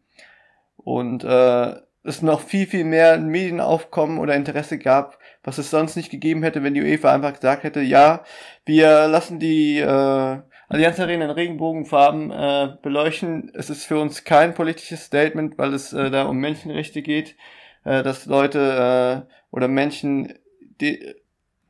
und 0.77 1.23
äh, 1.23 1.77
es 2.03 2.21
noch 2.21 2.41
viel, 2.41 2.67
viel 2.67 2.85
mehr 2.85 3.19
Medienaufkommen 3.19 4.19
oder 4.19 4.35
Interesse 4.35 4.79
gab, 4.79 5.19
was 5.45 5.59
es 5.59 5.71
sonst 5.71 5.95
nicht 5.97 6.11
gegeben 6.11 6.43
hätte, 6.43 6.63
wenn 6.63 6.75
die 6.75 6.83
UEFA 6.83 7.15
einfach 7.15 7.35
gesagt 7.35 7.63
hätte, 7.63 7.81
ja, 7.81 8.25
wir 8.65 9.07
lassen 9.09 9.39
die 9.39 9.79
äh, 9.79 10.39
Allianz 10.69 10.99
Arena 10.99 11.27
in 11.27 11.31
Regenbogenfarben 11.31 12.31
äh, 12.31 12.77
beleuchten. 12.83 13.53
Es 13.55 13.71
ist 13.71 13.85
für 13.85 14.01
uns 14.01 14.25
kein 14.25 14.55
politisches 14.55 15.05
Statement, 15.05 15.59
weil 15.59 15.75
es 15.75 15.93
äh, 15.93 16.11
da 16.11 16.25
um 16.25 16.39
Menschenrechte 16.39 17.03
geht, 17.03 17.37
äh, 17.85 18.03
dass 18.03 18.27
Leute 18.27 19.27
äh, 19.29 19.35
oder 19.51 19.69
Menschen, 19.69 20.33
die 20.81 21.15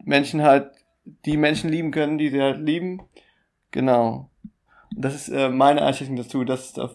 Menschen 0.05 0.43
halt 0.43 0.71
die 1.05 1.37
Menschen 1.37 1.69
lieben 1.71 1.91
können, 1.91 2.17
die 2.17 2.31
sie 2.31 2.41
halt 2.41 2.61
lieben. 2.61 3.03
Genau. 3.73 4.31
Und 4.95 5.05
das 5.05 5.15
ist 5.15 5.29
äh, 5.29 5.49
meine 5.49 5.83
Einschätzung 5.83 6.17
dazu, 6.17 6.45
dass 6.45 6.71
es 6.71 6.79
auf, 6.79 6.93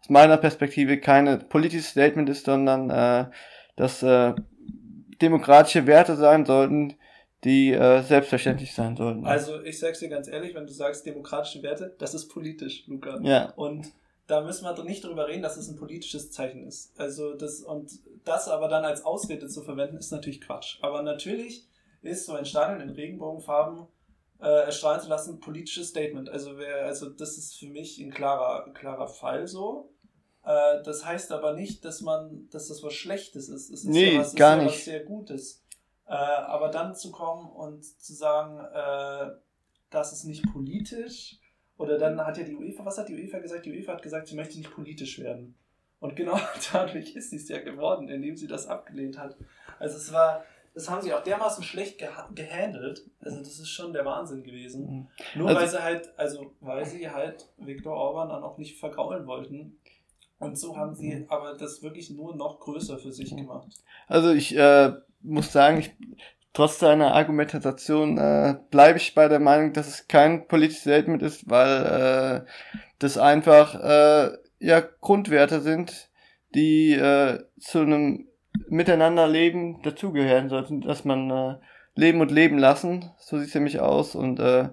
aus 0.00 0.08
meiner 0.08 0.36
Perspektive 0.36 0.98
keine 0.98 1.38
politisches 1.38 1.90
Statement 1.90 2.28
ist, 2.28 2.46
sondern 2.46 2.90
äh, 2.90 3.30
dass 3.76 4.02
äh, 4.02 4.34
demokratische 5.22 5.86
Werte 5.86 6.16
sein 6.16 6.44
sollten, 6.44 6.94
die 7.44 7.72
äh, 7.72 8.02
selbstverständlich 8.02 8.74
sein 8.74 8.96
sollten. 8.96 9.26
Also 9.26 9.62
ich 9.62 9.78
sag's 9.78 9.98
dir 9.98 10.08
ganz 10.08 10.28
ehrlich, 10.28 10.54
wenn 10.54 10.66
du 10.66 10.72
sagst 10.72 11.06
demokratische 11.06 11.62
Werte, 11.62 11.94
das 11.98 12.14
ist 12.14 12.28
politisch, 12.28 12.84
Luca. 12.86 13.18
ja. 13.22 13.52
Und 13.56 13.92
da 14.28 14.40
müssen 14.40 14.64
wir 14.64 14.84
nicht 14.84 15.04
drüber 15.04 15.26
reden, 15.26 15.42
dass 15.42 15.56
es 15.56 15.68
ein 15.68 15.76
politisches 15.76 16.30
Zeichen 16.30 16.66
ist. 16.66 16.98
Also 16.98 17.34
das 17.34 17.60
und 17.60 17.90
das 18.24 18.48
aber 18.48 18.68
dann 18.68 18.84
als 18.84 19.04
Ausrede 19.04 19.48
zu 19.48 19.62
verwenden, 19.62 19.96
ist 19.96 20.12
natürlich 20.12 20.40
Quatsch. 20.40 20.78
Aber 20.80 21.02
natürlich 21.02 21.66
ist 22.02 22.26
so 22.26 22.34
ein 22.34 22.44
Stadion 22.44 22.80
in 22.80 22.94
Regenbogenfarben 22.94 23.86
äh, 24.40 24.64
erstrahlen 24.64 25.00
zu 25.00 25.08
lassen 25.08 25.40
politisches 25.40 25.88
Statement. 25.88 26.28
Also 26.28 26.56
wer, 26.56 26.86
also 26.86 27.10
das 27.10 27.36
ist 27.36 27.58
für 27.58 27.68
mich 27.68 27.98
ein 27.98 28.10
klarer, 28.10 28.64
ein 28.66 28.74
klarer 28.74 29.08
Fall 29.08 29.46
so. 29.46 29.90
Äh, 30.44 30.82
das 30.82 31.04
heißt 31.04 31.32
aber 31.32 31.52
nicht, 31.54 31.84
dass 31.84 32.00
man, 32.00 32.48
dass 32.50 32.68
das 32.68 32.82
was 32.82 32.94
Schlechtes 32.94 33.48
ist. 33.48 33.70
Es 33.70 33.84
ist 33.84 33.84
Nee, 33.84 34.14
ja 34.14 34.20
was, 34.20 34.34
gar 34.34 34.56
ja 34.56 34.64
nicht. 34.64 34.74
was 34.74 34.84
sehr 34.84 35.00
Gutes. 35.04 35.62
Äh, 36.06 36.12
aber 36.14 36.68
dann 36.68 36.94
zu 36.94 37.10
kommen 37.12 37.48
und 37.50 37.84
zu 37.84 38.12
sagen, 38.14 38.58
äh, 38.58 39.32
das 39.90 40.12
ist 40.12 40.24
nicht 40.24 40.44
politisch, 40.52 41.38
oder 41.78 41.98
dann 41.98 42.18
hat 42.24 42.36
ja 42.38 42.44
die 42.44 42.54
UEFA, 42.54 42.84
was 42.84 42.98
hat 42.98 43.08
die 43.08 43.14
UEFA 43.14 43.38
gesagt? 43.38 43.66
Die 43.66 43.72
UEFA 43.72 43.92
hat 43.94 44.02
gesagt, 44.02 44.26
sie 44.28 44.34
möchte 44.36 44.58
nicht 44.58 44.70
politisch 44.72 45.18
werden. 45.20 45.54
Und 46.00 46.16
genau 46.16 46.38
dadurch 46.72 47.14
ist 47.16 47.30
sie 47.30 47.36
es 47.36 47.48
ja 47.48 47.60
geworden, 47.60 48.08
indem 48.08 48.36
sie 48.36 48.46
das 48.46 48.66
abgelehnt 48.66 49.18
hat. 49.18 49.36
Also 49.78 49.96
es 49.96 50.12
war, 50.12 50.44
das 50.74 50.88
haben 50.90 51.02
sie 51.02 51.12
auch 51.14 51.22
dermaßen 51.22 51.62
schlecht 51.64 51.98
geha 51.98 52.28
gehandelt. 52.34 53.04
Also 53.20 53.38
das 53.38 53.58
ist 53.58 53.68
schon 53.68 53.92
der 53.92 54.04
Wahnsinn 54.04 54.42
gewesen. 54.42 55.08
Nur 55.34 55.48
Also- 55.48 55.60
weil 55.60 55.68
sie 55.68 55.82
halt, 55.82 56.12
also 56.18 56.52
weil 56.60 56.84
sie 56.84 57.08
halt 57.08 57.48
Viktor 57.56 57.94
Orban 57.96 58.28
dann 58.28 58.42
auch 58.42 58.58
nicht 58.58 58.78
vergraulen 58.78 59.26
wollten. 59.26 59.78
Und 60.42 60.58
so 60.58 60.76
haben 60.76 60.94
sie 60.94 61.24
aber 61.28 61.54
das 61.54 61.82
wirklich 61.82 62.10
nur 62.10 62.34
noch 62.34 62.58
größer 62.58 62.98
für 62.98 63.12
sich 63.12 63.34
gemacht. 63.34 63.68
Also 64.08 64.32
ich 64.32 64.56
äh, 64.56 64.92
muss 65.22 65.52
sagen, 65.52 65.78
ich, 65.78 65.94
trotz 66.52 66.78
deiner 66.80 67.14
Argumentation 67.14 68.18
äh, 68.18 68.56
bleibe 68.70 68.98
ich 68.98 69.14
bei 69.14 69.28
der 69.28 69.38
Meinung, 69.38 69.72
dass 69.72 69.86
es 69.86 70.08
kein 70.08 70.48
politisches 70.48 70.82
Statement 70.82 71.22
ist, 71.22 71.48
weil 71.48 72.44
äh, 72.44 72.50
das 72.98 73.18
einfach 73.18 73.76
äh, 73.76 74.36
ja 74.58 74.80
Grundwerte 75.00 75.60
sind, 75.60 76.10
die 76.56 76.92
äh, 76.92 77.38
zu 77.60 77.78
einem 77.80 78.26
Miteinanderleben 78.68 79.80
dazugehören 79.82 80.48
sollten, 80.48 80.80
dass 80.80 81.04
man 81.04 81.30
äh, 81.30 81.54
leben 81.94 82.20
und 82.20 82.32
leben 82.32 82.58
lassen, 82.58 83.12
so 83.16 83.38
sieht's 83.38 83.54
nämlich 83.54 83.80
aus 83.80 84.16
und 84.16 84.40
äh, 84.40 84.70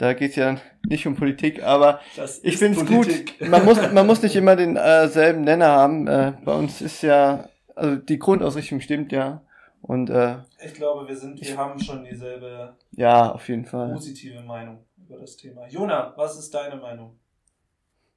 da 0.00 0.14
geht's 0.14 0.36
ja 0.36 0.56
nicht 0.88 1.06
um 1.06 1.14
Politik, 1.14 1.62
aber 1.62 2.00
Das 2.16 2.42
ich 2.42 2.56
finde 2.56 2.80
es 2.80 2.86
gut. 2.86 3.06
Man 3.50 3.64
muss, 3.66 3.92
man 3.92 4.06
muss 4.06 4.22
nicht 4.22 4.34
immer 4.34 4.56
den 4.56 4.76
äh, 4.76 5.08
selben 5.08 5.42
Nenner 5.42 5.68
haben. 5.68 6.06
Äh, 6.06 6.32
bei 6.42 6.54
uns 6.54 6.80
ist 6.80 7.02
ja, 7.02 7.48
also 7.74 7.96
die 7.96 8.18
Grundausrichtung 8.18 8.80
stimmt 8.80 9.12
ja. 9.12 9.42
Und 9.82 10.08
äh, 10.08 10.36
Ich 10.64 10.72
glaube, 10.74 11.06
wir 11.06 11.16
sind, 11.16 11.38
wir 11.40 11.56
haben 11.56 11.78
schon 11.80 12.04
dieselbe 12.04 12.74
ja, 12.92 13.30
auf 13.32 13.46
jeden 13.48 13.66
Fall. 13.66 13.92
positive 13.92 14.40
Meinung 14.42 14.78
über 15.06 15.18
das 15.18 15.36
Thema. 15.36 15.66
Jona, 15.68 16.14
was 16.16 16.38
ist 16.38 16.54
deine 16.54 16.76
Meinung? 16.76 17.18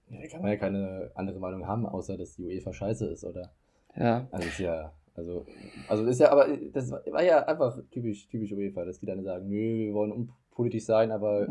Ja, 0.09 0.21
da 0.21 0.27
kann 0.27 0.41
man 0.41 0.51
ja 0.51 0.57
keine 0.57 1.11
andere 1.15 1.39
Meinung 1.39 1.67
haben, 1.67 1.85
außer 1.85 2.17
dass 2.17 2.35
die 2.35 2.43
UEFA 2.45 2.71
scheiße 2.71 3.07
ist, 3.07 3.25
oder? 3.25 3.51
Ja. 3.97 4.25
Also 4.31 4.47
ist 4.47 4.59
ja, 4.59 4.93
also, 5.15 5.45
also 5.89 6.05
ist 6.05 6.19
ja, 6.19 6.31
aber 6.31 6.47
das 6.71 6.91
war 6.91 7.23
ja 7.23 7.45
einfach 7.45 7.77
typisch, 7.91 8.27
typisch 8.29 8.51
UEFA, 8.53 8.85
dass 8.85 8.99
die 8.99 9.05
dann 9.05 9.23
sagen, 9.23 9.49
nö, 9.49 9.87
wir 9.87 9.93
wollen 9.93 10.11
unpolitisch 10.53 10.85
sein, 10.85 11.11
aber 11.11 11.47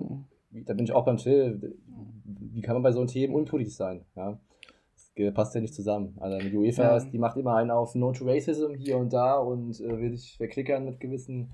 da 0.50 0.74
bin 0.74 0.84
ich 0.84 0.92
auch 0.92 1.04
beim 1.04 1.16
Till. 1.16 1.74
Wie 2.24 2.60
kann 2.62 2.74
man 2.74 2.82
bei 2.82 2.92
so 2.92 3.00
einem 3.00 3.08
Themen 3.08 3.34
unpolitisch 3.34 3.74
sein? 3.76 4.04
Ja? 4.14 4.38
Das 5.16 5.34
passt 5.34 5.54
ja 5.54 5.60
nicht 5.60 5.74
zusammen. 5.74 6.16
Also 6.20 6.38
die 6.48 6.56
UEFA, 6.56 6.82
Ja. 6.82 6.96
ist- 6.96 7.10
die 7.10 7.18
macht 7.18 7.36
immer 7.36 7.56
einen 7.56 7.70
auf 7.70 7.94
No 7.94 8.12
to 8.12 8.24
Racism 8.24 8.74
hier 8.74 8.96
und 8.98 9.12
da 9.12 9.36
und 9.38 9.80
äh, 9.80 9.98
will 10.00 10.16
sich 10.16 10.36
verklickern 10.36 10.84
mit 10.84 11.00
gewissen 11.00 11.50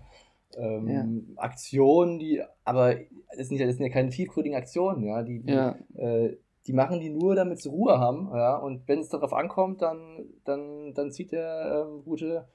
ähm, 0.56 1.34
Aktionen, 1.36 2.18
die, 2.18 2.42
aber 2.64 2.94
das 3.36 3.48
sind, 3.48 3.58
ja, 3.58 3.66
das 3.66 3.76
sind 3.76 3.84
ja 3.86 3.92
keine 3.92 4.08
tiefgründigen 4.10 4.56
Aktionen, 4.58 5.04
ja, 5.04 5.22
die, 5.22 5.40
die 5.40 5.52
Ja. 5.52 5.76
äh, 5.94 6.36
die 6.66 6.72
machen 6.72 7.00
die 7.00 7.10
nur, 7.10 7.34
damit 7.34 7.60
sie 7.60 7.68
Ruhe 7.70 7.98
haben, 7.98 8.28
ja, 8.32 8.56
und 8.56 8.86
wenn 8.88 8.98
es 9.00 9.08
darauf 9.08 9.32
ankommt, 9.32 9.80
dann, 9.82 10.24
dann, 10.44 10.92
dann 10.94 11.10
zieht 11.12 11.32
der 11.32 11.86
ähm, 11.88 12.02
gute, 12.04 12.46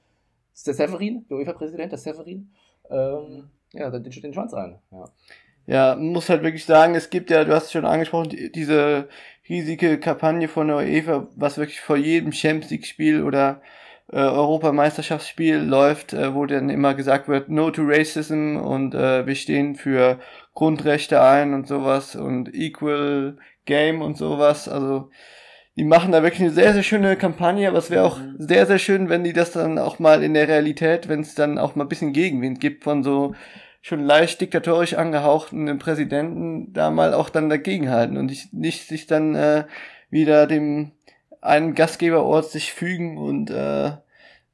ist 0.52 0.66
der 0.66 0.74
Severin, 0.74 1.24
der 1.30 1.36
UEFA-Präsident, 1.38 1.90
der 1.92 1.98
Severin, 1.98 2.50
ähm, 2.90 3.44
ja, 3.74 3.90
dann 3.90 4.02
den, 4.02 4.12
den 4.12 4.34
Schwanz 4.34 4.54
ein, 4.54 4.78
ja. 4.90 5.04
Ja, 5.66 5.94
man 5.94 6.08
muss 6.08 6.28
halt 6.28 6.42
wirklich 6.42 6.66
sagen, 6.66 6.94
es 6.94 7.08
gibt 7.08 7.30
ja, 7.30 7.44
du 7.44 7.54
hast 7.54 7.66
es 7.66 7.72
schon 7.72 7.86
angesprochen, 7.86 8.28
die, 8.28 8.52
diese 8.52 9.08
riesige 9.48 9.98
Kampagne 9.98 10.48
von 10.48 10.68
der 10.68 10.76
UEFA, 10.76 11.28
was 11.36 11.56
wirklich 11.56 11.80
vor 11.80 11.96
jedem 11.96 12.32
Champions 12.32 12.70
League-Spiel 12.70 13.22
oder 13.22 13.62
äh, 14.12 14.16
Europameisterschaftsspiel 14.16 15.56
läuft, 15.56 16.12
äh, 16.12 16.34
wo 16.34 16.44
dann 16.44 16.68
immer 16.68 16.94
gesagt 16.94 17.28
wird, 17.28 17.48
no 17.48 17.70
to 17.70 17.82
racism 17.84 18.56
und 18.56 18.94
äh, 18.94 19.26
wir 19.26 19.34
stehen 19.34 19.74
für 19.74 20.18
Grundrechte 20.52 21.22
ein 21.22 21.54
und 21.54 21.66
sowas 21.66 22.14
und 22.14 22.54
equal 22.54 23.38
game 23.64 24.02
und 24.02 24.18
sowas. 24.18 24.68
Also 24.68 25.10
die 25.76 25.84
machen 25.84 26.12
da 26.12 26.22
wirklich 26.22 26.42
eine 26.42 26.50
sehr, 26.50 26.74
sehr 26.74 26.82
schöne 26.82 27.16
Kampagne, 27.16 27.68
aber 27.68 27.78
es 27.78 27.90
wäre 27.90 28.04
auch 28.04 28.20
sehr, 28.38 28.66
sehr 28.66 28.78
schön, 28.78 29.08
wenn 29.08 29.24
die 29.24 29.32
das 29.32 29.52
dann 29.52 29.78
auch 29.78 29.98
mal 29.98 30.22
in 30.22 30.34
der 30.34 30.48
Realität, 30.48 31.08
wenn 31.08 31.20
es 31.20 31.34
dann 31.34 31.58
auch 31.58 31.74
mal 31.74 31.84
ein 31.84 31.88
bisschen 31.88 32.12
Gegenwind 32.12 32.60
gibt 32.60 32.84
von 32.84 33.02
so 33.02 33.34
schon 33.84 34.02
leicht 34.02 34.40
diktatorisch 34.40 34.94
angehauchten 34.94 35.78
Präsidenten 35.78 36.72
da 36.72 36.90
mal 36.90 37.12
auch 37.12 37.28
dann 37.28 37.50
dagegenhalten 37.50 38.16
und 38.16 38.26
nicht, 38.26 38.50
nicht 38.54 38.88
sich 38.88 39.06
dann 39.06 39.34
äh, 39.34 39.66
wieder 40.08 40.46
dem 40.46 40.92
einen 41.42 41.74
Gastgeberort 41.74 42.46
sich 42.50 42.72
fügen 42.72 43.18
und 43.18 43.50
äh, 43.50 43.92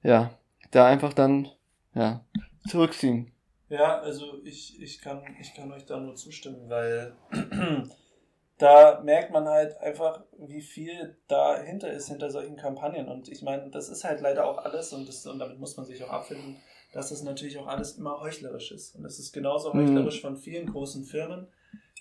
ja, 0.03 0.35
da 0.73 0.87
einfach 0.87 1.13
dann 1.13 1.47
ja, 1.95 2.25
zurückziehen. 2.69 3.31
Ja, 3.69 4.01
also 4.01 4.41
ich, 4.43 4.83
ich, 4.83 5.01
kann, 5.01 5.23
ich 5.41 5.55
kann 5.55 5.71
euch 5.71 5.87
da 5.87 6.01
nur 6.01 6.17
zustimmen, 6.17 6.69
weil 6.69 7.15
da 8.59 9.01
merkt 9.05 9.31
man 9.31 9.47
halt 9.47 9.79
einfach, 9.79 10.25
wie 10.39 10.61
viel 10.61 11.17
dahinter 11.29 11.89
ist, 11.93 12.09
hinter 12.09 12.31
solchen 12.31 12.57
Kampagnen. 12.57 13.07
Und 13.07 13.29
ich 13.29 13.43
meine, 13.43 13.71
das 13.71 13.91
ist 13.91 14.03
halt 14.03 14.23
leider 14.23 14.45
auch 14.45 14.59
alles 14.59 14.93
und, 14.93 15.09
das, 15.09 15.25
und 15.25 15.39
damit 15.39 15.61
muss 15.61 15.77
man 15.77 15.87
sich 15.87 16.03
auch 16.03 16.11
abfinden, 16.11 16.57
dass 16.93 17.11
das 17.11 17.23
natürlich 17.23 17.59
auch 17.59 17.67
alles 17.67 17.93
immer 17.99 18.21
heuchlerisch 18.21 18.73
ist. 18.73 18.97
Und 18.97 19.05
es 19.05 19.19
ist 19.19 19.33
genauso 19.33 19.73
Mhm. 19.73 19.79
heuchlerisch 19.79 20.21
von 20.21 20.37
vielen 20.37 20.67
großen 20.67 21.05
Firmen, 21.05 21.47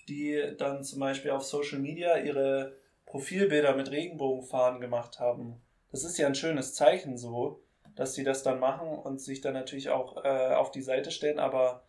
die 0.08 0.54
dann 0.58 0.82
zum 0.82 1.00
Beispiel 1.00 1.30
auf 1.30 1.44
Social 1.44 1.78
Media 1.78 2.16
ihre 2.18 2.76
Profilbilder 3.06 3.74
mit 3.76 3.90
Regenbogenfahnen 3.90 4.80
gemacht 4.80 5.18
haben. 5.20 5.60
Das 5.90 6.04
ist 6.04 6.18
ja 6.18 6.26
ein 6.26 6.34
schönes 6.34 6.74
Zeichen 6.74 7.18
so, 7.18 7.62
dass 7.96 8.14
sie 8.14 8.24
das 8.24 8.42
dann 8.42 8.60
machen 8.60 8.88
und 8.88 9.20
sich 9.20 9.40
dann 9.40 9.54
natürlich 9.54 9.90
auch 9.90 10.24
äh, 10.24 10.54
auf 10.54 10.70
die 10.70 10.82
Seite 10.82 11.10
stellen, 11.10 11.38
aber 11.38 11.82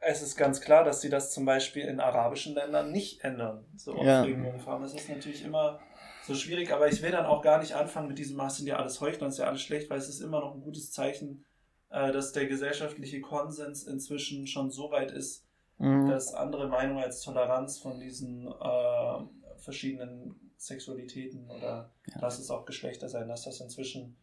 es 0.00 0.22
ist 0.22 0.36
ganz 0.36 0.60
klar, 0.60 0.84
dass 0.84 1.00
sie 1.00 1.08
das 1.08 1.32
zum 1.32 1.44
Beispiel 1.44 1.84
in 1.84 1.98
arabischen 1.98 2.54
Ländern 2.54 2.92
nicht 2.92 3.24
ändern. 3.24 3.64
So 3.76 3.94
auf 3.94 4.06
Ja. 4.06 4.22
Regenbogenfarben. 4.22 4.82
Das 4.82 4.94
ist 4.94 5.08
natürlich 5.08 5.42
immer 5.44 5.80
so 6.26 6.34
schwierig, 6.34 6.72
aber 6.72 6.88
ich 6.88 7.02
will 7.02 7.10
dann 7.10 7.26
auch 7.26 7.42
gar 7.42 7.58
nicht 7.60 7.74
anfangen 7.74 8.08
mit 8.08 8.18
diesem, 8.18 8.38
"Ah, 8.40 8.46
es 8.48 8.56
sind 8.56 8.66
ja 8.66 8.76
alles 8.76 9.00
Heuchler, 9.00 9.26
es 9.28 9.34
ist 9.34 9.38
ja 9.40 9.46
alles 9.46 9.62
schlecht, 9.62 9.90
weil 9.90 9.98
es 9.98 10.08
ist 10.08 10.20
immer 10.20 10.40
noch 10.40 10.54
ein 10.54 10.60
gutes 10.62 10.92
Zeichen, 10.92 11.44
äh, 11.90 12.12
dass 12.12 12.32
der 12.32 12.46
gesellschaftliche 12.46 13.20
Konsens 13.20 13.84
inzwischen 13.84 14.46
schon 14.46 14.70
so 14.70 14.90
weit 14.90 15.10
ist, 15.12 15.42
Mhm. 15.78 16.08
dass 16.08 16.32
andere 16.34 16.68
Meinungen 16.68 17.02
als 17.02 17.20
Toleranz 17.20 17.78
von 17.78 17.98
diesen 17.98 18.46
äh, 18.46 19.18
verschiedenen 19.58 20.36
Sexualitäten 20.56 21.50
oder 21.50 21.90
lass 22.20 22.38
es 22.38 22.48
auch 22.50 22.64
Geschlechter 22.64 23.08
sein, 23.08 23.26
dass 23.26 23.42
das 23.42 23.60
inzwischen 23.60 24.14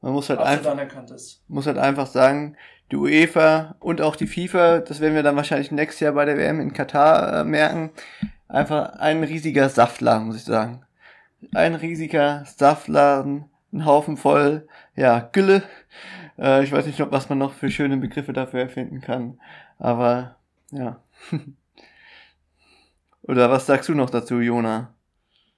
Man 0.00 0.12
muss 0.14 0.30
halt 0.30 0.40
absolut 0.40 0.58
einfach 0.60 0.72
anerkannt 0.72 1.10
ist. 1.10 1.42
muss 1.46 1.66
halt 1.66 1.76
einfach 1.76 2.06
sagen, 2.06 2.56
die 2.90 2.96
UEFA 2.96 3.76
und 3.80 4.00
auch 4.00 4.16
die 4.16 4.26
FIFA, 4.26 4.78
das 4.80 5.00
werden 5.00 5.14
wir 5.14 5.22
dann 5.22 5.36
wahrscheinlich 5.36 5.70
nächstes 5.70 6.00
Jahr 6.00 6.14
bei 6.14 6.24
der 6.24 6.38
WM 6.38 6.58
in 6.58 6.72
Katar 6.72 7.40
äh, 7.40 7.44
merken, 7.44 7.90
einfach 8.48 8.94
ein 8.94 9.22
riesiger 9.22 9.68
Saftladen, 9.68 10.26
muss 10.28 10.36
ich 10.36 10.44
sagen. 10.44 10.86
Ein 11.54 11.74
riesiger 11.74 12.44
Saftladen, 12.46 13.44
ein 13.74 13.84
Haufen 13.84 14.16
voll, 14.16 14.66
ja, 14.96 15.20
Gülle. 15.20 15.62
Äh, 16.42 16.64
ich 16.64 16.72
weiß 16.72 16.86
nicht, 16.86 17.00
ob 17.00 17.12
was 17.12 17.28
man 17.28 17.38
noch 17.38 17.52
für 17.52 17.70
schöne 17.70 17.96
Begriffe 17.96 18.32
dafür 18.32 18.60
erfinden 18.60 19.00
kann, 19.00 19.40
aber 19.78 20.36
ja. 20.72 21.00
Oder 23.22 23.50
was 23.50 23.66
sagst 23.66 23.88
du 23.88 23.94
noch 23.94 24.10
dazu, 24.10 24.40
Jona? 24.40 24.94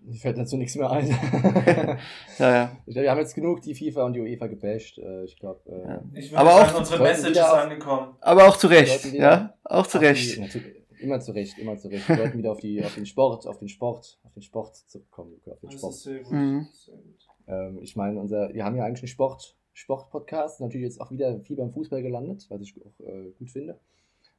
Mir 0.01 0.19
fällt 0.19 0.37
dazu 0.37 0.59
nichts 0.59 0.77
mehr 0.77 0.91
ein. 0.91 1.09
Ja, 2.39 2.51
ja. 2.53 2.73
ich 2.85 2.93
glaube, 2.93 3.05
wir 3.05 3.11
haben 3.11 3.21
jetzt 3.21 3.35
genug 3.35 3.63
die 3.63 3.75
FIFA 3.75 4.05
und 4.05 4.13
die 4.13 4.21
UEFA 4.21 4.49
gebasht. 4.49 4.99
Äh, 4.99 5.25
Ich 5.25 5.39
glaube, 5.39 5.61
äh, 5.71 5.89
Ja. 5.89 6.03
Ich 6.13 6.31
würde 6.31 6.41
Aber 6.41 6.51
sagen, 6.51 6.71
auch- 6.75 6.79
unsere 6.81 7.03
Message 7.03 7.31
ist 7.31 7.41
auf- 7.41 7.55
angekommen. 7.59 8.17
Aber 8.21 8.49
auch 8.49 8.57
zu 8.59 8.67
Recht, 8.67 9.05
ja? 9.15 9.55
Auch 9.65 9.87
zu 9.87 9.99
die- 9.99 10.05
Recht. 10.07 10.39
natürlich, 10.41 10.75
immer 11.01 11.21
zu 11.21 11.33
Recht, 11.33 11.59
immer 11.59 11.79
zu 11.79 11.89
Recht. 11.89 12.07
Wir 12.09 12.17
sollten 12.17 12.37
wieder 12.39 12.53
auf, 12.53 12.61
die, 12.61 12.85
auf 12.85 12.95
den 12.95 13.07
Sport, 13.07 13.47
auf 13.47 13.59
den 13.59 13.69
Sport, 13.69 14.19
auf 14.25 14.33
den 14.35 14.43
Sport 14.43 14.77
zurückkommen. 14.77 15.33
Auf 15.47 15.61
den 15.61 15.71
Das 15.71 15.79
Sport. 15.79 15.95
ist 15.95 16.03
sehr 16.03 16.19
gut. 16.21 16.33
Mhm. 16.33 16.67
Ähm, 17.47 17.79
ich 17.81 17.97
meine, 17.97 18.21
unser, 18.21 18.53
wir 18.53 18.65
haben 18.65 18.77
ja 18.77 18.85
eigentlich 18.85 19.01
einen 19.03 19.09
Sport, 19.09 19.57
Sport-Podcast, 19.75 20.61
natürlich 20.61 20.85
jetzt 20.85 21.01
auch 21.01 21.11
wieder 21.11 21.39
viel 21.41 21.57
beim 21.57 21.71
Fußball 21.71 22.03
gelandet, 22.03 22.47
was 22.49 22.61
ich 22.61 22.75
auch 22.81 23.07
äh, 23.07 23.31
gut 23.39 23.51
finde. 23.51 23.79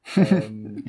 ähm, 0.15 0.83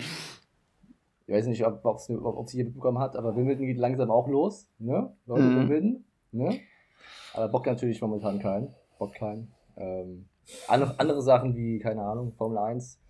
ich 1.26 1.34
weiß 1.34 1.47
nicht, 1.47 1.66
ob 1.66 1.84
es 1.97 2.11
ob, 2.11 2.49
hier 2.51 2.64
mitbekommen 2.64 2.99
hat, 2.99 3.16
aber 3.16 3.36
Wimbledon 3.36 3.66
geht 3.66 3.78
langsam 3.78 4.11
auch 4.11 4.28
los. 4.28 4.68
Ne? 4.78 5.12
Leute, 5.26 5.42
Mhm. 5.42 5.57
Wimbledon. 5.59 6.05
Ne? 6.32 6.61
Aber 7.34 7.49
Bock 7.49 7.66
natürlich 7.66 8.01
momentan 8.01 8.38
keinen. 8.38 8.74
Bock 8.99 9.14
keinen. 9.14 9.53
Ähm, 9.76 10.26
andere, 10.68 10.99
andere 11.01 11.22
Sachen 11.22 11.57
wie, 11.57 11.80
keine 11.80 12.03
Ahnung, 12.03 12.32
Formel 12.32 12.59
1. 12.59 13.01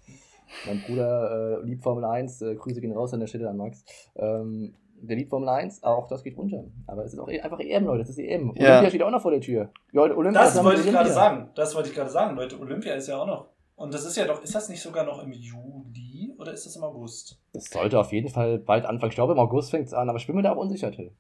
Mein 0.67 0.81
Bruder 0.83 1.61
äh, 1.61 1.67
liebt 1.67 1.83
Formel 1.83 2.05
1. 2.05 2.41
Äh, 2.43 2.55
Grüße 2.55 2.81
gehen 2.81 2.93
raus 2.93 3.13
an 3.13 3.21
der 3.21 3.27
Stelle 3.27 3.51
an 3.51 3.57
Max. 3.59 3.85
Ähm, 4.17 4.75
der 5.03 5.17
liebt 5.17 5.31
Formel 5.31 5.49
1, 5.49 5.83
auch 5.83 6.09
das 6.09 6.23
geht 6.23 6.37
runter. 6.37 6.65
Aber 6.87 7.05
es 7.05 7.13
ist 7.13 7.19
auch 7.19 7.29
eh- 7.29 7.41
einfach 7.41 7.61
EM, 7.61 7.85
Leute. 7.87 8.01
Das 8.01 8.11
ist 8.11 8.19
EM. 8.19 8.53
Ja. 8.57 8.71
Olympia 8.73 8.89
steht 8.91 9.03
auch 9.03 9.11
noch 9.11 9.23
vor 9.23 9.31
der 9.31 9.41
Tür. 9.41 9.71
Leute, 9.93 10.17
Olympia 10.17 10.43
Das 10.43 10.55
wollte 10.63 10.79
mit 10.79 10.87
ich 10.87 10.93
gerade 10.93 11.05
Olympia. 11.11 11.15
sagen. 11.15 11.51
Das 11.55 11.75
wollte 11.75 11.89
ich 11.91 11.95
gerade 11.95 12.11
sagen, 12.11 12.37
Leute. 12.37 12.59
Olympia 12.59 12.95
ist 12.95 13.09
ja 13.09 13.21
auch 13.21 13.27
noch. 13.27 13.47
Und 13.77 13.93
das 13.93 14.05
ist 14.07 14.17
ja 14.17 14.25
doch, 14.27 14.43
ist 14.43 14.55
das 14.55 14.69
nicht 14.71 14.81
sogar 14.81 15.05
noch 15.05 15.23
im 15.23 15.33
Juli 15.33 16.35
oder 16.39 16.53
ist 16.53 16.65
das 16.65 16.77
im 16.77 16.83
August? 16.85 17.39
Das 17.53 17.65
sollte 17.67 17.99
auf 18.01 18.11
jeden 18.13 18.29
Fall 18.31 18.59
bald 18.59 18.87
anfangen. 18.87 19.11
Ich 19.11 19.17
glaube, 19.17 19.35
im 19.35 19.39
August 19.39 19.71
fängt 19.71 19.87
es 19.87 19.93
an, 19.93 20.09
aber 20.09 20.19
ich 20.19 20.27
bin 20.27 20.35
mir 20.35 20.43
da 20.43 20.53
auch 20.53 20.57
unsicher, 20.57 20.91
Till. 20.91 21.13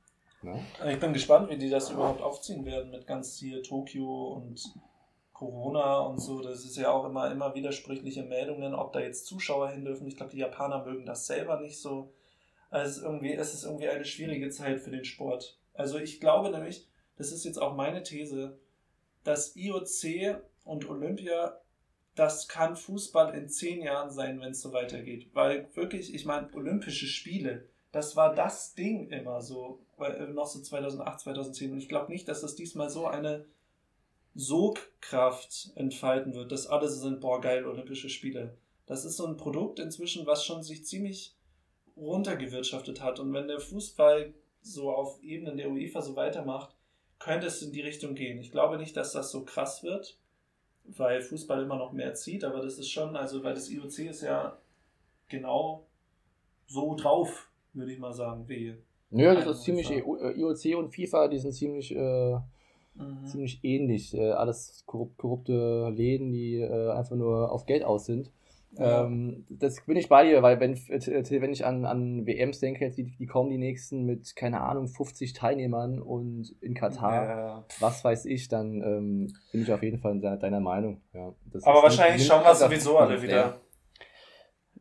Ja? 0.43 0.55
Ich 0.91 0.99
bin 0.99 1.13
gespannt, 1.13 1.51
wie 1.51 1.59
die 1.59 1.69
das 1.69 1.91
überhaupt 1.91 2.23
aufziehen 2.23 2.65
werden 2.65 2.91
mit 2.91 3.07
ganz 3.07 3.37
hier 3.37 3.63
Tokio 3.63 4.33
und 4.35 4.63
Corona 5.35 5.99
und 6.01 6.19
so. 6.19 6.41
Das 6.41 6.65
ist 6.65 6.77
ja 6.77 6.91
auch 6.91 7.05
immer, 7.05 7.31
immer 7.31 7.55
widersprüchliche 7.55 8.23
Meldungen, 8.23 8.75
ob 8.75 8.93
da 8.95 9.01
jetzt 9.01 9.27
Zuschauer 9.27 9.69
hin 9.71 9.85
dürfen. 9.85 10.07
Ich 10.07 10.17
glaube, 10.17 10.33
die 10.33 10.39
Japaner 10.39 10.83
mögen 10.85 11.05
das 11.05 11.27
selber 11.27 11.61
nicht 11.61 11.79
so. 11.81 12.11
Also 12.77 13.07
irgendwie, 13.07 13.33
es 13.33 13.55
ist 13.55 13.65
irgendwie 13.65 13.89
eine 13.89 14.05
schwierige 14.05 14.51
Zeit 14.51 14.83
für 14.83 14.91
den 14.91 15.07
Sport. 15.07 15.59
Also 15.73 15.97
ich 15.97 16.21
glaube 16.21 16.51
nämlich, 16.51 16.87
das 17.17 17.33
ist 17.33 17.47
jetzt 17.47 17.57
auch 17.57 17.75
meine 17.75 18.03
These, 18.03 18.59
dass 19.25 19.57
IOC 19.57 20.43
und 20.63 20.87
Olympia, 20.87 21.59
das 22.17 22.49
kann 22.49 22.77
Fußball 22.77 23.35
in 23.35 23.49
zehn 23.49 23.81
Jahren 23.81 24.11
sein, 24.11 24.43
wenn 24.43 24.51
es 24.51 24.61
so 24.61 24.75
weitergeht. 24.75 25.31
Weil 25.33 25.71
wirklich, 25.75 26.15
ich 26.15 26.27
meine, 26.27 26.53
Olympische 26.53 27.07
Spiele, 27.07 27.67
das 27.93 28.15
war 28.15 28.35
das 28.35 28.75
Ding 28.75 29.09
immer 29.09 29.41
so, 29.41 29.81
weil, 29.97 30.13
äh, 30.15 30.27
noch 30.27 30.47
so 30.47 30.61
2008, 30.61 31.21
2010. 31.21 31.73
Und 31.73 31.79
ich 31.79 31.89
glaube 31.89 32.13
nicht, 32.13 32.29
dass 32.29 32.43
das 32.43 32.57
diesmal 32.57 32.91
so 32.91 33.07
eine 33.07 33.47
Sogkraft 34.35 35.73
entfalten 35.77 36.35
wird, 36.35 36.53
dass 36.53 36.67
alle 36.67 36.91
so 36.91 37.01
sind, 37.01 37.23
boah, 37.23 37.41
geil, 37.41 37.65
Olympische 37.65 38.11
Spiele. 38.11 38.59
Das 38.85 39.07
ist 39.07 39.17
so 39.17 39.25
ein 39.27 39.39
Produkt 39.39 39.79
inzwischen, 39.79 40.27
was 40.27 40.45
schon 40.45 40.63
sich 40.63 40.85
ziemlich 40.85 41.37
runtergewirtschaftet 41.97 43.03
hat. 43.03 43.21
Und 43.21 43.33
wenn 43.33 43.49
der 43.49 43.61
Fußball 43.61 44.35
so 44.63 44.91
auf 44.91 45.23
Ebenen 45.23 45.57
der 45.57 45.71
UEFA 45.71 46.03
so 46.03 46.17
weitermacht, 46.17 46.75
könnte 47.19 47.47
es 47.47 47.63
in 47.63 47.73
die 47.73 47.81
Richtung 47.81 48.15
gehen. 48.15 48.39
Ich 48.39 48.51
glaube 48.51 48.77
nicht, 48.77 48.97
dass 48.97 49.13
das 49.13 49.31
so 49.31 49.45
krass 49.45 49.83
wird, 49.83 50.19
weil 50.85 51.21
Fußball 51.21 51.63
immer 51.63 51.77
noch 51.77 51.93
mehr 51.93 52.15
zieht, 52.15 52.45
aber 52.45 52.61
das 52.61 52.79
ist 52.79 52.91
schon, 52.91 53.17
also 53.17 53.43
weil 53.43 53.55
das 53.55 53.71
IOC 53.71 53.99
ist 54.11 54.23
ja 54.23 54.59
genau 55.29 55.87
so 56.67 56.95
drauf, 56.95 57.51
würde 57.73 57.93
ich 57.93 57.99
mal 57.99 58.13
sagen, 58.13 58.49
wie. 58.49 58.75
Nö, 59.11 59.35
das 59.35 59.47
ist 59.47 59.63
ziemlich, 59.63 59.91
äh, 59.91 60.01
IOC 60.01 60.77
und 60.79 60.95
FIFA, 60.95 61.29
die 61.29 61.39
sind 61.39 61.53
ziemlich, 61.53 61.95
äh, 61.95 62.39
Mhm. 62.99 63.27
ziemlich 63.27 63.61
ähnlich. 63.63 64.15
Äh, 64.15 64.31
alles 64.31 64.83
korrupt, 64.87 65.19
korrupte 65.19 65.91
Läden, 65.91 66.33
die 66.33 66.57
äh, 66.57 66.91
einfach 66.93 67.17
nur 67.17 67.53
auf 67.53 67.67
Geld 67.67 67.85
aus 67.85 68.07
sind. 68.07 68.31
Ja. 68.79 69.05
Ähm, 69.05 69.47
das 69.49 69.81
bin 69.87 69.97
ich 69.97 70.09
bei 70.09 70.25
dir, 70.25 70.43
weil 70.43 70.61
wenn, 70.61 70.75
wenn 70.77 71.53
ich 71.53 71.65
an, 71.65 71.85
an 71.87 72.27
WMs 72.27 72.61
denke, 72.61 72.91
die, 72.91 73.05
die 73.17 73.27
kommen 73.27 73.51
die 73.51 73.59
nächsten 73.59 74.05
mit, 74.05 74.37
keine 74.37 74.61
Ahnung, 74.61 74.89
50 74.89 75.33
Teilnehmern 75.33 76.01
und 76.01 76.55
in 76.61 76.75
Katar, 76.75 77.25
Ja. 77.27 77.65
was 77.81 78.05
weiß 78.05 78.27
ich, 78.27 78.49
dann 78.49 78.83
ähm, 78.83 79.33
bin 79.53 79.63
ich 79.63 79.73
auf 79.73 79.83
jeden 79.83 79.99
Fall 79.99 80.21
deiner, 80.21 80.37
deiner 80.37 80.61
Meinung. 80.61 81.01
Ja, 81.15 81.33
Aber 81.63 81.83
wahrscheinlich 81.83 82.27
schauen 82.27 82.45
wir 82.45 82.55
sowieso 82.55 82.99
alle 82.99 83.23
wieder. 83.23 83.61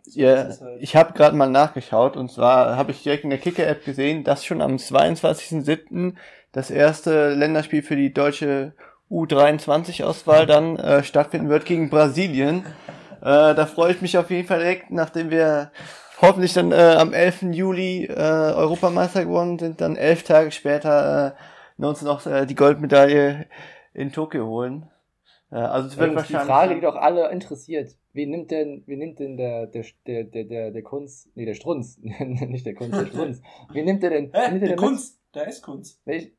Ja, 0.08 0.42
ist 0.44 0.62
halt- 0.62 0.82
ich 0.82 0.96
habe 0.96 1.14
gerade 1.14 1.36
mal 1.36 1.50
nachgeschaut 1.50 2.16
und 2.16 2.30
zwar 2.32 2.76
habe 2.78 2.92
ich 2.92 3.02
direkt 3.02 3.24
in 3.24 3.32
der 3.32 3.40
Kicker-App 3.40 3.86
gesehen, 3.86 4.24
dass 4.24 4.46
schon 4.46 4.62
am 4.62 4.76
22.07. 4.78 6.16
das 6.52 6.70
erste 6.70 7.34
Länderspiel 7.34 7.82
für 7.82 7.96
die 7.96 8.14
deutsche 8.14 8.74
U23-Auswahl 9.10 10.46
dann 10.46 10.78
äh, 10.78 11.04
stattfinden 11.04 11.50
wird 11.50 11.66
gegen 11.66 11.90
Brasilien. 11.90 12.64
Äh, 13.26 13.56
da 13.56 13.66
freue 13.66 13.92
ich 13.92 14.04
mich 14.04 14.20
auf 14.20 14.30
jeden 14.30 14.48
Fall 14.48 14.60
direkt, 14.60 14.92
nachdem 14.92 15.32
wir 15.32 15.72
hoffentlich 16.22 16.54
dann 16.54 16.72
äh, 16.72 16.76
am 16.76 17.12
11. 17.12 17.54
Juli 17.54 18.06
äh, 18.06 18.14
Europameister 18.14 19.26
geworden 19.26 19.58
sind, 19.58 19.82
dann 19.82 19.96
elf 19.96 20.22
Tage 20.22 20.52
später 20.52 21.36
äh, 21.80 21.84
uns 21.84 22.04
noch 22.04 22.28
äh, 22.28 22.46
die 22.46 22.54
Goldmedaille 22.54 23.48
in 23.96 24.12
Tokio 24.12 24.46
holen. 24.46 24.92
Äh, 25.52 25.56
also 25.56 25.88
es 25.88 25.98
wird 25.98 26.12
Übrigens, 26.12 26.28
die 26.28 26.34
wahrscheinlich 26.36 26.56
Frage, 26.56 26.76
die 26.76 26.82
doch 26.82 26.96
alle 26.98 27.32
interessiert. 27.32 27.98
Wen 28.14 28.30
nimmt 28.30 28.52
denn, 28.52 28.84
wen 28.86 29.00
nimmt 29.00 29.18
denn 29.18 29.38
der, 29.38 29.66
der, 29.66 29.86
der, 30.06 30.26
der, 30.26 30.44
der, 30.44 30.70
der 30.70 30.84
Kunst, 30.84 31.30
nee, 31.34 31.46
der 31.46 31.56
Strunz, 31.56 31.98
nicht 32.04 32.66
der 32.68 32.76
Kunst, 32.76 32.94
der 32.94 33.06
Strunz. 33.08 33.42
Wen 33.74 33.86
nimmt 33.86 34.04
der 34.04 34.12
denn? 34.12 34.32
Hä? 34.36 34.50
nimmt 34.50 34.62
der 34.62 34.70
Der 34.70 34.78
Kunst, 34.78 35.20
der 35.34 35.48
ist 35.48 35.64
Kunst. 35.64 36.00
Welch, 36.06 36.32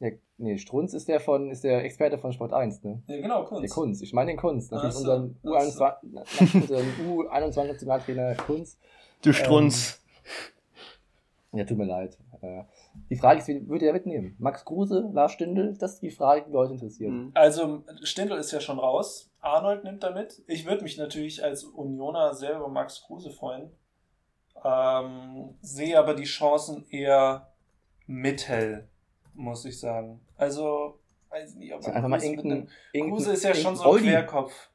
der, 0.00 0.12
nee, 0.36 0.58
Strunz 0.58 0.92
ist 0.92 1.08
der 1.08 1.20
von, 1.20 1.50
ist 1.50 1.64
der 1.64 1.84
Experte 1.84 2.18
von 2.18 2.32
Sport 2.32 2.52
1, 2.52 2.82
ne? 2.84 3.02
Ja, 3.06 3.20
genau, 3.20 3.44
Kunst. 3.44 3.62
Der 3.62 3.70
Kunst, 3.70 4.02
ich 4.02 4.12
meine 4.12 4.32
den 4.32 4.36
Kunst. 4.36 4.70
Natürlich 4.70 4.94
so, 4.94 5.00
unseren 5.00 5.36
ach 5.42 5.60
so. 5.62 5.84
U21, 5.84 6.54
unseren 6.62 6.86
U21-Nationaltrainer 7.08 8.34
Kunst. 8.34 8.78
du 9.22 9.32
Strunz. 9.32 10.02
Ja, 11.52 11.64
tut 11.64 11.78
mir 11.78 11.86
leid. 11.86 12.18
Äh, 12.42 12.64
Die 13.08 13.16
Frage 13.16 13.40
ist, 13.40 13.48
wen 13.48 13.66
würde 13.68 13.86
er 13.86 13.94
mitnehmen? 13.94 14.36
Max 14.38 14.64
Kruse, 14.66 15.08
Lars 15.14 15.32
Stindl? 15.32 15.74
Das 15.78 15.94
ist 15.94 16.02
die 16.02 16.10
Frage, 16.10 16.44
die 16.46 16.52
Leute 16.52 16.74
interessiert. 16.74 17.10
Mhm. 17.10 17.30
Also, 17.32 17.82
Stindl 18.02 18.36
ist 18.36 18.52
ja 18.52 18.60
schon 18.60 18.78
raus. 18.78 19.30
Arnold 19.40 19.84
nimmt 19.84 20.02
da 20.02 20.10
mit. 20.10 20.42
Ich 20.46 20.66
würde 20.66 20.82
mich 20.82 20.98
natürlich 20.98 21.42
als 21.42 21.64
Unioner 21.64 22.34
sehr 22.34 22.56
über 22.56 22.68
Max 22.68 23.02
Kruse 23.06 23.30
freuen. 23.30 23.70
Ähm, 24.62 25.54
sehe 25.62 25.98
aber 25.98 26.14
die 26.14 26.24
Chancen 26.24 26.84
eher 26.90 27.48
mittel 28.06 28.88
muss 29.36 29.64
ich 29.64 29.78
sagen. 29.78 30.20
Also, 30.36 30.98
weiß 31.30 31.54
nicht, 31.56 31.72
ob 31.74 31.84
einfach 31.86 32.08
mal 32.08 32.18
mit 32.18 32.24
irgendein, 32.24 32.68
irgendein, 32.92 33.16
Kruse 33.16 33.32
ist 33.32 33.44
ja 33.44 33.54
schon 33.54 33.76
so 33.76 33.82
ein 33.82 33.88
Oldie, 33.88 34.08
Querkopf. 34.08 34.70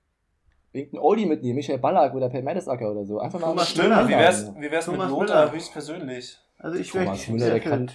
irgendein 0.71 1.01
Oldie 1.01 1.25
mitnehmen, 1.25 1.55
Michael 1.55 1.79
Ballack 1.79 2.13
oder 2.13 2.29
Per 2.29 2.41
Mertesacker 2.41 2.91
oder 2.91 3.05
so. 3.05 3.19
Einfach 3.19 3.39
mal 3.39 3.47
Thomas 3.47 3.75
Müller, 3.75 4.07
Wie 4.07 4.11
wär's, 4.13 4.55
wie 4.55 4.71
wär's 4.71 4.87
mit 4.87 4.95
Thomas 4.95 5.11
Lothar 5.11 5.25
Müller. 5.45 5.51
höchstpersönlich? 5.51 6.37
Also 6.57 6.77
ich 6.79 6.91
Thomas 6.91 7.07
möchte 7.09 7.31
Müller, 7.31 7.49
der 7.49 7.59
kann, 7.59 7.91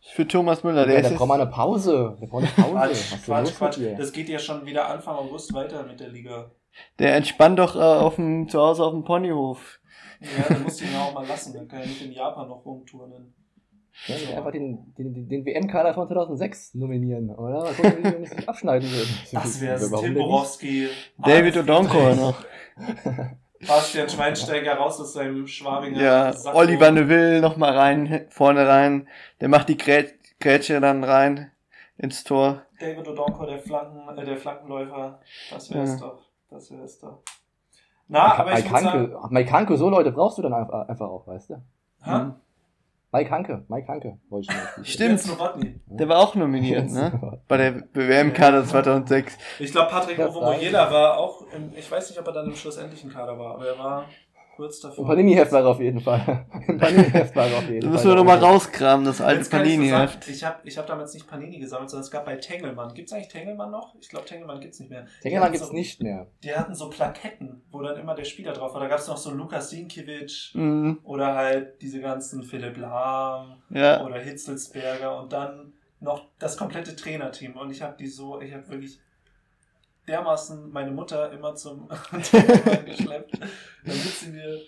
für 0.00 0.28
Thomas 0.28 0.62
Müller, 0.64 0.84
der 0.84 0.94
ja, 0.96 1.00
ist 1.00 1.10
der 1.10 1.16
braucht 1.16 1.28
mal 1.28 1.40
eine 1.40 1.50
Pause. 1.50 2.16
Der 2.20 2.26
braucht 2.26 2.42
eine 2.44 2.52
Pause. 2.52 2.72
Quatsch, 2.74 2.92
ist 2.92 3.24
Quatsch, 3.24 3.54
Quatsch. 3.56 3.78
mit? 3.78 3.98
Das 3.98 4.12
geht 4.12 4.28
ja 4.28 4.38
schon 4.38 4.66
wieder 4.66 4.88
Anfang 4.88 5.16
August 5.16 5.54
weiter 5.54 5.82
mit 5.84 5.98
der 6.00 6.08
Liga. 6.08 6.50
der 6.98 7.16
entspannt 7.16 7.58
doch 7.58 7.74
äh, 7.74 7.78
auf 7.78 8.16
dem, 8.16 8.48
zu 8.48 8.60
Hause 8.60 8.84
auf 8.84 8.92
dem 8.92 9.04
Ponyhof. 9.04 9.80
Ja, 10.20 10.44
dann 10.48 10.62
musst 10.62 10.80
du 10.80 10.84
ihn 10.84 10.92
ja 10.92 11.04
auch 11.04 11.14
mal 11.14 11.26
lassen. 11.26 11.54
Dann 11.54 11.68
kann 11.68 11.80
er 11.80 11.86
nicht 11.86 12.02
in 12.02 12.12
Japan 12.12 12.48
noch 12.48 12.64
rumturnen. 12.64 13.34
Ja, 14.06 14.36
einfach 14.36 14.52
den, 14.52 14.94
den, 14.94 15.28
den, 15.28 15.44
WM-Kader 15.44 15.94
von 15.94 16.06
2006 16.06 16.74
nominieren, 16.74 17.30
oder? 17.30 17.64
Mal 17.64 17.72
gucken, 17.72 17.98
wie 17.98 18.04
wir 18.04 18.18
uns 18.18 18.34
nicht 18.36 18.48
abschneiden 18.48 18.90
würden. 18.90 19.18
Das 19.32 19.60
wär's. 19.60 19.90
Warum 19.90 20.04
Tim? 20.04 20.14
Borowski. 20.14 20.88
David 21.18 21.56
Odonko 21.56 22.14
noch. 22.14 22.44
Bastian 23.66 24.08
Schweinsteiger 24.08 24.74
raus 24.74 25.00
aus 25.00 25.14
seinem 25.14 25.46
Schwabinger 25.46 26.00
Ja, 26.00 26.32
Sakko. 26.32 26.58
Oliver 26.58 26.90
Neville 26.90 27.40
noch 27.40 27.56
mal 27.56 27.76
rein, 27.76 28.26
vorne 28.28 28.68
rein. 28.68 29.08
Der 29.40 29.48
macht 29.48 29.68
die 29.68 29.78
Grä 29.78 30.04
Grätsche 30.38 30.78
dann 30.80 31.02
rein 31.02 31.50
ins 31.96 32.22
Tor. 32.22 32.62
David 32.78 33.08
Odonko, 33.08 33.46
der, 33.46 33.58
Flanken, 33.58 34.18
äh, 34.18 34.24
der 34.24 34.36
Flankenläufer. 34.36 35.20
Das 35.50 35.72
wär's 35.72 35.98
Ja. 35.98 36.06
doch. 36.06 36.22
Das 36.50 36.70
wär's 36.70 37.00
doch. 37.00 37.22
Na, 38.08 38.38
aber 38.38 38.58
ich 38.58 38.70
würde 38.70 38.82
sagen... 38.82 39.52
Hanke, 39.52 39.76
so 39.78 39.88
Leute 39.88 40.12
brauchst 40.12 40.38
du 40.38 40.42
dann 40.42 40.52
einfach 40.52 41.08
auch, 41.08 41.26
weißt 41.26 41.50
du? 41.50 41.54
Hä? 42.04 42.32
Mike 43.12 43.30
Hanke, 43.30 43.64
Mike 43.68 43.88
Hanke, 43.88 44.18
wollte 44.28 44.48
ich 44.50 44.56
mal. 44.56 44.84
Stimmt, 44.84 45.22
der 45.86 46.08
war 46.08 46.18
auch 46.18 46.34
nominiert, 46.34 46.90
ne? 46.90 47.40
Bei 47.48 47.56
der 47.56 47.82
WM-Kader 47.94 48.64
2006. 48.64 49.38
Ich 49.60 49.72
glaube, 49.72 49.90
Patrick 49.90 50.18
Ovomoyela 50.18 50.90
war 50.90 51.16
auch, 51.18 51.42
im, 51.52 51.72
ich 51.76 51.90
weiß 51.90 52.10
nicht, 52.10 52.18
ob 52.18 52.26
er 52.26 52.32
dann 52.32 52.46
im 52.46 52.56
schlussendlichen 52.56 53.10
Kader 53.10 53.38
war, 53.38 53.54
aber 53.54 53.66
er 53.66 53.78
war 53.78 54.04
kurz 54.56 54.80
davor. 54.80 55.06
Panini-Heft 55.06 55.52
war 55.52 55.66
auf 55.66 55.78
jeden 55.80 56.00
Fall. 56.00 56.46
Im 56.66 56.78
Panini-Heft 56.78 57.36
war 57.36 57.44
auf 57.46 57.68
jeden 57.68 57.80
Da 57.80 57.86
Fall. 57.86 57.92
müssen 57.92 58.08
wir 58.08 58.14
nochmal 58.16 58.38
rauskramen, 58.38 59.04
das 59.04 59.20
alte 59.20 59.48
Panini-Heft. 59.48 60.28
Ich 60.28 60.42
habe 60.44 60.56
ich 60.64 60.76
hab 60.78 60.86
damals 60.86 61.14
nicht 61.14 61.26
Panini 61.28 61.58
gesammelt, 61.58 61.90
sondern 61.90 62.04
es 62.04 62.10
gab 62.10 62.24
bei 62.24 62.36
Tengelmann. 62.36 62.92
Gibt 62.94 63.08
es 63.08 63.12
eigentlich 63.12 63.28
Tengelmann 63.28 63.70
noch? 63.70 63.94
Ich 64.00 64.08
glaube, 64.08 64.26
Tengelmann 64.26 64.60
gibt 64.60 64.74
es 64.74 64.80
nicht 64.80 64.90
mehr. 64.90 65.02
Die 65.18 65.22
Tengelmann 65.22 65.44
hatten 65.48 65.52
gibt's 65.52 65.68
so, 65.68 65.74
nicht 65.74 66.02
mehr. 66.02 66.26
Die 66.42 66.54
hatten 66.54 66.74
so 66.74 66.90
Plaketten, 66.90 67.62
wo 67.70 67.82
dann 67.82 67.96
immer 67.98 68.14
der 68.14 68.24
Spieler 68.24 68.52
drauf 68.52 68.72
war. 68.74 68.80
Da 68.80 68.88
gab 68.88 68.98
es 68.98 69.06
noch 69.08 69.16
so 69.18 69.30
Lukas 69.30 69.70
Sinkiewicz 69.70 70.50
Mhm, 70.54 70.98
oder 71.04 71.34
halt 71.34 71.82
diese 71.82 72.00
ganzen 72.00 72.42
Philipp 72.42 72.76
Lahm 72.78 73.62
ja. 73.70 74.04
oder 74.04 74.18
Hitzelsberger 74.18 75.20
und 75.20 75.32
dann 75.32 75.72
noch 76.00 76.26
das 76.38 76.56
komplette 76.56 76.94
Trainerteam. 76.96 77.56
Und 77.56 77.70
ich 77.70 77.82
habe 77.82 77.96
die 77.98 78.06
so, 78.06 78.40
ich 78.40 78.52
habe 78.52 78.68
wirklich 78.68 79.00
dermaßen 80.06 80.70
meine 80.70 80.90
Mutter 80.90 81.32
immer 81.32 81.54
zum 81.54 81.88
Tengelmann 82.22 82.84
geschleppt, 82.86 83.38
damit 83.84 83.96
sie 83.96 84.30
mir 84.30 84.60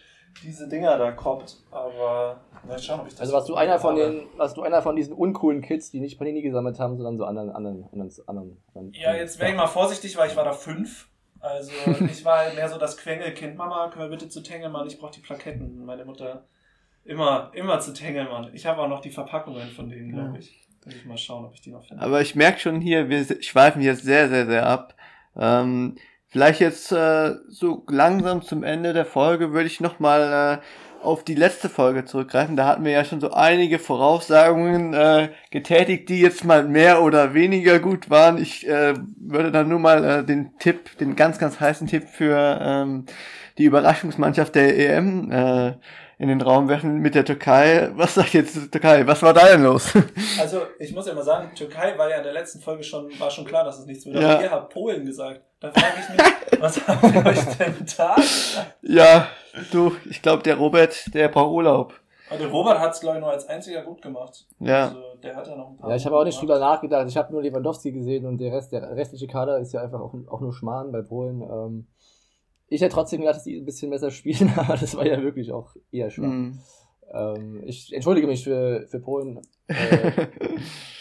diese 0.42 0.68
Dinger 0.68 0.96
da 0.98 1.12
koppt. 1.12 1.56
Aber 1.70 2.40
mal 2.66 2.78
schauen, 2.78 3.00
ob 3.00 3.06
ich 3.06 3.12
das. 3.12 3.22
Also 3.22 3.32
warst 3.32 3.48
du 3.48 3.54
einer 3.54 3.78
von 3.78 3.98
habe. 3.98 4.10
den, 4.12 4.38
warst 4.38 4.56
du 4.56 4.62
einer 4.62 4.82
von 4.82 4.96
diesen 4.96 5.14
uncoolen 5.14 5.62
Kids, 5.62 5.90
die 5.90 6.00
nicht 6.00 6.18
Panini 6.18 6.42
gesammelt 6.42 6.78
haben, 6.78 6.96
sondern 6.96 7.16
so 7.16 7.24
anderen, 7.24 7.50
anderen, 7.50 7.84
anderen, 7.92 8.12
anderen. 8.26 8.62
anderen 8.74 8.92
Ja, 8.92 9.14
jetzt 9.14 9.38
wäre 9.38 9.50
ich 9.50 9.56
mal 9.56 9.66
vorsichtig, 9.66 10.16
weil 10.16 10.28
ich 10.28 10.36
war 10.36 10.44
da 10.44 10.52
fünf. 10.52 11.08
Also 11.40 11.72
ich 12.10 12.24
war 12.24 12.38
halt 12.38 12.56
mehr 12.56 12.68
so 12.68 12.78
das 12.78 12.96
Quengelkind. 12.96 13.56
Mama, 13.56 13.88
können 13.90 14.04
wir 14.06 14.10
bitte 14.10 14.28
zu 14.28 14.42
Tengelmann? 14.42 14.86
Ich 14.86 14.98
brauche 14.98 15.12
die 15.12 15.20
Plaketten. 15.20 15.84
Meine 15.84 16.04
Mutter 16.04 16.44
immer, 17.04 17.50
immer 17.54 17.80
zu 17.80 17.92
Tengelmann. 17.92 18.50
Ich 18.52 18.66
habe 18.66 18.82
auch 18.82 18.88
noch 18.88 19.00
die 19.00 19.10
Verpackungen 19.10 19.68
von 19.70 19.88
denen, 19.88 20.12
glaube 20.12 20.38
ich. 20.38 20.64
Will 20.84 20.96
ich 20.96 21.04
mal 21.04 21.18
schauen, 21.18 21.44
ob 21.44 21.54
ich 21.54 21.60
die 21.60 21.70
noch 21.70 21.84
finde. 21.84 22.02
Aber 22.02 22.20
ich 22.20 22.34
merke 22.34 22.60
schon 22.60 22.80
hier, 22.80 23.08
wir 23.08 23.24
schweifen 23.42 23.82
jetzt 23.82 24.04
sehr, 24.04 24.28
sehr, 24.28 24.46
sehr 24.46 24.66
ab. 24.66 24.94
Ähm, 25.38 25.96
vielleicht 26.28 26.60
jetzt 26.60 26.92
äh, 26.92 27.34
so 27.48 27.84
langsam 27.88 28.42
zum 28.42 28.62
Ende 28.62 28.92
der 28.92 29.06
Folge 29.06 29.52
würde 29.52 29.66
ich 29.66 29.80
nochmal 29.80 30.60
äh, 30.60 30.64
auf 31.02 31.24
die 31.24 31.34
letzte 31.34 31.68
Folge 31.68 32.04
zurückgreifen. 32.04 32.56
Da 32.56 32.66
hatten 32.66 32.84
wir 32.84 32.92
ja 32.92 33.04
schon 33.04 33.20
so 33.20 33.30
einige 33.30 33.78
Voraussagungen 33.78 34.94
äh, 34.94 35.30
getätigt, 35.50 36.08
die 36.08 36.20
jetzt 36.20 36.44
mal 36.44 36.64
mehr 36.64 37.02
oder 37.02 37.34
weniger 37.34 37.78
gut 37.78 38.10
waren. 38.10 38.38
Ich 38.38 38.66
äh, 38.68 38.94
würde 39.16 39.52
dann 39.52 39.68
nur 39.68 39.78
mal 39.78 40.04
äh, 40.04 40.24
den 40.24 40.56
Tipp, 40.58 40.98
den 40.98 41.16
ganz, 41.16 41.38
ganz 41.38 41.60
heißen 41.60 41.86
Tipp 41.86 42.08
für 42.08 42.58
ähm, 42.60 43.06
die 43.58 43.64
Überraschungsmannschaft 43.64 44.54
der 44.54 44.76
EM 44.76 45.30
äh, 45.30 45.74
in 46.18 46.28
den 46.28 46.40
Raum 46.40 46.68
werfen 46.68 46.98
mit 46.98 47.14
der 47.14 47.24
Türkei. 47.24 47.90
Was 47.94 48.14
sagt 48.16 48.32
jetzt 48.34 48.56
die 48.56 48.68
Türkei? 48.70 49.06
Was 49.06 49.22
war 49.22 49.32
da 49.32 49.46
denn 49.46 49.62
los? 49.62 49.92
Also 50.40 50.62
ich 50.78 50.92
muss 50.94 51.06
ja 51.06 51.14
mal 51.14 51.22
sagen, 51.24 51.50
Türkei 51.54 51.96
war 51.96 52.08
ja 52.10 52.16
in 52.18 52.22
der 52.24 52.32
letzten 52.32 52.60
Folge 52.60 52.82
schon, 52.82 53.08
war 53.18 53.30
schon 53.30 53.44
klar, 53.44 53.64
dass 53.64 53.78
es 53.78 53.86
nichts 53.86 54.04
wird. 54.06 54.16
Aber 54.16 54.24
Ja. 54.26 54.40
ihr 54.40 54.50
habt 54.50 54.72
Polen 54.72 55.04
gesagt. 55.04 55.40
Da 55.60 55.70
frage 55.72 55.94
ich 56.00 56.08
mich, 56.10 56.60
was 56.60 56.86
habt 56.88 57.14
ihr 57.14 57.26
euch 57.26 57.44
denn 57.56 57.74
da? 57.96 58.16
Ja, 58.82 59.28
du, 59.72 59.92
ich 60.08 60.22
glaube, 60.22 60.42
der 60.42 60.56
Robert, 60.56 61.12
der 61.14 61.28
braucht 61.28 61.50
Urlaub. 61.52 61.94
Aber 62.30 62.38
der 62.38 62.48
Robert 62.48 62.78
hat 62.78 62.92
es, 62.92 63.00
glaube 63.00 63.16
ich, 63.16 63.22
nur 63.22 63.30
als 63.32 63.48
einziger 63.48 63.82
gut 63.82 64.02
gemacht. 64.02 64.46
Ja. 64.60 64.88
Also 64.88 65.00
der 65.22 65.34
hat 65.34 65.46
ja 65.46 65.56
noch 65.56 65.70
ein 65.70 65.76
paar. 65.78 65.90
Ja, 65.90 65.96
ich 65.96 66.04
habe 66.04 66.16
auch 66.16 66.24
nicht 66.24 66.40
drüber 66.40 66.58
nachgedacht. 66.58 67.06
Ich 67.08 67.16
habe 67.16 67.32
nur 67.32 67.42
Lewandowski 67.42 67.90
gesehen 67.90 68.26
und 68.26 68.38
der 68.38 68.52
Rest, 68.52 68.70
der 68.72 68.94
restliche 68.94 69.26
Kader 69.26 69.58
ist 69.58 69.72
ja 69.72 69.80
einfach 69.82 70.00
auch, 70.00 70.14
auch 70.28 70.40
nur 70.40 70.52
Schmarrn 70.52 70.92
bei 70.92 71.00
Polen. 71.02 71.40
Ähm, 71.42 71.86
ich 72.68 72.80
hätte 72.80 72.94
trotzdem 72.94 73.20
gedacht, 73.20 73.36
dass 73.36 73.44
die 73.44 73.56
ein 73.56 73.64
bisschen 73.64 73.90
besser 73.90 74.10
spielen, 74.10 74.52
aber 74.56 74.76
das 74.76 74.94
war 74.96 75.06
ja 75.06 75.22
wirklich 75.22 75.52
auch 75.52 75.74
eher 75.90 76.10
schwach. 76.10 76.26
Hm. 76.26 76.58
Ähm, 77.12 77.62
ich 77.64 77.92
entschuldige 77.92 78.26
mich 78.26 78.44
für, 78.44 78.86
für 78.88 79.00
Polen. 79.00 79.40
Äh, 79.66 80.28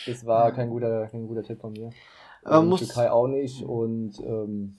das 0.05 0.26
war 0.26 0.51
kein 0.53 0.70
guter, 0.70 1.07
kein 1.07 1.28
guter 1.28 1.43
Tipp 1.43 1.59
von 1.59 1.74
mir. 1.74 1.89
Ähm, 2.49 2.68
muss- 2.68 2.80
Türkei 2.80 3.11
auch 3.11 3.28
nicht 3.28 3.63
und 3.63 4.20
ähm, 4.20 4.78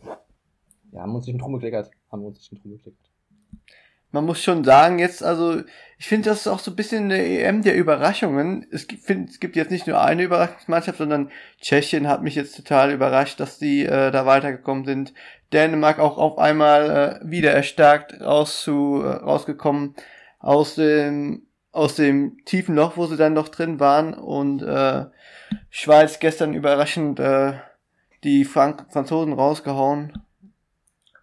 ja, 0.93 1.03
haben 1.03 1.15
uns 1.15 1.27
nicht 1.27 1.35
mit 1.35 1.45
rumgekleckert. 1.45 1.91
Haben 2.11 2.25
uns 2.25 2.39
nicht 2.39 2.53
mit 2.53 2.65
rumgekleckert. 2.65 3.09
Man 4.11 4.25
muss 4.25 4.43
schon 4.43 4.65
sagen, 4.65 4.99
jetzt, 4.99 5.23
also, 5.23 5.61
ich 5.99 6.07
finde, 6.07 6.31
das 6.31 6.41
ist 6.41 6.47
auch 6.47 6.61
so 6.61 6.71
ein 6.71 6.77
bisschen 6.77 7.05
eine 7.05 7.19
EM 7.19 7.61
der 7.61 7.77
Überraschungen. 7.77 8.67
Es 8.71 8.87
gibt, 8.87 9.03
find, 9.05 9.29
es 9.29 9.39
gibt 9.39 9.55
jetzt 9.55 9.71
nicht 9.71 9.87
nur 9.87 10.01
eine 10.01 10.23
Überraschungsmannschaft, 10.23 10.97
sondern 10.97 11.31
Tschechien 11.61 12.09
hat 12.09 12.23
mich 12.23 12.35
jetzt 12.35 12.57
total 12.57 12.91
überrascht, 12.91 13.39
dass 13.39 13.59
die 13.59 13.85
äh, 13.85 14.11
da 14.11 14.25
weitergekommen 14.25 14.87
sind. 14.87 15.13
Dänemark 15.53 15.99
auch 15.99 16.19
auf 16.19 16.39
einmal 16.39 17.21
äh, 17.23 17.31
wieder 17.31 17.53
erstarkt 17.53 18.21
raus 18.21 18.63
zu, 18.63 19.03
äh, 19.03 19.09
rausgekommen 19.09 19.95
aus 20.39 20.75
dem, 20.75 21.47
aus 21.73 21.97
dem 21.97 22.45
tiefen 22.45 22.75
Loch, 22.75 22.97
wo 22.97 23.07
sie 23.07 23.17
dann 23.17 23.33
noch 23.35 23.49
drin 23.49 23.81
waren. 23.81 24.15
Und 24.15 24.63
äh, 24.63 25.07
Schweiz 25.71 26.19
gestern 26.19 26.55
überraschend 26.55 27.19
äh, 27.21 27.55
die 28.25 28.45
Frank 28.45 28.87
Franzosen 28.91 29.33
rausgehauen. 29.33 30.13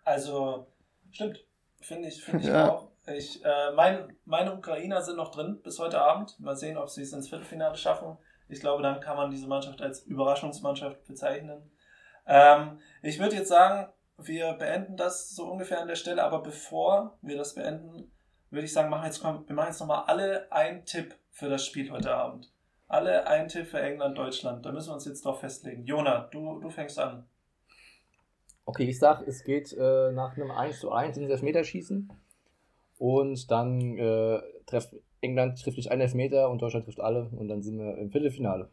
Also, 0.03 0.67
stimmt. 1.11 1.43
Finde 1.81 2.07
ich, 2.07 2.23
finde 2.23 2.43
ich 2.43 2.47
Ja. 2.47 2.71
auch. 2.71 2.89
Ich, 3.07 3.45
äh, 3.45 3.71
mein, 3.75 4.15
meine 4.25 4.55
Ukrainer 4.55 5.03
sind 5.03 5.17
noch 5.17 5.29
drin 5.29 5.61
bis 5.63 5.77
heute 5.77 6.01
Abend. 6.01 6.39
Mal 6.39 6.55
sehen, 6.55 6.77
ob 6.77 6.89
sie 6.89 7.03
es 7.03 7.13
ins 7.13 7.29
Viertelfinale 7.29 7.77
schaffen. 7.77 8.17
Ich 8.49 8.59
glaube, 8.59 8.81
dann 8.81 8.99
kann 8.99 9.17
man 9.17 9.29
diese 9.29 9.47
Mannschaft 9.47 9.81
als 9.81 10.01
Überraschungsmannschaft 10.03 11.05
bezeichnen. 11.05 11.69
Ähm, 12.25 12.79
ich 13.03 13.19
würde 13.19 13.35
jetzt 13.35 13.49
sagen, 13.49 13.91
wir 14.17 14.53
beenden 14.53 14.97
das 14.97 15.29
so 15.29 15.49
ungefähr 15.51 15.81
an 15.81 15.87
der 15.87 15.95
Stelle, 15.95 16.23
aber 16.23 16.41
bevor 16.41 17.17
wir 17.21 17.37
das 17.37 17.55
beenden, 17.55 18.11
würde 18.49 18.65
ich 18.65 18.73
sagen, 18.73 18.89
machen 18.89 19.05
jetzt, 19.05 19.23
wir 19.23 19.55
machen 19.55 19.67
jetzt 19.67 19.79
nochmal 19.79 20.03
alle 20.07 20.51
einen 20.51 20.85
Tipp 20.85 21.15
für 21.31 21.49
das 21.49 21.65
Spiel 21.65 21.91
heute 21.91 22.13
Abend. 22.15 22.51
Alle 22.87 23.27
einen 23.27 23.49
Tipp 23.49 23.67
für 23.67 23.81
England, 23.81 24.17
Deutschland. 24.17 24.65
Da 24.65 24.71
müssen 24.71 24.89
wir 24.89 24.93
uns 24.93 25.05
jetzt 25.05 25.25
drauf 25.25 25.39
festlegen. 25.39 25.85
Jona, 25.85 26.29
du, 26.31 26.59
du 26.59 26.69
fängst 26.69 26.99
an. 26.99 27.25
Okay, 28.65 28.85
ich 28.85 28.99
sag, 28.99 29.27
es 29.27 29.43
geht 29.43 29.73
äh, 29.73 30.11
nach 30.11 30.35
einem 30.35 30.51
1 30.51 30.79
zu 30.79 30.91
1 30.91 31.17
ins 31.17 31.29
Elfmeterschießen. 31.29 32.11
Und 32.97 33.51
dann 33.51 33.97
äh, 33.97 34.39
trefft 34.65 34.95
England 35.21 35.61
trifft 35.61 35.77
nicht 35.77 35.91
einen 35.91 36.01
Elfmeter 36.01 36.49
und 36.49 36.61
Deutschland 36.61 36.85
trifft 36.85 36.99
alle 36.99 37.29
und 37.35 37.47
dann 37.47 37.61
sind 37.61 37.77
wir 37.79 37.97
im 37.97 38.11
Viertelfinale. 38.11 38.69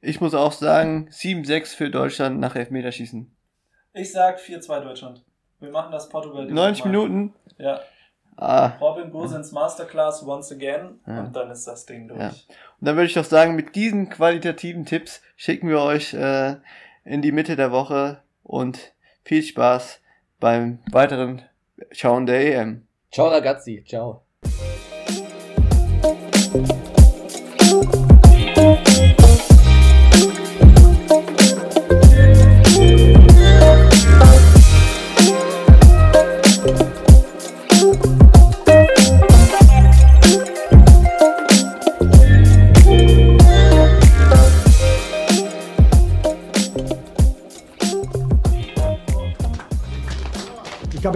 Ich 0.00 0.20
muss 0.20 0.34
auch 0.34 0.52
sagen, 0.52 1.08
7-6 1.10 1.74
für 1.74 1.90
Deutschland 1.90 2.38
nach 2.38 2.54
Elfmeterschießen. 2.54 3.35
Ich 3.96 4.12
sag 4.12 4.38
4-2 4.38 4.80
Deutschland. 4.80 5.24
Wir 5.58 5.70
machen 5.70 5.90
das 5.90 6.08
Portugal. 6.08 6.46
90 6.46 6.84
mal. 6.84 6.90
Minuten? 6.90 7.34
Ja. 7.56 7.80
Ah. 8.36 8.72
Robin 8.78 9.10
Gosens 9.10 9.52
Masterclass 9.52 10.22
once 10.26 10.52
again 10.52 11.00
Ja. 11.06 11.20
und 11.20 11.34
dann 11.34 11.50
ist 11.50 11.66
das 11.66 11.86
Ding 11.86 12.06
durch. 12.06 12.20
Ja. 12.20 12.28
Und 12.28 12.36
dann 12.80 12.96
würde 12.96 13.06
ich 13.06 13.14
doch 13.14 13.24
sagen, 13.24 13.56
mit 13.56 13.74
diesen 13.74 14.10
qualitativen 14.10 14.84
Tipps 14.84 15.22
schicken 15.36 15.70
wir 15.70 15.80
euch 15.80 16.12
äh, 16.12 16.56
in 17.04 17.22
die 17.22 17.32
Mitte 17.32 17.56
der 17.56 17.72
Woche 17.72 18.22
und 18.42 18.92
viel 19.24 19.42
Spaß 19.42 20.02
beim 20.38 20.80
weiteren 20.92 21.42
Schauen 21.92 22.26
der 22.26 22.54
EM. 22.58 22.86
Ciao 23.10 23.28
ragazzi, 23.28 23.82
ciao. 23.88 24.25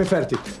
Abbia 0.01 0.05
Fertig. 0.05 0.60